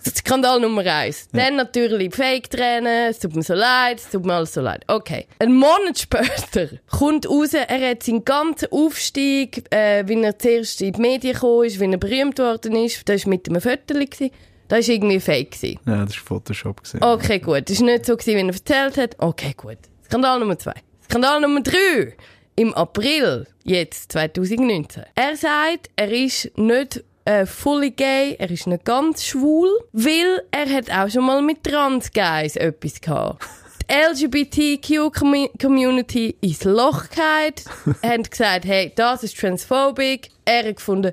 Skandal 0.04 0.60
Nummer 0.60 0.84
eins. 0.86 1.28
Dann 1.32 1.56
natürlich 1.56 2.14
Fake-Tränen, 2.14 3.10
es 3.10 3.18
tut 3.18 3.34
mir 3.34 3.42
so 3.42 3.54
leid, 3.54 3.98
es 3.98 4.10
tut 4.10 4.24
mir 4.24 4.34
alles 4.34 4.54
so 4.54 4.60
leid. 4.60 4.84
Okay. 4.86 5.26
Ein 5.38 5.54
Monat 5.54 5.98
später 5.98 6.68
kommt 6.90 7.28
raus, 7.28 7.54
er 7.54 7.90
hat 7.90 8.02
seinen 8.02 8.24
ganzen 8.24 8.68
Aufstieg, 8.70 9.64
äh, 9.72 10.06
wie 10.06 10.22
er 10.22 10.38
zuerst 10.38 10.80
in 10.82 10.92
die 10.92 11.00
Medien 11.00 11.34
gekommen 11.34 11.66
ist, 11.66 11.80
wie 11.80 11.90
er 11.90 11.98
berühmt 11.98 12.38
worden 12.38 12.76
ist, 12.76 13.08
das 13.08 13.24
war 13.24 13.30
mit 13.30 13.48
einem 13.48 13.60
gewesen. 13.60 14.30
Das 14.70 14.86
war 14.86 14.94
irgendwie 14.94 15.18
fake. 15.18 15.50
Gewesen. 15.50 15.80
Ja, 15.84 16.04
das 16.04 16.14
war 16.16 16.24
Photoshop. 16.24 16.84
Gewesen. 16.84 17.02
Okay, 17.02 17.40
gut. 17.40 17.68
Das 17.68 17.80
war 17.80 17.86
nicht 17.86 18.06
so, 18.06 18.16
gewesen, 18.16 18.36
wie 18.36 18.40
er 18.40 18.54
erzählt 18.54 18.96
hat. 18.98 19.16
Okay, 19.18 19.52
gut. 19.56 19.78
Skandal 20.04 20.38
Nummer 20.38 20.58
zwei. 20.58 20.74
Skandal 21.04 21.40
Nummer 21.40 21.60
drei. 21.60 22.14
Im 22.54 22.72
April, 22.74 23.46
jetzt, 23.64 24.12
2019. 24.12 25.04
Er 25.14 25.36
sagt, 25.36 25.90
er 25.96 26.12
ist 26.12 26.56
nicht 26.56 27.02
äh, 27.24 27.46
fully 27.46 27.90
gay, 27.90 28.36
er 28.38 28.50
ist 28.50 28.66
nicht 28.66 28.84
ganz 28.84 29.24
schwul, 29.24 29.68
weil 29.92 30.42
er 30.50 30.68
hat 30.72 30.90
auch 30.90 31.08
schon 31.10 31.24
mal 31.26 31.40
mit 31.42 31.62
Trans-Guys 31.64 32.56
etwas 32.56 33.00
gehabt. 33.00 33.42
Die 33.90 33.94
LGBTQ-Community 33.94 36.36
ins 36.40 36.64
Loch 36.64 37.04
gehalten, 37.10 37.62
haben 38.02 38.22
gesagt, 38.22 38.64
hey, 38.64 38.92
das 38.94 39.22
ist 39.24 39.38
transphobic. 39.38 40.30
Er 40.44 40.68
hat 40.68 40.76
gefunden, 40.76 41.12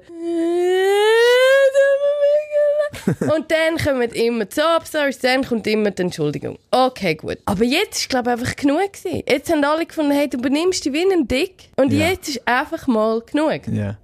und 3.21 3.51
dann 3.51 3.77
kommen 3.83 4.09
immer 4.11 4.45
die 4.45 4.55
Soap-Stories, 4.55 5.19
dann 5.19 5.43
kommt 5.45 5.67
immer 5.67 5.91
die 5.91 6.01
Entschuldigung. 6.03 6.57
Okay, 6.71 7.15
gut. 7.15 7.37
Aber 7.45 7.63
jetzt 7.63 7.99
ist, 7.99 8.09
glaube 8.09 8.29
ich, 8.31 8.39
einfach 8.39 8.55
genug 8.55 8.93
gewesen. 8.93 9.23
Jetzt 9.27 9.51
haben 9.51 9.63
alle 9.63 9.85
gefunden, 9.85 10.11
hey, 10.11 10.27
du 10.29 10.37
benimmst 10.37 10.85
dich 10.85 10.93
wie 10.93 11.05
ein 11.11 11.27
Dick. 11.27 11.69
Und 11.77 11.91
Ja. 11.93 12.07
jetzt 12.09 12.29
ist 12.29 12.47
einfach 12.47 12.87
mal 12.87 13.21
genug. 13.21 13.61
Ja. 13.67 13.97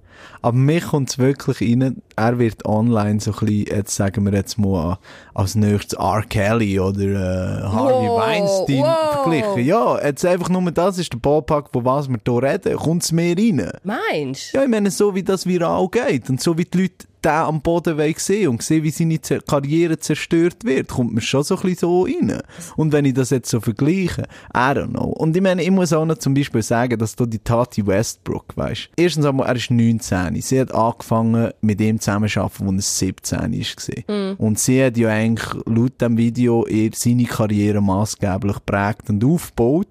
Aber 0.44 0.58
mir 0.58 0.82
kommt 0.82 1.08
es 1.08 1.18
wirklich 1.18 1.62
rein, 1.62 2.02
er 2.16 2.38
wird 2.38 2.66
online 2.66 3.18
so 3.18 3.30
ein 3.32 3.38
bisschen, 3.46 3.66
jetzt 3.66 3.94
sagen 3.94 4.26
wir 4.26 4.34
jetzt 4.34 4.58
mal, 4.58 4.90
an- 4.92 4.98
als 5.32 5.54
nächstes 5.54 5.98
R. 5.98 6.22
Kelly 6.28 6.78
oder 6.78 7.00
äh, 7.00 7.62
Harvey 7.62 8.08
Wow, 8.08 8.20
Weinstein 8.20 8.82
wow. 8.82 9.22
verglichen. 9.22 9.64
Ja, 9.64 10.04
jetzt 10.04 10.22
einfach 10.26 10.50
nur 10.50 10.70
das 10.70 10.98
ist 10.98 11.14
der 11.14 11.18
Ballpark, 11.18 11.70
von 11.72 11.86
was 11.86 12.10
wir 12.10 12.18
hier 12.22 12.42
reden, 12.42 12.76
kommt 12.76 13.04
es 13.04 13.12
mehr 13.12 13.34
rein. 13.38 13.70
Meinst 13.84 14.52
du? 14.52 14.58
Ja, 14.58 14.64
ich 14.64 14.70
meine, 14.70 14.90
so 14.90 15.14
wie 15.14 15.22
das 15.22 15.46
viral 15.46 15.88
geht 15.88 16.28
und 16.28 16.42
so 16.42 16.58
wie 16.58 16.66
die 16.66 16.78
Leute 16.82 17.06
den 17.24 17.30
am 17.32 17.62
Boden 17.62 18.14
sehen 18.18 18.48
und 18.48 18.62
sehen, 18.62 18.82
wie 18.82 18.90
seine 18.90 19.18
Karriere 19.18 19.98
zerstört 19.98 20.64
wird, 20.64 20.88
kommt 20.88 21.14
mir 21.14 21.22
schon 21.22 21.42
so 21.42 21.56
ein 21.56 21.62
bisschen 21.62 21.78
so 21.78 22.02
rein. 22.02 22.42
Und 22.76 22.92
wenn 22.92 23.06
ich 23.06 23.14
das 23.14 23.30
jetzt 23.30 23.48
so 23.50 23.60
vergleiche, 23.60 24.24
I 24.54 24.58
don't 24.58 24.90
know. 24.90 25.04
Und 25.06 25.34
ich 25.34 25.42
meine, 25.42 25.62
ich 25.62 25.70
muss 25.70 25.92
auch 25.94 26.04
noch 26.04 26.18
zum 26.18 26.34
Beispiel 26.34 26.62
sagen, 26.62 26.98
dass 26.98 27.16
du 27.16 27.24
die 27.24 27.38
Tati 27.38 27.86
Westbrook, 27.86 28.54
weißt 28.56 28.90
Erstens 28.96 29.24
einmal, 29.24 29.46
er 29.48 29.56
ist 29.56 29.70
19. 29.70 30.33
Sie 30.40 30.60
hat 30.60 30.74
angefangen 30.74 31.50
mit 31.60 31.80
ihm 31.80 32.00
zusammenzuarbeiten, 32.00 32.76
als 32.76 33.02
er 33.02 33.08
17 33.08 33.38
war. 33.38 34.38
Und 34.38 34.58
sie 34.58 34.84
hat 34.84 34.96
ja 34.96 35.08
eigentlich 35.08 35.62
laut 35.66 36.00
dem 36.00 36.16
Video 36.16 36.66
ihr 36.66 36.90
seine 36.94 37.24
Karriere 37.24 37.80
maßgeblich 37.80 38.56
geprägt 38.56 39.08
und 39.08 39.24
aufgebaut. 39.24 39.88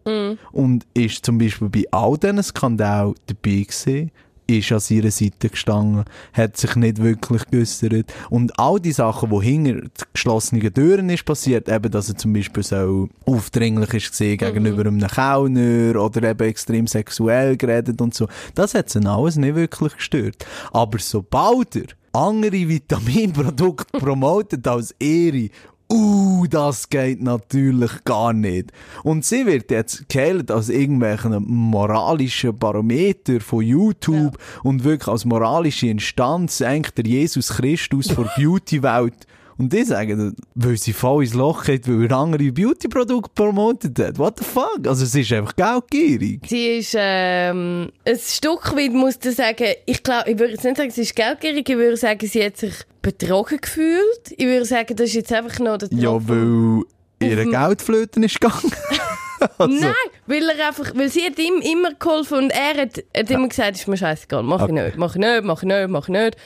Und 0.51 0.85
ist 0.93 1.25
zum 1.25 1.37
Beispiel 1.37 1.69
bei 1.69 1.83
all 1.91 2.17
diesen 2.17 2.43
Skandalen 2.43 3.15
dabei 3.27 3.61
gewesen, 3.61 4.11
ist 4.47 4.71
an 4.71 4.79
seiner 4.79 5.11
Seite 5.11 5.49
gestanden, 5.49 6.05
hat 6.33 6.57
sich 6.57 6.75
nicht 6.75 7.01
wirklich 7.01 7.45
geäussert. 7.49 8.13
Und 8.29 8.57
all 8.59 8.79
die 8.79 8.91
Sachen, 8.91 9.29
die 9.29 9.45
hinter 9.45 9.87
geschlossenen 10.13 10.73
Türen 10.73 11.09
ist 11.09 11.25
passiert, 11.25 11.69
eben, 11.69 11.91
dass 11.91 12.09
er 12.09 12.17
zum 12.17 12.33
Beispiel 12.33 12.63
so 12.63 13.09
aufdringlich 13.25 13.93
ist 13.93 14.11
gesehen 14.11 14.37
gegenüber 14.37 14.81
einem 14.81 14.99
Kellner 14.99 16.01
oder 16.01 16.29
eben 16.29 16.47
extrem 16.47 16.87
sexuell 16.87 17.57
geredet 17.57 18.01
und 18.01 18.13
so, 18.13 18.27
das 18.55 18.73
hat 18.73 18.89
sie 18.89 19.05
alles 19.05 19.35
nicht 19.35 19.55
wirklich 19.55 19.95
gestört. 19.95 20.45
Aber 20.71 20.99
sobald 20.99 21.75
er 21.75 21.87
andere 22.13 22.67
Vitaminprodukte 22.67 23.97
promotet 23.99 24.67
als 24.67 24.93
ihre, 24.99 25.49
Uh, 25.91 26.47
das 26.49 26.89
geht 26.89 27.21
natürlich 27.21 28.03
gar 28.03 28.34
nicht. 28.34 28.71
Und 29.03 29.25
sie 29.25 29.45
wird 29.45 29.69
jetzt 29.69 30.09
geheilt 30.09 30.49
als 30.49 30.69
irgendwelchen 30.69 31.43
moralischen 31.45 32.57
Barometer 32.57 33.39
von 33.39 33.63
YouTube 33.63 34.38
und 34.63 34.84
wirklich 34.84 35.07
als 35.07 35.25
moralische 35.25 35.88
Instanz, 35.88 36.61
eigentlich 36.61 36.95
der 36.95 37.05
Jesus 37.05 37.49
Christus 37.49 38.11
vor 38.11 38.29
Beauty-Welt. 38.38 39.27
Und 39.57 39.71
die 39.71 39.83
sagen, 39.83 40.35
weil 40.55 40.77
sie 40.77 40.93
voll 40.93 41.23
ins 41.23 41.33
Loch 41.33 41.63
geht, 41.65 41.87
weil 41.87 42.05
er 42.09 42.17
andere 42.17 42.51
Beauty-Produkte 42.51 43.31
promotet 43.35 43.99
hat. 43.99 44.17
What 44.17 44.39
the 44.39 44.45
fuck? 44.45 44.87
Also 44.87 45.03
es 45.03 45.13
ist 45.13 45.31
einfach 45.31 45.55
geldgierig. 45.55 46.41
Sie 46.47 46.77
ist 46.79 46.95
ähm, 46.97 47.91
ein 48.05 48.17
Stück 48.19 48.75
weit, 48.75 48.93
muss 48.93 49.19
ich 49.23 49.35
sagen, 49.35 49.67
ich 49.85 50.01
glaube, 50.01 50.31
ich 50.31 50.39
würde 50.39 50.53
jetzt 50.53 50.63
nicht 50.63 50.77
sagen, 50.77 50.91
sie 50.91 51.01
ist 51.01 51.15
geldgierig, 51.15 51.69
ich 51.69 51.77
würde 51.77 51.97
sagen, 51.97 52.27
sie 52.27 52.43
hat 52.43 52.57
sich 52.57 52.73
betrogen 53.01 53.59
gefühlt. 53.61 54.33
Ich 54.35 54.45
würde 54.45 54.65
sagen, 54.65 54.95
das 54.95 55.09
ist 55.09 55.15
jetzt 55.15 55.33
einfach 55.33 55.59
noch 55.59 55.77
der 55.77 55.89
Ja, 55.91 56.09
Tropfen. 56.11 56.83
weil 57.19 57.29
ihre 57.29 57.45
Geldflöten 57.45 58.23
ist 58.23 58.39
gegangen. 58.41 58.71
also, 59.57 59.73
Nein, 59.79 59.93
weil 60.25 60.49
er 60.49 60.67
einfach, 60.67 60.91
weil 60.95 61.09
sie 61.09 61.21
hat 61.25 61.37
ihm 61.37 61.61
immer 61.61 61.93
geholfen 61.93 62.37
und 62.45 62.49
er 62.49 62.81
hat, 62.81 63.03
hat 63.15 63.29
immer 63.29 63.47
gesagt, 63.49 63.75
ist 63.77 63.87
mir 63.87 63.97
scheißegal, 63.97 64.41
mach 64.43 64.65
ich 64.65 64.73
nicht, 64.73 64.97
mach 64.97 65.15
ich 65.15 65.19
nicht, 65.19 65.43
mach 65.43 65.61
ich 65.63 65.67
nicht, 65.67 65.89
mach 65.89 66.03
ich 66.03 66.13
nicht. 66.13 66.37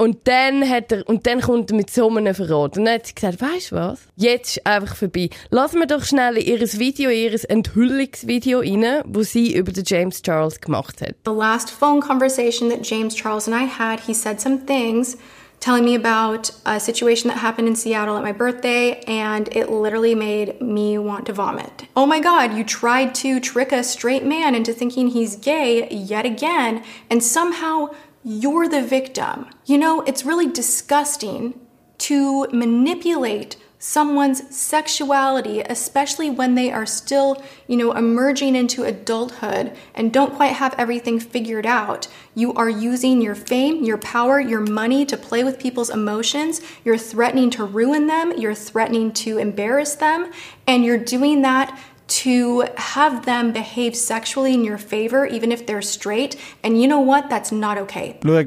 Und 0.00 0.28
dann 0.28 0.68
hat 0.68 0.92
er, 0.92 1.08
und 1.08 1.26
dann 1.26 1.40
kommt 1.40 1.72
er 1.72 1.76
mit 1.76 1.90
so 1.90 2.08
einem 2.08 2.32
Verrat. 2.32 2.78
Und 2.78 2.84
dann 2.84 2.94
hat 2.94 3.06
sie 3.08 3.14
gesagt, 3.14 3.40
weißt 3.40 3.72
du 3.72 3.76
was? 3.76 3.98
Jetzt 4.14 4.58
ist 4.58 4.66
einfach 4.66 4.94
vorbei. 4.94 5.28
Lassen 5.50 5.80
wir 5.80 5.86
doch 5.86 6.04
schnell 6.04 6.38
ihr 6.38 6.60
Video, 6.60 7.10
ihr 7.10 7.36
Enthüllungsvideo 7.50 8.60
rein, 8.60 9.02
wo 9.06 9.22
sie 9.24 9.56
über 9.56 9.72
den 9.72 9.82
James 9.84 10.22
Charles 10.22 10.60
gemacht 10.60 11.00
hat. 11.00 11.16
The 11.24 11.32
last 11.32 11.70
phone 11.70 12.00
conversation 12.00 12.70
that 12.70 12.88
James 12.88 13.12
Charles 13.16 13.48
and 13.48 13.56
I 13.56 13.66
had, 13.66 13.98
he 14.06 14.14
said 14.14 14.40
some 14.40 14.60
things 14.66 15.16
telling 15.60 15.84
me 15.84 15.96
about 15.96 16.52
a 16.64 16.78
situation 16.78 17.28
that 17.28 17.38
happened 17.38 17.66
in 17.66 17.74
Seattle 17.74 18.16
at 18.16 18.22
my 18.22 18.32
birthday, 18.32 19.00
and 19.08 19.48
it 19.56 19.68
literally 19.68 20.14
made 20.14 20.60
me 20.60 20.98
want 20.98 21.26
to 21.26 21.32
vomit. 21.32 21.88
Oh 21.96 22.06
my 22.06 22.20
god, 22.20 22.54
you 22.56 22.64
tried 22.64 23.14
to 23.16 23.40
trick 23.40 23.72
a 23.72 23.82
straight 23.82 24.24
man 24.24 24.54
into 24.54 24.72
thinking 24.72 25.08
he's 25.08 25.36
gay 25.36 25.88
yet 25.90 26.24
again, 26.24 26.84
and 27.10 27.22
somehow 27.22 27.88
you're 28.28 28.68
the 28.68 28.82
victim. 28.82 29.46
You 29.64 29.78
know, 29.78 30.02
it's 30.02 30.26
really 30.26 30.52
disgusting 30.52 31.58
to 31.96 32.46
manipulate 32.52 33.56
someone's 33.78 34.54
sexuality, 34.54 35.60
especially 35.62 36.28
when 36.28 36.54
they 36.54 36.70
are 36.70 36.84
still, 36.84 37.42
you 37.66 37.76
know, 37.78 37.92
emerging 37.92 38.54
into 38.54 38.84
adulthood 38.84 39.74
and 39.94 40.12
don't 40.12 40.34
quite 40.34 40.52
have 40.52 40.74
everything 40.76 41.18
figured 41.18 41.64
out. 41.64 42.06
You 42.34 42.52
are 42.52 42.68
using 42.68 43.22
your 43.22 43.34
fame, 43.34 43.82
your 43.82 43.98
power, 43.98 44.38
your 44.38 44.60
money 44.60 45.06
to 45.06 45.16
play 45.16 45.42
with 45.42 45.58
people's 45.58 45.88
emotions. 45.88 46.60
You're 46.84 46.98
threatening 46.98 47.48
to 47.50 47.64
ruin 47.64 48.08
them, 48.08 48.36
you're 48.36 48.54
threatening 48.54 49.10
to 49.12 49.38
embarrass 49.38 49.94
them, 49.94 50.30
and 50.66 50.84
you're 50.84 50.98
doing 50.98 51.40
that 51.42 51.80
to 52.08 52.64
have 52.76 53.24
them 53.24 53.52
behave 53.52 53.94
sexually 53.94 54.54
in 54.54 54.64
your 54.64 54.78
favor, 54.78 55.26
even 55.26 55.52
if 55.52 55.66
they're 55.66 55.82
straight. 55.82 56.36
And 56.62 56.80
you 56.80 56.88
know 56.88 57.00
what? 57.00 57.28
That's 57.28 57.52
not 57.52 57.78
okay. 57.78 58.16
Schau, 58.22 58.44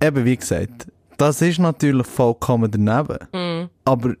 eben 0.00 0.24
wie 0.24 0.36
gesagt, 0.36 0.86
das 1.18 1.42
ist 1.42 1.58
natürlich 1.58 2.06
vollkommen 2.06 2.70
daneben. 2.70 3.70
Aber 3.84 4.14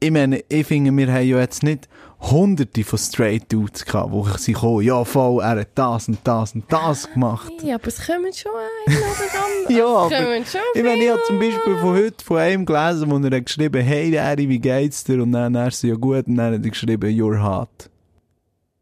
ich 0.00 0.10
meine, 0.10 0.42
ich 0.48 0.66
finde, 0.66 0.90
wir 0.96 1.12
haben 1.12 1.26
ja 1.26 1.38
jetzt 1.38 1.62
nicht 1.62 1.88
hunderte 2.30 2.84
von 2.84 2.98
Straight 2.98 3.52
Dudes 3.52 3.84
gehabt, 3.84 4.12
wo 4.12 4.26
ich 4.26 4.38
sie 4.38 4.52
kommen, 4.52 4.82
ja 4.82 5.04
voll, 5.04 5.42
er 5.42 5.60
hat 5.60 5.68
das 5.74 6.08
und 6.08 6.18
das 6.24 6.54
und 6.54 6.64
das 6.68 7.10
gemacht. 7.12 7.52
Ja, 7.62 7.76
aber 7.76 7.88
es 7.88 8.04
kommen 8.04 8.32
schon 8.32 8.52
ein 8.52 8.96
oder 8.96 9.44
andere. 9.44 9.52
Ja, 9.68 9.86
aber 9.86 10.36
ich 10.36 10.82
meine, 10.82 11.04
ich 11.04 11.10
habe 11.10 11.22
zum. 11.26 11.38
Beispiel 11.38 11.78
von 11.78 11.96
heute 11.96 12.24
von 12.24 12.36
einem 12.38 12.66
gelesen, 12.66 13.10
wo 13.10 13.16
er 13.18 13.36
hat 13.36 13.46
geschrieben 13.46 13.82
hey 13.82 14.12
Harry, 14.12 14.48
wie 14.48 14.58
geht's 14.58 15.04
dir? 15.04 15.22
Und 15.22 15.32
dann 15.32 15.54
er 15.54 15.70
so, 15.70 15.86
ja 15.86 15.94
gut, 15.94 16.26
und 16.26 16.36
dann 16.36 16.54
hat 16.54 16.64
er 16.64 16.70
geschrieben, 16.70 17.10
you're 17.10 17.42
hot. 17.42 17.88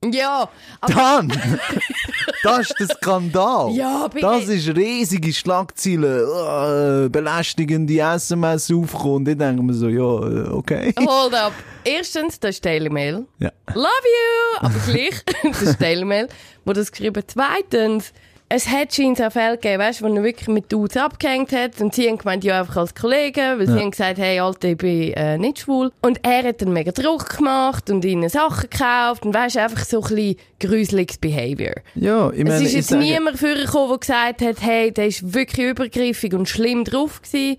Ja, 0.02 0.48
aber 0.80 0.94
Dann! 0.94 1.28
das 2.42 2.70
ist 2.70 2.74
der 2.80 2.86
Skandal. 2.86 3.70
Ja, 3.72 4.08
bitte. 4.08 4.24
Das 4.24 4.48
ist 4.48 4.74
riesige 4.74 5.30
Schlagzeilen, 5.30 7.04
äh, 7.04 7.08
belästigende 7.10 7.98
SMS 7.98 8.72
aufgekommen. 8.72 9.16
Und 9.16 9.28
ich 9.28 9.36
denke 9.36 9.62
mir 9.62 9.74
so, 9.74 9.88
ja, 9.88 10.00
äh, 10.00 10.48
okay. 10.48 10.94
hold 10.98 11.34
up. 11.34 11.52
Erstens, 11.84 12.40
das 12.40 12.52
ist 12.52 12.64
Daily 12.64 12.88
Mail. 12.88 13.26
Ja. 13.40 13.52
Love 13.74 13.84
you! 13.84 14.60
Aber 14.60 14.78
gleich, 14.86 15.22
das 15.42 15.60
ist 15.60 15.82
Daily 15.82 16.06
Mail, 16.06 16.28
wo 16.64 16.72
das 16.72 16.90
geschrieben 16.90 17.22
Zweitens, 17.26 18.14
es 18.52 18.68
hat 18.68 18.92
scheinbar 18.92 19.28
auch 19.28 19.32
Fälle 19.32 19.56
gegeben, 19.56 19.78
weißt, 19.78 20.02
wo 20.02 20.08
er 20.08 20.24
wirklich 20.24 20.48
mit 20.48 20.72
Dudes 20.72 20.96
abgehängt 20.96 21.52
hat 21.52 21.80
und 21.80 21.94
sie 21.94 22.08
haben 22.08 22.18
gemeint, 22.18 22.42
ja, 22.42 22.60
einfach 22.60 22.78
als 22.78 22.96
Kollegen, 22.96 23.58
weil 23.58 23.66
sie 23.68 23.78
haben 23.78 23.92
gesagt, 23.92 24.18
hey, 24.18 24.40
Alter, 24.40 24.70
ich 24.70 24.76
bin 24.76 25.12
äh, 25.12 25.38
nicht 25.38 25.60
schwul. 25.60 25.92
Und 26.02 26.18
er 26.24 26.42
hat 26.42 26.60
dann 26.60 26.72
mega 26.72 26.90
Druck 26.90 27.36
gemacht 27.36 27.88
und 27.90 28.04
ihnen 28.04 28.28
Sachen 28.28 28.68
gekauft 28.68 29.24
und 29.24 29.32
weißt, 29.32 29.56
einfach 29.56 29.84
so 29.84 30.02
ein 30.02 30.08
bisschen 30.08 30.36
gruseliges 30.58 31.18
Behavior. 31.18 31.74
Ja, 31.94 32.30
ich 32.32 32.42
meine, 32.42 32.56
es 32.56 32.62
ist 32.62 32.74
jetzt 32.74 32.90
niemand 32.90 33.38
vorgekommen, 33.38 33.90
der 33.90 33.98
gesagt 33.98 34.42
hat, 34.42 34.56
hey, 34.62 34.90
der 34.90 35.06
ist 35.06 35.32
wirklich 35.32 35.68
übergriffig 35.68 36.34
und 36.34 36.48
schlimm 36.48 36.82
drauf 36.82 37.22
gewesen. 37.22 37.56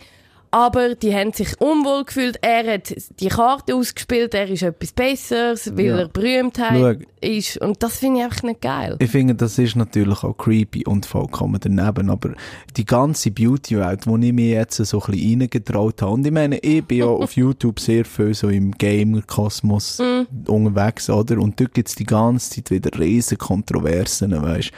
Aber 0.51 0.95
die 0.95 1.15
haben 1.15 1.31
sich 1.31 1.59
unwohl 1.61 2.03
gefühlt. 2.03 2.37
Er 2.41 2.73
hat 2.73 2.93
die 3.19 3.29
Karte 3.29 3.73
ausgespielt, 3.73 4.33
er 4.33 4.49
ist 4.49 4.63
etwas 4.63 4.91
Besseres, 4.91 5.71
weil 5.77 5.85
Ja. 5.85 5.97
er 5.99 6.07
Berühmtheit 6.09 6.97
Schau. 6.99 7.05
ist. 7.27 7.57
Und 7.57 7.81
das 7.81 7.99
finde 7.99 8.19
ich 8.19 8.25
einfach 8.25 8.43
nicht 8.43 8.61
geil. 8.61 8.97
Ich 8.99 9.09
finde, 9.09 9.33
das 9.35 9.57
ist 9.57 9.75
natürlich 9.77 10.23
auch 10.23 10.33
creepy 10.37 10.85
und 10.85 11.05
vollkommen 11.05 11.57
daneben, 11.61 12.09
aber 12.09 12.33
die 12.75 12.83
ganze 12.85 13.31
Beauty-Welt, 13.31 14.05
wo 14.07 14.17
ich 14.17 14.33
mir 14.33 14.49
jetzt 14.49 14.75
so 14.75 15.01
ein 15.01 15.11
bisschen 15.13 15.41
reingetraut 15.41 16.01
habe, 16.01 16.11
und 16.11 16.25
ich 16.25 16.33
meine, 16.33 16.57
ich 16.59 16.83
bin 16.83 16.97
ja 16.97 17.05
auf 17.07 17.31
YouTube 17.37 17.79
sehr 17.79 18.03
viel 18.03 18.33
so 18.33 18.49
im 18.49 18.71
Gamer-Kosmos 18.71 20.01
unterwegs, 20.47 21.09
oder? 21.09 21.39
Und 21.39 21.59
dort 21.59 21.73
gibt's 21.73 21.95
die 21.95 22.03
ganze 22.05 22.49
Zeit 22.55 22.71
wieder 22.71 22.99
riesen 22.99 23.37
Kontroversen, 23.37 24.31
weißt 24.41 24.71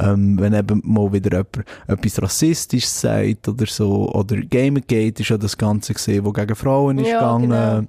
ähm, 0.00 0.38
wenn 0.40 0.54
eben 0.54 0.80
mal 0.84 1.12
wieder 1.12 1.30
jemand 1.30 1.64
etwas 1.86 2.22
Rassistisches 2.22 3.00
sagt 3.00 3.46
oder 3.48 3.66
so, 3.66 4.10
oder 4.12 4.36
Gamergate 4.36 5.19
ist 5.20 5.28
ja 5.28 5.38
das 5.38 5.56
Ganze 5.56 5.94
gesehen, 5.94 6.24
wo 6.24 6.32
gegen 6.32 6.56
Frauen 6.56 6.98
ist 6.98 7.08
Ja, 7.08 7.20
gegangen. 7.20 7.50
genau. 7.50 7.86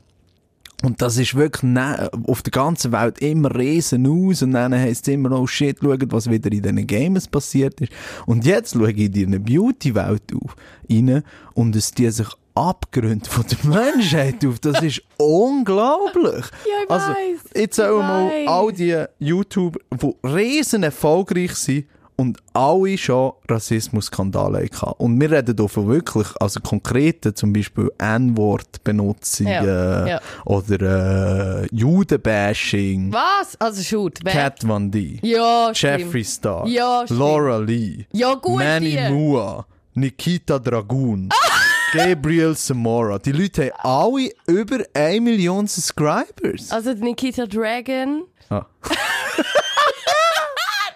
Und 0.84 1.00
das 1.02 1.18
ist 1.18 1.36
wirklich 1.36 1.62
ne, 1.62 2.10
auf 2.26 2.42
der 2.42 2.52
ganzen 2.52 2.92
Welt 2.92 3.20
immer 3.20 3.54
riesen 3.56 4.08
aus 4.08 4.42
und 4.42 4.52
dann 4.54 4.74
heisst 4.74 5.08
es 5.08 5.14
immer, 5.14 5.32
oh 5.40 5.46
shit, 5.46 5.78
schaut, 5.80 6.12
was 6.12 6.30
wieder 6.30 6.52
in 6.52 6.62
diesen 6.64 6.88
Games 6.88 7.28
passiert 7.28 7.80
ist. 7.82 7.92
Und 8.26 8.46
jetzt 8.46 8.74
schaue 8.74 8.92
ich 8.92 9.16
in 9.16 9.28
eine 9.28 9.40
Beauty-Welt 9.40 10.34
auf, 10.34 10.56
rein 10.90 11.24
und 11.54 11.76
es 11.76 11.92
die 11.92 12.10
sich 12.10 12.28
Abgründe 12.56 13.30
von 13.30 13.46
der 13.48 13.58
Menschheit 13.70 14.44
auf. 14.46 14.60
Das 14.60 14.82
ist 14.82 15.02
unglaublich. 15.18 16.46
Ja, 16.66 16.84
ich 16.84 16.90
also, 16.90 17.12
jetzt 17.56 17.80
auch 17.80 18.00
mal 18.00 18.32
all 18.48 18.74
die 18.74 19.04
YouTuber, 19.20 19.80
die 19.94 20.28
riesen 20.28 20.84
erfolgreich 20.84 21.54
sind 21.56 21.86
und 22.22 22.38
alle 22.54 22.98
schon 22.98 23.34
Rassismus-Skandale 23.50 24.70
hatten. 24.82 24.94
Und 25.04 25.20
wir 25.20 25.32
reden 25.32 25.56
hier 25.58 25.68
von 25.68 25.88
wirklich, 25.88 26.28
also 26.40 26.60
konkreten, 26.60 27.36
zum 27.36 27.52
Beispiel 27.54 27.90
N-Wort-Benutzungen 27.98 29.52
Ja, 29.66 30.08
ja. 30.08 30.22
oder 30.46 31.64
äh, 31.64 31.68
Judenbashing, 31.72 33.12
Was? 33.12 33.56
Also 33.60 33.82
shoot. 33.82 34.20
Wer? 34.24 34.34
Cat 34.34 34.68
Van 34.68 34.92
D, 34.92 35.20
Ja. 35.22 35.72
Jeffree 35.74 36.24
Star, 36.24 36.68
Ja. 36.68 37.04
Laura 37.10 37.58
Lee, 37.58 38.06
Ja, 38.12 38.36
gut, 38.36 38.60
Manny 38.60 38.92
die. 38.98 39.10
Mua, 39.14 39.66
Nikita 39.96 40.60
Dragun, 40.60 41.30
Gabriel 41.94 42.56
Samora. 42.56 43.18
Die 43.20 43.32
Leute 43.34 43.72
haben 43.80 44.14
alle 44.14 44.32
über 44.48 44.80
1 44.94 45.22
Million 45.24 45.68
Subscribers. 45.68 46.72
Also 46.72 46.94
Nikita 46.94 47.46
Dragon. 47.46 48.24
Ah. 48.50 48.66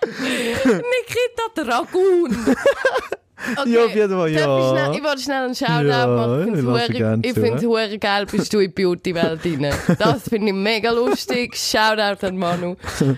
Nikita 0.05 1.63
Dragoon. 1.63 2.31
Okay. 3.57 3.69
Ja, 3.73 3.85
auf 3.85 3.95
jeden 3.95 4.09
Fall, 4.09 4.29
ja. 4.29 4.59
Ich, 4.59 4.69
schnell, 4.69 4.95
ich 4.95 5.03
wollte 5.03 5.21
schnell 5.21 5.43
einen 5.45 5.55
Shoutout 5.55 5.87
Ja, 5.87 6.07
machen. 6.07 7.21
ich 7.23 7.33
finde 7.33 7.57
es 7.57 7.63
hure 7.63 7.97
geil, 7.99 8.25
bist 8.25 8.53
du 8.53 8.59
in 8.59 8.73
die 8.73 8.83
Beauty-Welt 8.83 9.41
rein. 9.45 9.73
Das 9.99 10.23
finde 10.29 10.47
ich 10.47 10.53
mega 10.53 10.91
lustig. 10.91 11.55
Shoutout 11.55 12.25
an 12.25 12.37
Manu. 12.37 12.75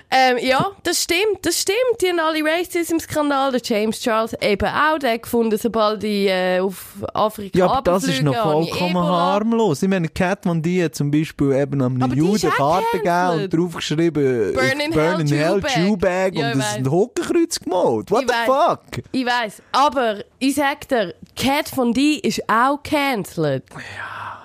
Ähm, 0.09 0.37
ja, 0.41 0.71
das 0.83 1.03
stimmt, 1.03 1.39
das 1.43 1.61
stimmt. 1.61 1.77
Die 2.01 2.07
haben 2.07 2.19
alle 2.19 2.39
Racism-Skandal. 2.43 3.51
Der 3.51 3.61
James 3.63 3.99
Charles 3.99 4.35
eben 4.41 4.67
auch. 4.67 4.97
Der 4.99 5.19
gefunden, 5.19 5.57
sobald 5.57 6.01
die 6.01 6.27
äh, 6.27 6.59
auf 6.59 6.95
Afrika 7.13 7.57
Ja, 7.57 7.67
aber 7.67 7.81
das 7.91 8.03
ist 8.05 8.21
noch 8.21 8.35
vollkommen 8.35 8.97
harmlos. 8.97 9.83
Ich 9.83 9.89
meine, 9.89 10.07
Cat 10.09 10.43
Von 10.43 10.61
D 10.61 10.83
hat 10.83 10.95
zum 10.95 11.11
Beispiel 11.11 11.53
eben 11.53 11.99
die 11.99 12.05
ist 12.05 12.15
Juden 12.15 12.49
Karte 12.51 12.85
gegeben 12.93 13.43
und 13.43 13.53
draufgeschrieben 13.53 14.53
Burn 14.53 14.79
in 14.79 14.91
Burn 14.91 15.21
in 15.21 15.27
Hell, 15.27 15.61
Jewbag. 15.75 16.33
Ja, 16.35 16.51
und 16.51 16.59
das 16.59 16.75
ein 16.75 16.89
Hockenkreuz 16.89 17.59
gemalt. 17.59 18.11
What 18.11 18.23
Ich 18.23 18.27
the 18.29 18.35
fuck? 18.45 19.03
Ich 19.11 19.25
weiss, 19.25 19.61
aber 19.71 20.16
ich 20.39 20.55
sag 20.55 20.87
dir, 20.87 21.13
Cat 21.35 21.69
von 21.69 21.93
D 21.93 22.15
ist 22.15 22.41
auch 22.49 22.81
cancelled. 22.83 23.63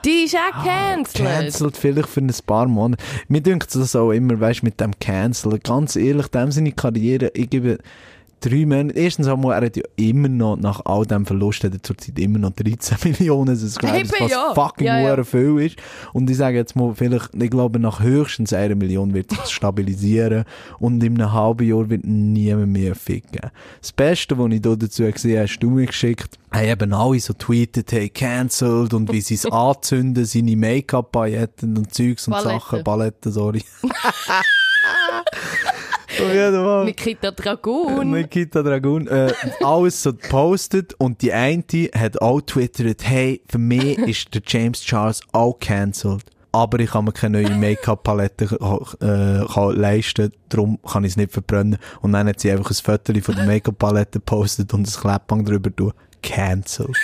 Die 0.04 0.24
ist 0.24 0.36
auch 0.36 0.64
cancelled. 0.64 1.26
Cancelled 1.26 1.76
vielleicht 1.76 2.08
für 2.08 2.20
ein 2.20 2.34
paar 2.46 2.66
Monate. 2.66 3.02
Mir 3.28 3.40
denkt 3.40 3.74
das 3.74 3.94
auch 3.94 4.10
immer, 4.10 4.40
weißt 4.40 4.62
mit 4.62 4.80
dem 4.80 4.98
Cancel. 4.98 5.58
Ganz 5.58 5.96
ehrlich, 5.96 6.26
dem 6.28 6.50
seine 6.50 6.72
Karriere, 6.72 7.30
ich 7.34 7.50
gebe 7.50 7.78
drei 8.44 8.66
Monate. 8.66 8.98
Erstens 8.98 9.26
einmal, 9.28 9.54
er 9.58 9.66
hat 9.66 9.76
ja 9.76 9.82
immer 9.96 10.28
noch, 10.28 10.56
nach 10.56 10.84
all 10.84 11.06
dem 11.06 11.24
Verlust, 11.26 11.64
hat 11.64 11.72
er 11.72 11.82
zurzeit 11.82 12.18
immer 12.18 12.38
noch 12.38 12.50
13 12.50 12.98
Millionen. 13.04 13.46
Das 13.46 13.62
ist, 13.62 13.82
Eben, 13.82 14.10
was 14.18 14.30
ja. 14.30 14.52
fucking 14.54 14.86
Ja, 14.86 15.00
ja. 15.00 15.24
viel 15.24 15.58
ist. 15.60 15.76
Und 16.12 16.28
ich 16.28 16.36
sage 16.36 16.56
jetzt 16.56 16.76
mal, 16.76 16.94
vielleicht, 16.94 17.30
ich 17.34 17.50
glaube, 17.50 17.78
nach 17.78 18.00
höchstens 18.00 18.52
einer 18.52 18.74
Million 18.74 19.14
wird 19.14 19.32
es 19.32 19.50
stabilisieren. 19.50 20.44
Und 20.78 21.02
in 21.02 21.20
einem 21.20 21.32
halben 21.32 21.66
Jahr 21.66 21.88
wird 21.88 22.04
niemand 22.04 22.72
mehr 22.72 22.94
ficken. 22.94 23.50
Das 23.80 23.92
Beste, 23.92 24.36
was 24.38 24.52
ich 24.52 24.60
da 24.60 24.74
dazu 24.76 25.04
gesehen 25.04 25.38
habe, 25.38 25.48
hast 25.48 25.58
du 25.60 25.70
mir 25.70 25.86
geschickt. 25.86 26.38
Haben 26.50 26.66
eben 26.66 26.92
alle 26.92 27.20
so 27.20 27.32
tweetet, 27.32 27.92
hey, 27.92 28.08
cancelled 28.10 28.92
und 28.92 29.10
wie 29.12 29.20
sie 29.20 29.34
es 29.34 29.46
anzünden, 29.50 30.24
seine 30.24 30.56
Make-up-Pailletten 30.56 31.78
und 31.78 31.94
Zeugs 31.94 32.26
und 32.26 32.34
Paletten. 32.34 32.60
Sachen. 32.60 32.84
Paletten, 32.84 33.32
sorry. 33.32 33.62
Auf. 36.20 36.84
Nikita 36.84 37.30
Dragun. 37.30 38.10
Nikita 38.10 38.62
Dragun, 38.62 39.06
äh, 39.08 39.32
alles 39.62 40.02
so 40.02 40.12
gepostet 40.12 40.94
und 40.98 41.22
die 41.22 41.32
eine 41.32 41.62
hat 41.94 42.20
auch 42.20 42.40
twittert, 42.40 43.02
hey, 43.04 43.42
für 43.48 43.58
mich 43.58 43.98
ist 43.98 44.34
der 44.34 44.42
James 44.46 44.80
Charles 44.80 45.20
auch 45.32 45.58
cancelled. 45.58 46.24
Aber 46.54 46.78
ich 46.80 46.90
kann 46.90 47.06
mir 47.06 47.12
keine 47.12 47.42
neue 47.42 47.56
Make-up-Palette 47.56 48.58
äh, 49.00 49.72
leisten, 49.72 50.32
darum 50.50 50.78
kann 50.86 51.04
ich 51.04 51.12
es 51.12 51.16
nicht 51.16 51.32
verbrennen. 51.32 51.78
Und 52.02 52.12
dann 52.12 52.28
hat 52.28 52.40
sie 52.40 52.50
einfach 52.50 52.70
ein 52.70 52.74
Foto 52.74 53.18
von 53.20 53.36
der 53.36 53.46
Make-up-Palette 53.46 54.18
gepostet 54.18 54.74
und 54.74 54.86
ein 54.86 55.00
Klebbang 55.00 55.46
drüber 55.46 55.74
tun. 55.74 55.92
Cancelled. 56.22 56.96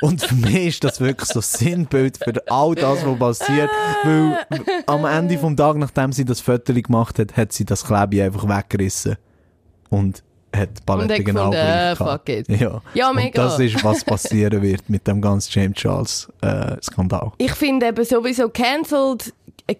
Und 0.00 0.22
für 0.22 0.34
mich 0.34 0.66
ist 0.66 0.84
das 0.84 1.00
wirklich 1.00 1.28
so 1.28 1.40
Sinnbild 1.40 2.18
für 2.18 2.34
all 2.48 2.74
das, 2.74 2.98
was 3.04 3.18
passiert. 3.18 3.70
Weil 4.04 4.38
am 4.86 5.04
Ende 5.06 5.38
vom 5.38 5.56
Tag, 5.56 5.76
nachdem 5.76 6.12
sie 6.12 6.24
das 6.24 6.40
Foto 6.40 6.72
gemacht 6.74 7.18
hat, 7.18 7.36
hat 7.36 7.52
sie 7.52 7.64
das 7.64 7.84
Klebe 7.84 8.22
einfach 8.22 8.46
weggerissen. 8.46 9.16
Und 9.90 10.22
hat 10.54 10.68
die 10.78 10.82
Palette 10.84 11.14
Und 11.16 11.24
genau 11.24 11.50
gefunden, 11.50 11.66
äh, 11.66 11.96
fuck 11.96 12.28
it. 12.28 12.48
Ja, 12.48 12.80
Ja, 12.94 13.10
Und 13.10 13.16
mega. 13.16 13.42
das 13.42 13.58
ist, 13.58 13.82
was 13.82 14.04
passieren 14.04 14.62
wird 14.62 14.88
mit 14.88 15.06
dem 15.06 15.20
ganzen 15.20 15.50
James 15.52 15.76
Charles 15.76 16.28
äh, 16.42 16.76
Skandal. 16.82 17.32
Ich 17.38 17.52
finde 17.52 17.86
eben 17.86 18.04
sowieso 18.04 18.48
cancelled, 18.48 19.32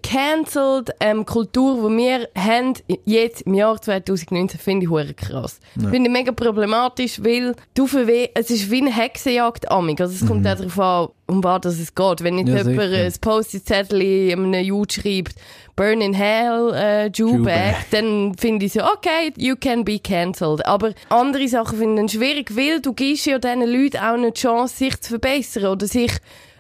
cancelled 0.03 0.91
ähm, 1.01 1.27
Kultur, 1.27 1.91
die 1.91 1.97
wir 1.99 2.29
haben, 2.37 2.73
jetzt 3.05 3.43
im 3.43 3.55
Jahr 3.55 3.81
2019, 3.81 4.59
finde 4.59 4.85
ich 4.85 4.91
hure 4.91 5.13
krass. 5.13 5.61
Finde 5.79 6.09
ich 6.09 6.11
mega 6.11 6.33
problematisch, 6.33 7.23
weil 7.23 7.55
du 7.75 7.87
verweh, 7.87 8.29
es 8.35 8.51
ist 8.51 8.71
wie 8.71 8.81
eine 8.81 8.95
Hexenjagd 8.95 9.71
amig. 9.71 10.01
Also 10.01 10.15
es 10.15 10.27
kommt 10.27 10.47
auch 10.47 10.57
darauf 10.57 10.79
an, 10.81 11.09
um 11.27 11.45
was 11.45 11.67
es 11.79 11.95
geht. 11.95 12.23
Wenn 12.23 12.37
Mhm. 12.37 12.47
Ja, 12.47 12.57
jemand 12.63 12.81
sicher. 12.91 13.05
ein 13.05 13.13
Post-it-Zettel 13.21 14.01
in 14.03 14.55
einem 14.55 14.65
Jude 14.65 14.93
schreibt, 14.95 15.35
Burn 15.77 16.01
in 16.01 16.15
Hell, 16.15 16.73
äh, 16.75 17.11
Jewbag. 17.13 17.75
dann 17.91 18.35
finde 18.39 18.67
ich 18.67 18.73
so, 18.73 18.81
okay, 18.81 19.33
you 19.37 19.55
can 19.57 19.85
be 19.85 19.99
cancelled. 19.99 20.65
Aber 20.67 20.93
andere 21.11 21.47
Sachen 21.49 21.79
finde 21.79 22.05
ich 22.05 22.13
schwierig, 22.13 22.57
weil 22.57 22.81
du 22.81 22.93
gibst 22.95 23.27
ja 23.27 23.39
diesen 23.39 23.63
Leuten 23.63 23.99
auch 23.99 24.15
eine 24.15 24.33
Chance, 24.33 24.77
sich 24.77 25.01
zu 25.01 25.11
verbessern 25.11 25.67
oder 25.67 25.87
sich 25.87 26.13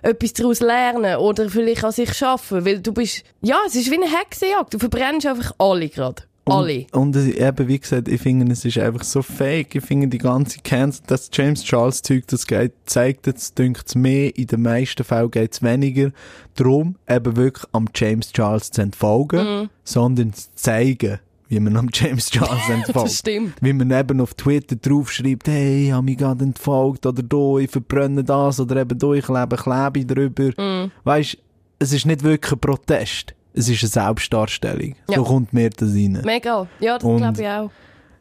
etwas 0.04 0.32
daraus 0.34 0.60
lernen 0.60 1.16
oder 1.16 1.48
vielleicht 1.48 1.84
an 1.84 1.92
sich 1.92 2.12
schaffen, 2.14 2.64
weil 2.64 2.80
du 2.80 2.92
bist, 2.92 3.24
ja, 3.40 3.56
es 3.66 3.74
ist 3.74 3.90
wie 3.90 3.96
eine 3.96 4.06
Hexenjagd. 4.06 4.74
Du 4.74 4.78
verbrennst 4.78 5.26
einfach 5.26 5.52
alle 5.58 5.88
gerade. 5.88 6.22
Alle. 6.46 6.84
Und, 6.92 7.16
und 7.16 7.36
äh, 7.36 7.48
eben, 7.48 7.68
wie 7.68 7.78
gesagt, 7.78 8.06
ich 8.06 8.20
finde, 8.20 8.52
es 8.52 8.66
ist 8.66 8.76
einfach 8.76 9.02
so 9.02 9.22
fake. 9.22 9.76
Ich 9.76 9.84
finde, 9.84 10.08
die 10.08 10.18
ganze 10.18 10.58
Cancel, 10.62 11.02
das 11.06 11.30
James 11.32 11.64
Charles 11.64 12.02
Zeug, 12.02 12.24
das 12.26 12.46
geht, 12.46 12.72
zeigt 12.84 13.26
jetzt, 13.26 13.58
dünkt 13.58 13.84
es 13.88 13.94
mehr. 13.94 14.36
In 14.36 14.46
den 14.48 14.60
meisten 14.60 15.04
Fällen 15.04 15.30
geht 15.30 15.54
es 15.54 15.62
weniger 15.62 16.10
darum, 16.54 16.96
eben 17.08 17.36
wirklich 17.36 17.64
am 17.72 17.86
James 17.94 18.30
Charles 18.30 18.70
zu 18.70 18.82
entfolgen, 18.82 19.38
Mhm. 19.62 19.70
sondern 19.84 20.34
zu 20.34 20.48
zeigen, 20.54 21.18
wie 21.54 21.60
man 21.60 21.76
am 21.76 21.88
James 21.92 22.26
Charles 22.30 22.68
entfolgt. 22.68 23.08
Das 23.08 23.18
stimmt. 23.18 23.54
Wie 23.60 23.72
man 23.72 23.90
eben 23.90 24.20
auf 24.20 24.34
Twitter 24.34 24.76
draufschreibt, 24.76 25.46
hey, 25.46 25.86
ich 25.86 25.92
habe 25.92 26.04
mich 26.04 26.18
gerade 26.18 26.44
entfolgt, 26.44 27.06
oder 27.06 27.22
da, 27.22 27.58
ich 27.58 27.70
verbrenne 27.70 28.24
das, 28.24 28.58
oder 28.58 28.76
eben 28.76 28.98
da, 28.98 29.12
ich 29.12 29.28
lebe 29.28 29.56
Klebe 29.56 30.04
drüber. 30.04 30.50
Mhm. 30.62 30.90
Weisst, 31.04 31.38
es 31.78 31.92
ist 31.92 32.06
nicht 32.06 32.22
wirklich 32.22 32.52
ein 32.52 32.58
Protest. 32.58 33.34
Es 33.52 33.68
ist 33.68 33.82
eine 33.82 33.90
Selbstdarstellung. 33.90 34.96
Ja. 35.08 35.16
So 35.16 35.24
kommt 35.24 35.52
mir 35.52 35.70
das 35.70 35.94
rein. 35.94 36.20
Mega. 36.24 36.66
Ja, 36.80 36.98
das 36.98 37.16
glaube 37.16 37.40
ich 37.40 37.48
auch. 37.48 37.70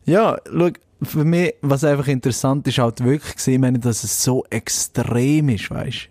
Ja, 0.05 0.37
schau, 0.45 0.69
für 1.01 1.25
mich, 1.25 1.55
was 1.61 1.83
einfach 1.83 2.07
interessant 2.07 2.67
ist, 2.67 2.77
halt 2.77 3.03
wirklich 3.03 3.35
gesehen, 3.35 3.61
meine, 3.61 3.79
dass 3.79 4.03
es 4.03 4.23
so 4.23 4.45
extrem 4.49 5.49
ist, 5.49 5.71
weißt 5.71 6.09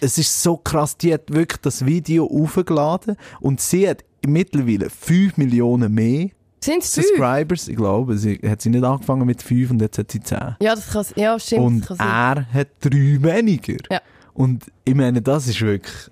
Es 0.00 0.18
ist 0.18 0.42
so 0.42 0.56
krass, 0.56 0.96
die 0.96 1.14
hat 1.14 1.32
wirklich 1.32 1.60
das 1.60 1.86
Video 1.86 2.26
aufgeladen 2.26 3.16
und 3.40 3.60
sie 3.60 3.88
hat 3.88 4.04
mittlerweile 4.26 4.90
5 4.90 5.36
Millionen 5.36 5.92
mehr 5.92 6.28
Sind 6.64 6.82
es? 6.82 6.94
Subscribers. 6.94 7.68
Ich 7.68 7.76
glaube, 7.76 8.16
sie 8.16 8.40
hat 8.46 8.62
sie 8.62 8.70
nicht 8.70 8.84
angefangen 8.84 9.26
mit 9.26 9.42
5 9.42 9.70
und 9.70 9.82
jetzt 9.82 9.98
hat 9.98 10.10
sie 10.10 10.20
10. 10.20 10.56
Ja, 10.60 10.74
das 10.74 10.90
kann, 10.90 11.04
ja, 11.16 11.38
stimmt. 11.38 11.90
und 11.90 12.00
er 12.00 12.46
hat 12.52 12.68
3 12.80 12.90
weniger. 13.20 13.76
Ja. 13.90 14.00
Und 14.32 14.64
ich 14.84 14.94
meine, 14.94 15.20
das 15.20 15.46
ist 15.46 15.60
wirklich 15.60 16.10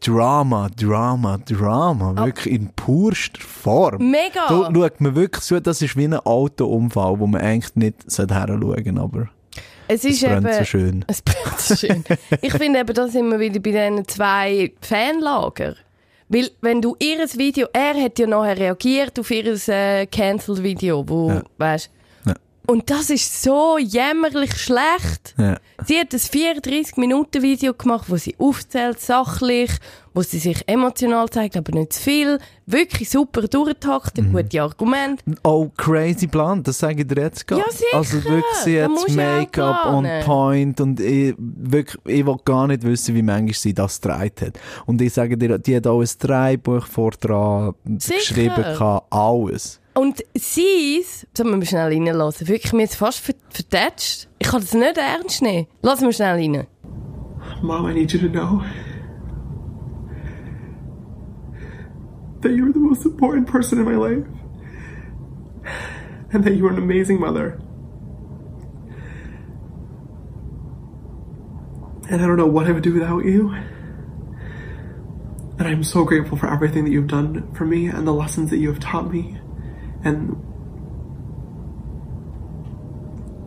Drama, 0.00 0.68
Drama, 0.76 1.38
Drama. 1.38 2.14
Wirklich 2.26 2.54
in 2.54 2.68
purster 2.74 3.40
Form. 3.40 4.10
Mega. 4.10 4.46
Da 4.48 4.70
schaut 4.72 5.00
man 5.00 5.14
wirklich 5.14 5.44
so, 5.44 5.58
das 5.60 5.80
ist 5.80 5.96
wie 5.96 6.04
ein 6.04 6.14
Autounfall, 6.14 7.18
wo 7.18 7.26
man 7.26 7.40
eigentlich 7.40 7.74
nicht 7.74 8.10
sollte 8.10 8.34
heranschauen 8.34 8.84
sollte, 8.84 9.00
aber 9.00 9.28
Es 9.88 10.04
ist 10.04 10.22
es 10.22 10.28
brennt 10.28 10.46
eben, 10.46 10.58
so 10.58 10.64
schön. 10.64 11.04
Es 11.08 11.22
brennt 11.22 11.58
so 11.60 11.74
schön. 11.74 12.04
ich 12.42 12.52
finde 12.52 12.80
eben, 12.80 12.94
da 12.94 13.08
sind 13.08 13.30
wir 13.30 13.40
wieder 13.40 13.60
bei 13.60 13.70
diesen 13.70 14.06
zwei 14.06 14.72
Fanlager. 14.80 15.74
Weil, 16.28 16.50
wenn 16.60 16.82
du 16.82 16.96
ihres 16.98 17.38
Video, 17.38 17.68
er 17.72 17.94
hat 17.94 18.18
ja 18.18 18.26
nachher 18.26 18.58
reagiert 18.58 19.18
auf 19.18 19.30
ihr 19.30 19.46
äh, 19.68 20.06
Cancelled 20.06 20.62
Video, 20.62 21.08
wo, 21.08 21.30
Ja. 21.30 21.42
weißt 21.58 21.90
Ja. 22.26 22.34
Und 22.66 22.90
das 22.90 23.10
ist 23.10 23.42
so 23.42 23.78
jämmerlich 23.78 24.56
schlecht. 24.56 25.34
Ja. 25.38 25.56
Sie 25.86 25.98
hat 26.00 26.12
ein 26.12 26.18
34-Minuten-Video 26.18 27.74
gemacht, 27.74 28.06
wo 28.08 28.16
sie 28.16 28.34
aufzählt, 28.38 28.98
sachlich, 29.00 29.70
wo 30.16 30.22
sie 30.22 30.38
sich 30.38 30.64
emotional 30.66 31.28
zeigt, 31.28 31.58
aber 31.58 31.72
nicht 31.78 31.92
zu 31.92 32.00
viel. 32.02 32.38
Wirklich 32.64 33.10
super 33.10 33.42
durchtaktet, 33.42 34.24
Mhm. 34.24 34.32
gute 34.32 34.62
Argumente. 34.62 35.22
Oh, 35.44 35.68
crazy 35.76 36.26
Plan, 36.26 36.62
das 36.62 36.78
sage 36.78 37.02
ich 37.02 37.06
dir 37.06 37.20
jetzt 37.22 37.46
gerade. 37.46 37.60
Ja, 37.62 37.70
sicher. 37.70 37.96
Also 37.96 38.24
wirklich, 38.24 38.44
sie 38.64 38.82
hat 38.82 38.90
Make-up 39.14 39.84
on 39.86 40.08
point 40.24 40.80
und 40.80 40.98
ich, 41.00 41.34
wirklich, 41.38 42.00
ich 42.06 42.24
will 42.26 42.36
gar 42.46 42.66
nicht 42.66 42.82
wissen, 42.82 43.14
wie 43.14 43.20
manchmal 43.22 43.52
sie 43.52 43.74
das 43.74 44.00
gedreht 44.00 44.40
hat. 44.40 44.58
Und 44.86 45.02
ich 45.02 45.12
sage 45.12 45.36
dir, 45.36 45.58
die 45.58 45.76
hat 45.76 45.86
auch 45.86 46.00
ein 46.00 46.08
Drehbuch 46.18 46.86
vordran 46.86 47.74
geschrieben, 47.84 48.56
gehabt, 48.56 49.12
alles. 49.12 49.80
Und 49.92 50.24
sie, 50.34 51.04
sollen 51.36 51.60
wir 51.60 51.66
schnell 51.66 51.92
reinlassen, 51.92 52.48
wirklich, 52.48 52.72
mir 52.72 52.82
jetzt 52.84 52.96
fast 52.96 53.20
ver- 53.20 53.34
vertätscht. 53.50 54.28
Ich 54.38 54.48
kann 54.48 54.62
das 54.62 54.72
nicht 54.72 54.96
ernst 54.96 55.42
nehmen. 55.42 55.66
Lass 55.82 56.00
mich 56.00 56.16
schnell 56.16 56.36
rein. 56.36 56.66
Mom, 57.62 57.86
I 57.88 57.92
need 57.94 58.12
you 58.12 58.18
to 58.20 58.28
know 58.28 58.62
that 62.46 62.54
you 62.54 62.68
are 62.68 62.72
the 62.72 62.78
most 62.78 63.04
important 63.04 63.48
person 63.48 63.78
in 63.78 63.84
my 63.84 63.96
life 63.96 64.24
and 66.32 66.44
that 66.44 66.54
you 66.54 66.64
are 66.66 66.70
an 66.70 66.78
amazing 66.78 67.18
mother. 67.18 67.60
And 72.08 72.22
I 72.22 72.26
don't 72.26 72.36
know 72.36 72.46
what 72.46 72.68
I 72.68 72.72
would 72.72 72.84
do 72.84 72.94
without 72.94 73.24
you. 73.24 73.52
And 75.58 75.66
I'm 75.66 75.82
so 75.82 76.04
grateful 76.04 76.38
for 76.38 76.46
everything 76.48 76.84
that 76.84 76.90
you've 76.90 77.08
done 77.08 77.52
for 77.52 77.64
me 77.64 77.88
and 77.88 78.06
the 78.06 78.12
lessons 78.12 78.50
that 78.50 78.58
you 78.58 78.68
have 78.70 78.78
taught 78.78 79.10
me 79.10 79.38
and 80.04 80.40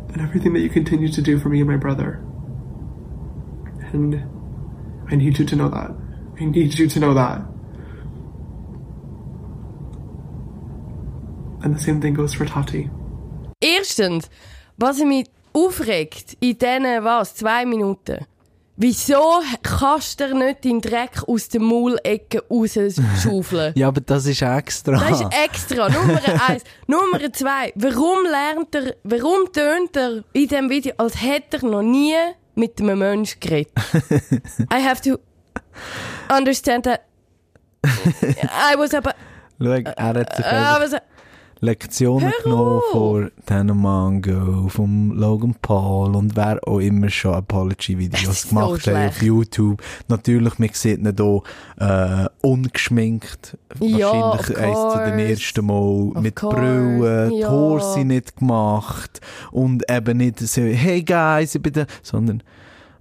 and 0.10 0.22
everything 0.22 0.52
that 0.54 0.60
you 0.60 0.70
continue 0.70 1.08
to 1.08 1.22
do 1.22 1.40
for 1.40 1.48
me 1.48 1.60
and 1.62 1.70
my 1.70 1.78
brother. 1.78 2.22
And 3.94 4.28
I 5.10 5.16
need 5.16 5.38
you 5.38 5.46
to 5.46 5.56
know 5.56 5.70
that. 5.70 5.92
I 6.42 6.46
need 6.46 6.78
you 6.78 6.88
to 6.88 7.00
know 7.00 7.14
that. 7.14 7.44
And 11.62 11.78
the 11.78 11.84
same 11.84 12.00
thing 12.00 12.16
goes 12.16 12.34
for 12.34 12.46
Tati. 12.46 12.90
Erstens, 13.62 14.30
was 14.78 15.00
ich 15.00 15.06
mich 15.06 15.26
aufregt 15.54 16.38
in 16.40 16.58
diesen, 16.58 17.04
was, 17.04 17.36
zwei 17.36 17.66
Minuten. 17.66 18.26
Wieso 18.82 19.42
kannst 19.62 20.22
du 20.22 20.28
dir 20.30 20.36
nicht 20.36 20.64
den 20.64 20.80
Dreck 20.80 21.24
aus 21.28 21.50
der 21.50 21.60
Maulecke 21.60 22.42
rausschaufeln? 22.50 23.74
Ja, 23.76 23.90
aber 23.90 24.00
das 24.00 24.26
ist 24.26 24.42
extra. 24.42 24.94
Das 24.94 25.20
ist 25.20 25.28
extra. 25.34 25.90
Nummer 25.90 26.22
eins. 26.48 26.64
Nummer 26.88 27.34
zwei. 27.34 27.74
Warum 27.76 28.24
lernt 28.24 28.74
er, 28.74 28.96
warum 29.04 29.52
tönt 29.52 29.98
er 29.98 30.24
in 30.32 30.48
diesem 30.48 30.70
Video, 30.70 30.94
als 30.98 31.22
hätte 31.22 31.58
er 31.58 31.66
noch 31.66 31.82
nie 31.82 32.16
mit 32.56 32.80
einem 32.80 33.00
Menschen 33.00 33.42
geredet? 33.42 33.74
I 34.74 34.82
have 34.82 35.02
to 35.02 35.20
understand 36.34 36.86
that. 36.86 37.02
I 37.86 38.78
was 38.78 38.94
aber, 38.94 39.14
Schau, 39.62 39.72
er 39.72 40.06
hat 40.14 40.36
sich 40.38 40.46
Lektionen 41.62 42.32
genommen 42.44 42.82
von 42.92 43.32
Dan 43.46 43.68
Mango, 43.82 44.70
vom 44.70 45.12
Logan 45.12 45.56
Paul 45.62 46.16
und 46.16 46.36
wer 46.38 46.60
auch 46.66 46.80
immer 46.80 47.10
schon 47.10 47.34
Apology-Videos 47.34 48.22
ist 48.28 48.42
so 48.44 48.56
gemacht 48.56 48.88
hat 48.88 49.10
auf 49.10 49.22
YouTube. 49.22 49.82
Natürlich, 50.08 50.58
man 50.58 50.70
sieht 50.72 51.00
ihn 51.00 51.14
hier 51.18 51.42
äh, 51.78 52.30
ungeschminkt. 52.48 53.58
Ja, 53.82 54.12
Wahrscheinlich 54.12 54.58
eins 54.58 54.94
zu 54.94 54.98
den 55.00 55.18
course. 55.18 55.30
ersten 55.32 55.66
Mal 55.66 56.12
Of 56.16 56.22
mit 56.22 56.36
course, 56.38 56.56
Brille, 56.56 57.30
die 57.30 57.40
ja. 57.40 57.50
Haare 57.50 57.94
sind 57.94 58.08
nicht 58.08 58.38
gemacht 58.38 59.22
und 59.52 59.84
eben 59.92 60.18
nicht 60.18 60.40
so, 60.40 60.62
hey 60.62 61.04
guys, 61.04 61.56
ich 61.56 61.62
bin 61.62 61.74
da, 61.74 61.86
sondern 62.02 62.42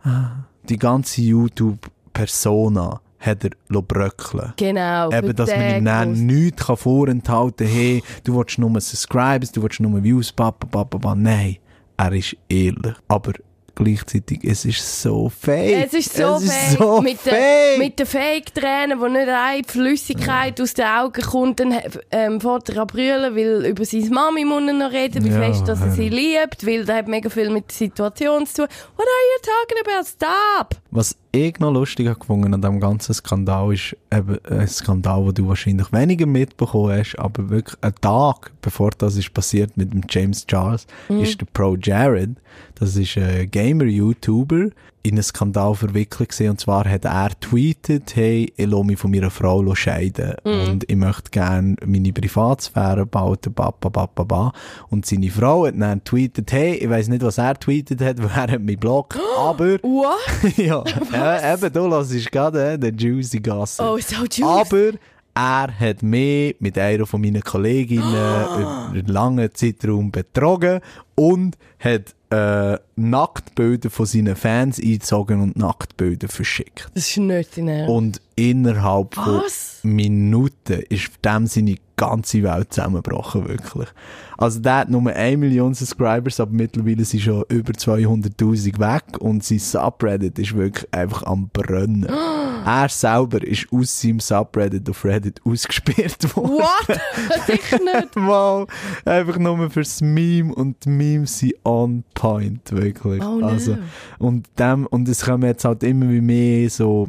ah, 0.03 0.31
die 0.69 0.79
ganze 0.79 1.23
YouTube-Persona 1.23 3.01
hat 3.19 3.45
er 3.45 3.83
bröckeln 3.83 4.53
genau. 4.57 5.11
Eben, 5.11 5.35
dass 5.35 5.51
man 5.51 5.77
ihm 5.77 5.85
dann 5.85 6.13
nichts 6.27 6.67
kann 6.67 6.77
vorenthalten 6.77 7.67
kann, 7.67 7.77
hey, 7.77 8.03
du 8.25 8.37
willst 8.37 8.59
nur 8.59 8.81
Subscribers, 8.81 9.53
du 9.53 9.63
willst 9.63 9.81
nur 9.81 10.03
Views, 10.03 10.33
papa, 10.33 10.67
papa, 10.67 10.99
papa. 10.99 11.15
Nein, 11.15 11.57
er 11.97 12.13
ist 12.13 12.37
ehrlich. 12.49 12.95
Aber 13.09 13.33
gleichzeitig, 13.79 14.41
es 14.43 14.65
ist 14.65 15.03
so 15.03 15.29
fake. 15.29 15.87
Es 15.87 15.95
ist 15.95 16.17
so 16.17 16.37
es 16.37 16.53
fake. 16.53 16.73
Ist 16.73 16.79
so 16.79 17.01
mit, 17.01 17.19
fake. 17.19 17.35
Den, 17.35 17.79
mit 17.79 17.99
den 17.99 18.07
Fake-Tränen, 18.07 19.01
wo 19.01 19.07
nicht 19.07 19.29
eine 19.29 19.63
Flüssigkeit 19.65 20.61
aus 20.61 20.75
den 20.75 20.87
Augen 20.87 21.23
kommt, 21.23 21.61
dann 21.61 21.75
ähm, 22.11 22.41
fährt 22.41 22.69
er 22.71 22.83
an 22.83 22.87
brüllen, 22.87 23.37
weil 23.37 23.67
über 23.67 23.85
seine 23.85 24.11
Mami 24.11 24.45
muss 24.45 24.63
er 24.67 24.73
noch 24.73 24.93
reden, 24.93 25.25
wie 25.25 25.31
Ja, 25.31 25.39
fest 25.41 25.69
dass 25.69 25.81
er 25.81 25.93
sie 25.93 26.09
liebt, 26.09 26.67
weil 26.67 26.85
der 26.85 26.97
hat 26.97 27.09
mega 27.09 27.29
viel 27.31 27.51
mit 27.51 27.69
der 27.69 27.77
Situation 27.77 28.47
zu 28.47 28.63
tun. 28.63 28.69
What 28.97 29.07
are 29.07 29.27
you 29.33 29.41
talking 29.43 29.95
about? 29.95 30.09
Stop! 30.09 30.83
Was 30.91 31.17
ich 31.33 31.59
noch 31.61 31.73
lustig 31.73 32.09
habe 32.09 32.19
gefunden 32.19 32.55
an 32.55 32.61
diesem 32.63 32.81
ganzen 32.81 33.13
Skandal 33.15 33.73
ist 33.75 33.97
eben 34.13 34.39
ein 34.49 34.67
Skandal, 34.67 35.25
den 35.27 35.35
du 35.35 35.49
wahrscheinlich 35.49 35.93
weniger 35.93 36.27
mitbekommen 36.27 36.99
hast, 36.99 37.17
aber 37.19 37.51
wirklich 37.51 37.77
einen 37.83 37.95
Tag 38.01 38.51
bevor 38.63 38.91
das 38.97 39.17
ist 39.17 39.33
passiert 39.35 39.77
mit 39.77 39.93
dem 39.93 40.03
James 40.09 40.47
Charles, 40.47 40.87
Mhm. 41.09 41.21
ist 41.21 41.41
der 41.41 41.47
Pro 41.53 41.77
Jared, 41.77 42.31
das 42.77 42.97
ist 42.97 43.17
ein 43.19 43.51
Gamer-YouTuber, 43.51 44.71
in 45.03 45.13
einen 45.15 45.23
Skandal 45.23 45.75
verwickelt 45.75 46.31
gewesen. 46.31 46.51
Und 46.51 46.61
zwar 46.61 46.89
hat 46.89 47.05
er 47.05 47.31
tweetet, 47.41 48.15
hey, 48.17 48.53
ich 48.57 48.67
lasse 48.67 48.85
mich 48.85 48.99
von 48.99 49.11
meiner 49.11 49.31
Frau 49.31 49.75
scheiden 49.75 50.35
Mhm. 50.45 50.69
und 50.71 50.85
ich 50.91 50.97
möchte 50.97 51.31
gerne 51.31 51.77
meine 51.85 52.13
Privatsphäre 52.13 53.07
behalten, 53.07 53.53
ba, 53.55 53.71
ba, 53.81 53.89
ba. 54.07 54.53
Und 54.91 55.07
seine 55.07 55.31
Frau 55.31 55.67
hat 55.67 55.75
dann 55.79 56.03
tweetet, 56.05 56.53
hey, 56.53 56.75
ich 56.75 56.89
weiß 56.91 57.09
nicht, 57.09 57.23
was 57.23 57.39
er 57.39 57.59
tweetet 57.59 58.01
hat, 58.01 58.19
weil 58.23 58.31
er 58.31 58.53
hat 58.53 58.61
mich 58.63 58.79
blockt, 58.79 59.19
aber 59.39 59.79
What? 59.83 60.57
ja, 60.57 60.83
äh, 61.43 61.55
eben, 61.55 61.73
du 61.73 61.91
hörst 61.91 62.33
gerade 62.33 62.73
äh, 62.73 62.79
den 62.79 62.97
Juicy 62.97 63.41
Gossip. 63.41 63.85
Oh, 63.85 63.99
so 63.99 64.17
juicy. 64.25 64.43
Aber 64.43 64.91
er 65.39 65.79
hat 65.79 66.03
mich 66.03 66.57
mit 66.59 66.77
einer 66.77 67.07
von 67.07 67.21
meinen 67.21 67.43
Kolleginnen 67.43 68.03
über 68.03 68.91
einen 68.93 69.07
langen 69.07 69.49
Zeitraum 69.55 70.11
betrogen 70.11 70.81
und 71.15 71.57
hat 71.79 72.17
äh, 72.31 72.77
Nacktbilder 72.97 73.89
von 73.89 74.05
seinen 74.05 74.35
Fans 74.35 74.81
eingezogen 74.81 75.41
und 75.41 75.57
Nacktbilder 75.57 76.29
verschickt. 76.29 76.89
Das 76.93 77.09
ist 77.09 77.17
nicht 77.19 77.57
in 77.57 77.69
Ernst. 77.69 77.89
Und 77.91 78.21
innerhalb 78.35 79.15
von 79.15 79.43
Was? 79.45 79.79
Minuten 79.85 80.83
ist 80.89 81.11
dem 81.25 81.47
seine 81.47 81.77
ganze 81.97 82.43
Welt 82.43 82.73
zusammengebrochen, 82.73 83.49
wirklich. 83.49 83.89
Also 84.37 84.61
der 84.61 84.77
hat 84.77 84.91
nur 84.91 85.07
1 85.07 85.39
Million 85.39 85.73
Subscribers, 85.73 86.41
aber 86.41 86.53
mittlerweile 86.53 87.05
sind 87.05 87.21
schon 87.21 87.45
über 87.49 87.73
200'000 87.73 88.79
weg 88.79 89.19
und 89.21 89.45
sein 89.45 89.59
Subreddit 89.59 90.39
ist 90.39 90.57
wirklich 90.57 90.87
einfach 90.93 91.23
am 91.25 91.49
Brennen. 91.53 92.09
er 92.69 92.89
selber 92.91 93.43
ist 93.43 93.67
aus 93.73 94.01
seinem 94.01 94.21
Subreddit 94.21 94.89
auf 94.91 95.05
Reddit 95.05 95.41
ausgesperrt 95.45 96.37
worden. 96.37 96.59
What? 96.59 97.01
Sicher 97.47 97.79
nicht. 97.83 98.15
Mal, 98.17 98.67
einfach 99.07 99.39
nur 99.39 99.71
fürs 99.71 100.01
Meme 100.03 100.55
und 100.55 100.85
die 100.85 100.91
Memes 100.91 101.39
sind 101.39 101.55
on 101.65 102.05
point, 102.15 102.71
wirklich. 102.73 103.23
Oh 103.23 103.37
no. 103.37 103.47
also, 103.47 103.79
und 104.19 104.47
dem, 104.59 104.87
und 104.87 105.09
es 105.09 105.25
kommen 105.25 105.45
jetzt 105.45 105.65
halt 105.65 105.83
immer 105.83 106.11
wie 106.11 106.21
mehr 106.21 106.69
so, 106.69 107.09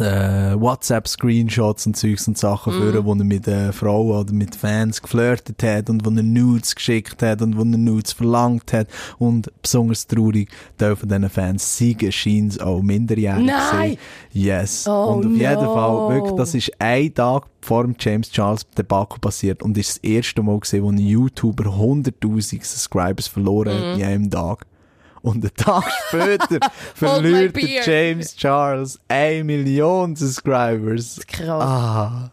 äh, 0.00 0.60
WhatsApp-Screenshots 0.60 1.86
und 1.86 1.96
Zeugs 1.96 2.26
und 2.28 2.36
Sachen 2.38 2.74
Mhm. 2.74 2.78
führen, 2.80 3.04
wo 3.04 3.12
er 3.14 3.24
mit 3.24 3.48
äh, 3.48 3.72
Frauen 3.72 4.18
oder 4.20 4.32
mit 4.32 4.54
Fans 4.54 5.00
geflirtet 5.00 5.62
hat 5.62 5.88
und 5.90 6.04
wo 6.04 6.10
er 6.10 6.22
Nudes 6.22 6.74
geschickt 6.74 7.22
hat 7.22 7.42
und 7.42 7.56
wo 7.56 7.60
er 7.60 7.66
Nudes 7.78 8.12
verlangt 8.12 8.72
hat 8.72 8.88
und 9.18 9.50
besonders 9.62 10.06
traurig, 10.06 10.48
von 10.78 10.96
diesen 11.08 11.30
Fans 11.30 11.76
siegen 11.76 12.12
scheint 12.12 12.60
auch 12.60 12.82
minderjährig 12.82 13.46
Nein! 13.46 13.82
gewesen. 13.90 13.98
Yes. 14.32 14.86
Oh 14.88 15.14
und 15.14 15.26
auf 15.26 15.32
jeden 15.32 15.64
no. 15.64 15.74
Fall, 15.74 16.14
wirklich, 16.14 16.34
das 16.36 16.54
ist 16.54 16.70
ein 16.78 17.14
Tag 17.14 17.44
vor 17.60 17.84
dem 17.84 17.96
James 17.98 18.30
Charles 18.30 18.66
Debakel 18.76 19.18
passiert 19.18 19.62
und 19.62 19.76
ist 19.76 19.96
das 19.96 20.04
erste 20.04 20.42
Mal 20.42 20.60
gesehen, 20.60 20.84
wo 20.84 20.90
ein 20.90 20.98
YouTuber 20.98 21.64
100.000 21.64 22.64
Subscribers 22.64 23.26
verloren 23.28 23.74
Mhm. 23.74 23.92
hat 23.92 23.98
in 23.98 24.04
einem 24.04 24.30
Tag. 24.30 24.66
Und 25.26 25.42
einen 25.42 25.54
Tag 25.56 25.82
später 26.08 26.70
verliert. 26.94 27.56
James 27.84 28.36
Charles 28.36 29.00
1 29.08 29.44
Million 29.44 30.14
Subscribers. 30.14 31.20
Krass. 31.26 31.62
Ah. 31.64 32.30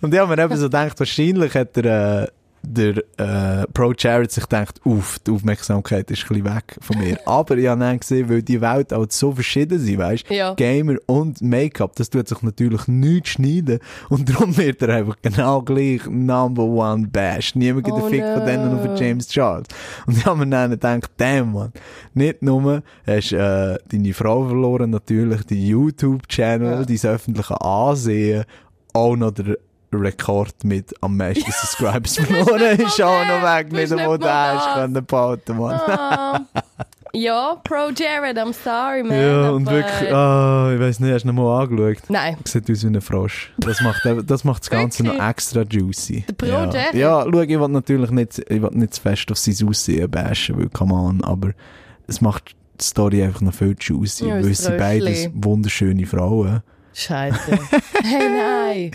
Und 0.00 0.14
ich 0.14 0.20
habe 0.20 0.36
mir 0.36 0.40
eben 0.40 0.56
so 0.56 0.66
gedacht, 0.66 0.96
wahrscheinlich 0.96 1.52
hat 1.56 1.74
der, 1.74 2.22
äh, 2.22 2.28
der 2.68 2.96
äh, 3.16 3.66
Pro 3.72 3.92
Jared 3.96 4.30
sich 4.32 4.42
gedacht, 4.42 4.80
uff, 4.84 5.18
die 5.20 5.30
Aufmerksamkeit 5.30 6.10
ist 6.10 6.22
ein 6.24 6.28
bisschen 6.42 6.44
weg 6.56 6.76
von 6.80 6.98
mir. 6.98 7.18
Aber 7.26 7.56
ich 7.56 7.66
habe 7.68 7.80
dann 7.80 8.00
gesehen, 8.00 8.28
weil 8.28 8.42
die 8.42 8.60
Welt 8.60 8.92
auch 8.92 9.06
so 9.08 9.32
verschieden 9.32 9.78
sind, 9.78 9.98
weißt 9.98 10.28
Ja. 10.30 10.54
Gamer 10.54 10.96
und 11.06 11.40
Make-up, 11.40 11.94
das 11.96 12.10
tut 12.10 12.28
sich 12.28 12.42
natürlich 12.42 12.86
nicht 12.88 13.28
schneiden. 13.28 13.78
Und 14.08 14.28
darum 14.28 14.56
wird 14.56 14.82
er 14.82 14.96
einfach 14.96 15.16
genau 15.22 15.62
gleich 15.62 16.06
Number 16.08 16.64
One 16.64 17.06
Bash. 17.06 17.54
Niemand 17.54 17.84
gibt 17.86 17.96
Oh 17.98 18.08
Fick 18.08 18.22
von 18.24 18.40
no. 18.40 18.44
denen 18.46 18.78
auf 18.78 19.00
James 19.00 19.28
Charles. 19.28 19.66
Und 20.06 20.16
ich 20.18 20.26
habe 20.26 20.38
mir 20.44 20.48
dann 20.48 20.70
gedacht, 20.72 21.10
damn 21.16 21.52
man, 21.52 21.72
nicht 22.14 22.42
nur 22.42 22.82
hast 23.06 23.32
äh, 23.32 23.78
deine 23.88 24.12
Frau 24.12 24.46
verloren, 24.48 24.90
natürlich 24.90 25.44
die 25.46 25.68
YouTube-Channel, 25.68 26.70
Ja. 26.80 26.84
dein 26.84 27.10
öffentliche 27.14 27.60
Ansehen, 27.60 28.44
auch 28.92 29.14
noch 29.16 29.30
der 29.30 29.56
Rekord 29.92 30.64
mit 30.64 30.94
am 31.00 31.16
meisten 31.16 31.50
Subscribers 31.50 32.16
verloren 32.16 32.80
ist 32.80 33.00
auch 33.02 33.24
noch 33.26 33.42
weg. 33.42 33.72
Nicht 33.72 33.92
einmal 33.92 34.16
ist 34.16 34.24
das. 34.24 34.74
können 34.74 35.06
behalten, 35.06 35.56
Mann. 35.58 35.80
Ah. 35.86 36.40
ja, 37.12 37.56
Pro 37.64 37.90
Jared, 37.94 38.36
I'm 38.36 38.52
sorry, 38.52 39.02
man. 39.02 39.18
Ja, 39.18 39.50
und 39.50 39.66
aber- 39.68 39.76
wirklich, 39.76 40.12
ah, 40.12 40.72
ich 40.74 40.80
weiß 40.80 41.00
nicht, 41.00 41.12
hast 41.12 41.24
du 41.24 41.28
ihn 41.28 41.34
mal 41.34 41.62
angeschaut? 41.62 42.02
Nein. 42.10 42.36
Sieht 42.44 42.70
aus 42.70 42.82
wie 42.82 42.86
ein 42.88 43.00
Frosch. 43.00 43.52
Das 43.58 43.80
macht, 43.80 44.02
das 44.26 44.44
macht 44.44 44.62
das 44.62 44.70
Ganze 44.70 45.04
noch 45.04 45.28
extra 45.28 45.62
juicy. 45.62 46.24
Der 46.28 46.32
Pro 46.34 46.46
ja. 46.46 46.64
Jared? 46.70 46.94
Ja, 46.94 47.24
schau, 47.24 47.40
ich 47.40 47.48
will 47.48 47.68
natürlich 47.68 48.10
nicht, 48.10 48.38
ich 48.38 48.62
will 48.62 48.70
nicht 48.72 48.94
zu 48.94 49.00
fest 49.00 49.30
auf 49.30 49.38
sein 49.38 49.68
Aussehen 49.68 50.10
bashen, 50.10 50.58
weil, 50.58 50.68
come 50.68 50.94
on, 50.94 51.22
aber 51.24 51.52
es 52.06 52.20
macht 52.20 52.54
die 52.80 52.84
Story 52.84 53.22
einfach 53.22 53.40
noch 53.40 53.54
viel 53.54 53.74
juicy, 53.78 54.28
Ja, 54.28 54.34
weil 54.34 54.52
sie 54.54 54.76
beides 54.76 55.30
wunderschöne 55.32 56.06
Frauen. 56.06 56.62
Scheiße. 56.96 57.58
hey, 58.04 58.28
nein. 58.30 58.90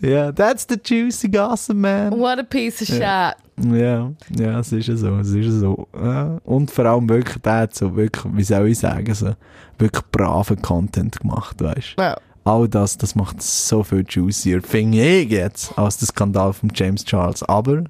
Ja, 0.00 0.32
that's 0.32 0.66
the 0.68 0.76
juicy 0.82 1.28
gossip, 1.28 1.76
man. 1.76 2.10
What 2.18 2.40
a 2.40 2.42
piece 2.42 2.82
of 2.82 2.88
shit. 2.88 3.00
Ja. 3.00 3.34
Ja, 3.56 4.58
es 4.58 4.72
ist 4.72 4.88
ja 4.88 4.96
so, 4.96 5.16
es 5.18 5.28
ist 5.28 5.44
ja 5.46 5.50
so. 5.52 5.86
Ja. 5.94 6.38
Und 6.44 6.72
vor 6.72 6.84
allem 6.86 7.08
wirklich, 7.08 7.40
der 7.42 7.58
hat 7.58 7.74
so 7.74 7.94
wirklich, 7.94 8.24
wie 8.34 8.42
soll 8.42 8.68
ich 8.68 8.78
sagen, 8.80 9.14
so 9.14 9.32
wirklich 9.78 10.04
braven 10.10 10.60
Content 10.60 11.20
gemacht, 11.20 11.62
weißt 11.62 11.94
du. 11.96 12.02
Ja. 12.02 12.16
All 12.44 12.68
das, 12.68 12.98
das 12.98 13.14
macht 13.14 13.38
es 13.38 13.68
so 13.68 13.84
viel 13.84 14.04
juicier, 14.06 14.60
finde 14.60 14.98
ich 14.98 15.30
jetzt, 15.30 15.76
als 15.78 15.98
der 15.98 16.08
Skandal 16.08 16.52
von 16.52 16.70
James 16.74 17.04
Charles. 17.04 17.44
Aber 17.44 17.84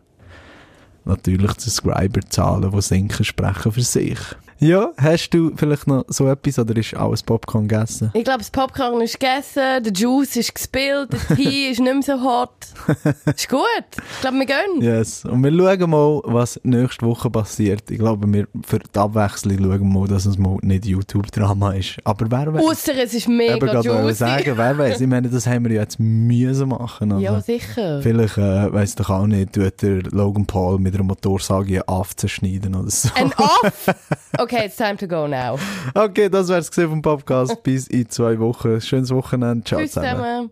natürlich 1.06 1.52
die 1.54 1.70
Subscriber-Zahlen, 1.70 2.70
die 2.70 2.82
sinken, 2.82 3.24
sprechen 3.24 3.72
für 3.72 3.82
sich. 3.82 4.18
Ja, 4.58 4.92
hast 4.96 5.30
du 5.30 5.52
vielleicht 5.54 5.86
noch 5.86 6.04
so 6.08 6.28
etwas 6.28 6.58
oder 6.58 6.76
ist 6.76 6.94
alles 6.94 7.22
Popcorn 7.22 7.68
gegessen? 7.68 8.10
Ich 8.14 8.24
glaube, 8.24 8.38
das 8.38 8.50
Popcorn 8.50 9.00
ist 9.02 9.20
gegessen, 9.20 9.82
der 9.84 9.92
Juice 9.92 10.36
ist 10.36 10.54
gespillt, 10.54 11.12
der 11.12 11.36
Tee 11.36 11.68
ist 11.70 11.80
nicht 11.80 11.92
mehr 11.92 12.02
so 12.02 12.22
hot. 12.22 12.50
Ist 13.26 13.48
gut. 13.50 13.60
Ich 14.14 14.20
glaube, 14.22 14.38
wir 14.38 14.46
gehen. 14.46 14.80
Yes. 14.80 15.24
Und 15.26 15.42
wir 15.44 15.50
schauen 15.50 15.90
mal, 15.90 16.22
was 16.24 16.58
nächste 16.62 17.04
Woche 17.04 17.28
passiert. 17.28 17.90
Ich 17.90 17.98
glaube, 17.98 18.32
wir 18.32 18.48
für 18.64 18.78
die 18.78 18.98
Abwechslung 18.98 19.58
schauen 19.58 19.92
mal, 19.92 20.08
dass 20.08 20.24
es 20.24 20.38
mal 20.38 20.56
nicht 20.62 20.86
YouTube-Drama 20.86 21.72
ist. 21.74 21.96
Aber 22.04 22.30
wer 22.30 22.54
weiß. 22.54 22.64
Ausser 22.64 22.92
es 22.96 23.12
ist 23.12 23.14
Ich 23.14 23.28
mega 23.28 23.58
gerade 23.58 23.86
juicy. 23.86 24.14
sagen, 24.14 24.52
wer 24.56 24.78
weiß. 24.78 25.00
Ich 25.00 25.06
meine, 25.06 25.28
das 25.28 25.46
haben 25.46 25.64
wir 25.66 25.72
ja 25.72 25.82
jetzt 25.82 26.00
müssen 26.00 26.68
machen. 26.68 27.12
Also. 27.12 27.22
Ja, 27.22 27.40
sicher. 27.40 28.00
Vielleicht, 28.02 28.38
äh, 28.38 28.72
weiss 28.72 28.94
doch 28.94 29.10
auch 29.10 29.26
nicht, 29.26 29.52
tut 29.52 29.82
der 29.82 30.02
Logan 30.04 30.46
Paul 30.46 30.78
mit 30.78 30.94
einer 30.94 31.04
Motorsage 31.04 31.74
einen 31.74 31.88
Aff 31.88 32.16
zerschneiden 32.16 32.74
oder 32.74 32.90
so. 32.90 33.10
Ein 33.14 33.32
Off! 33.34 33.94
Okay, 34.46 34.66
it's 34.66 34.76
time 34.76 34.96
to 34.96 35.08
go 35.08 35.26
now. 35.26 35.58
Okay, 35.96 36.28
das 36.28 36.48
wär's 36.48 36.70
gesehen 36.70 36.88
vom 36.88 37.02
Podcast. 37.02 37.64
Bis 37.64 37.88
in 37.88 38.08
zwei 38.08 38.38
Wochen. 38.38 38.80
Schönes 38.80 39.10
Wochenende. 39.12 39.64
Ciao 39.64 39.80
Tschüss 39.80 39.92
zusammen. 39.92 40.20
zusammen. 40.20 40.50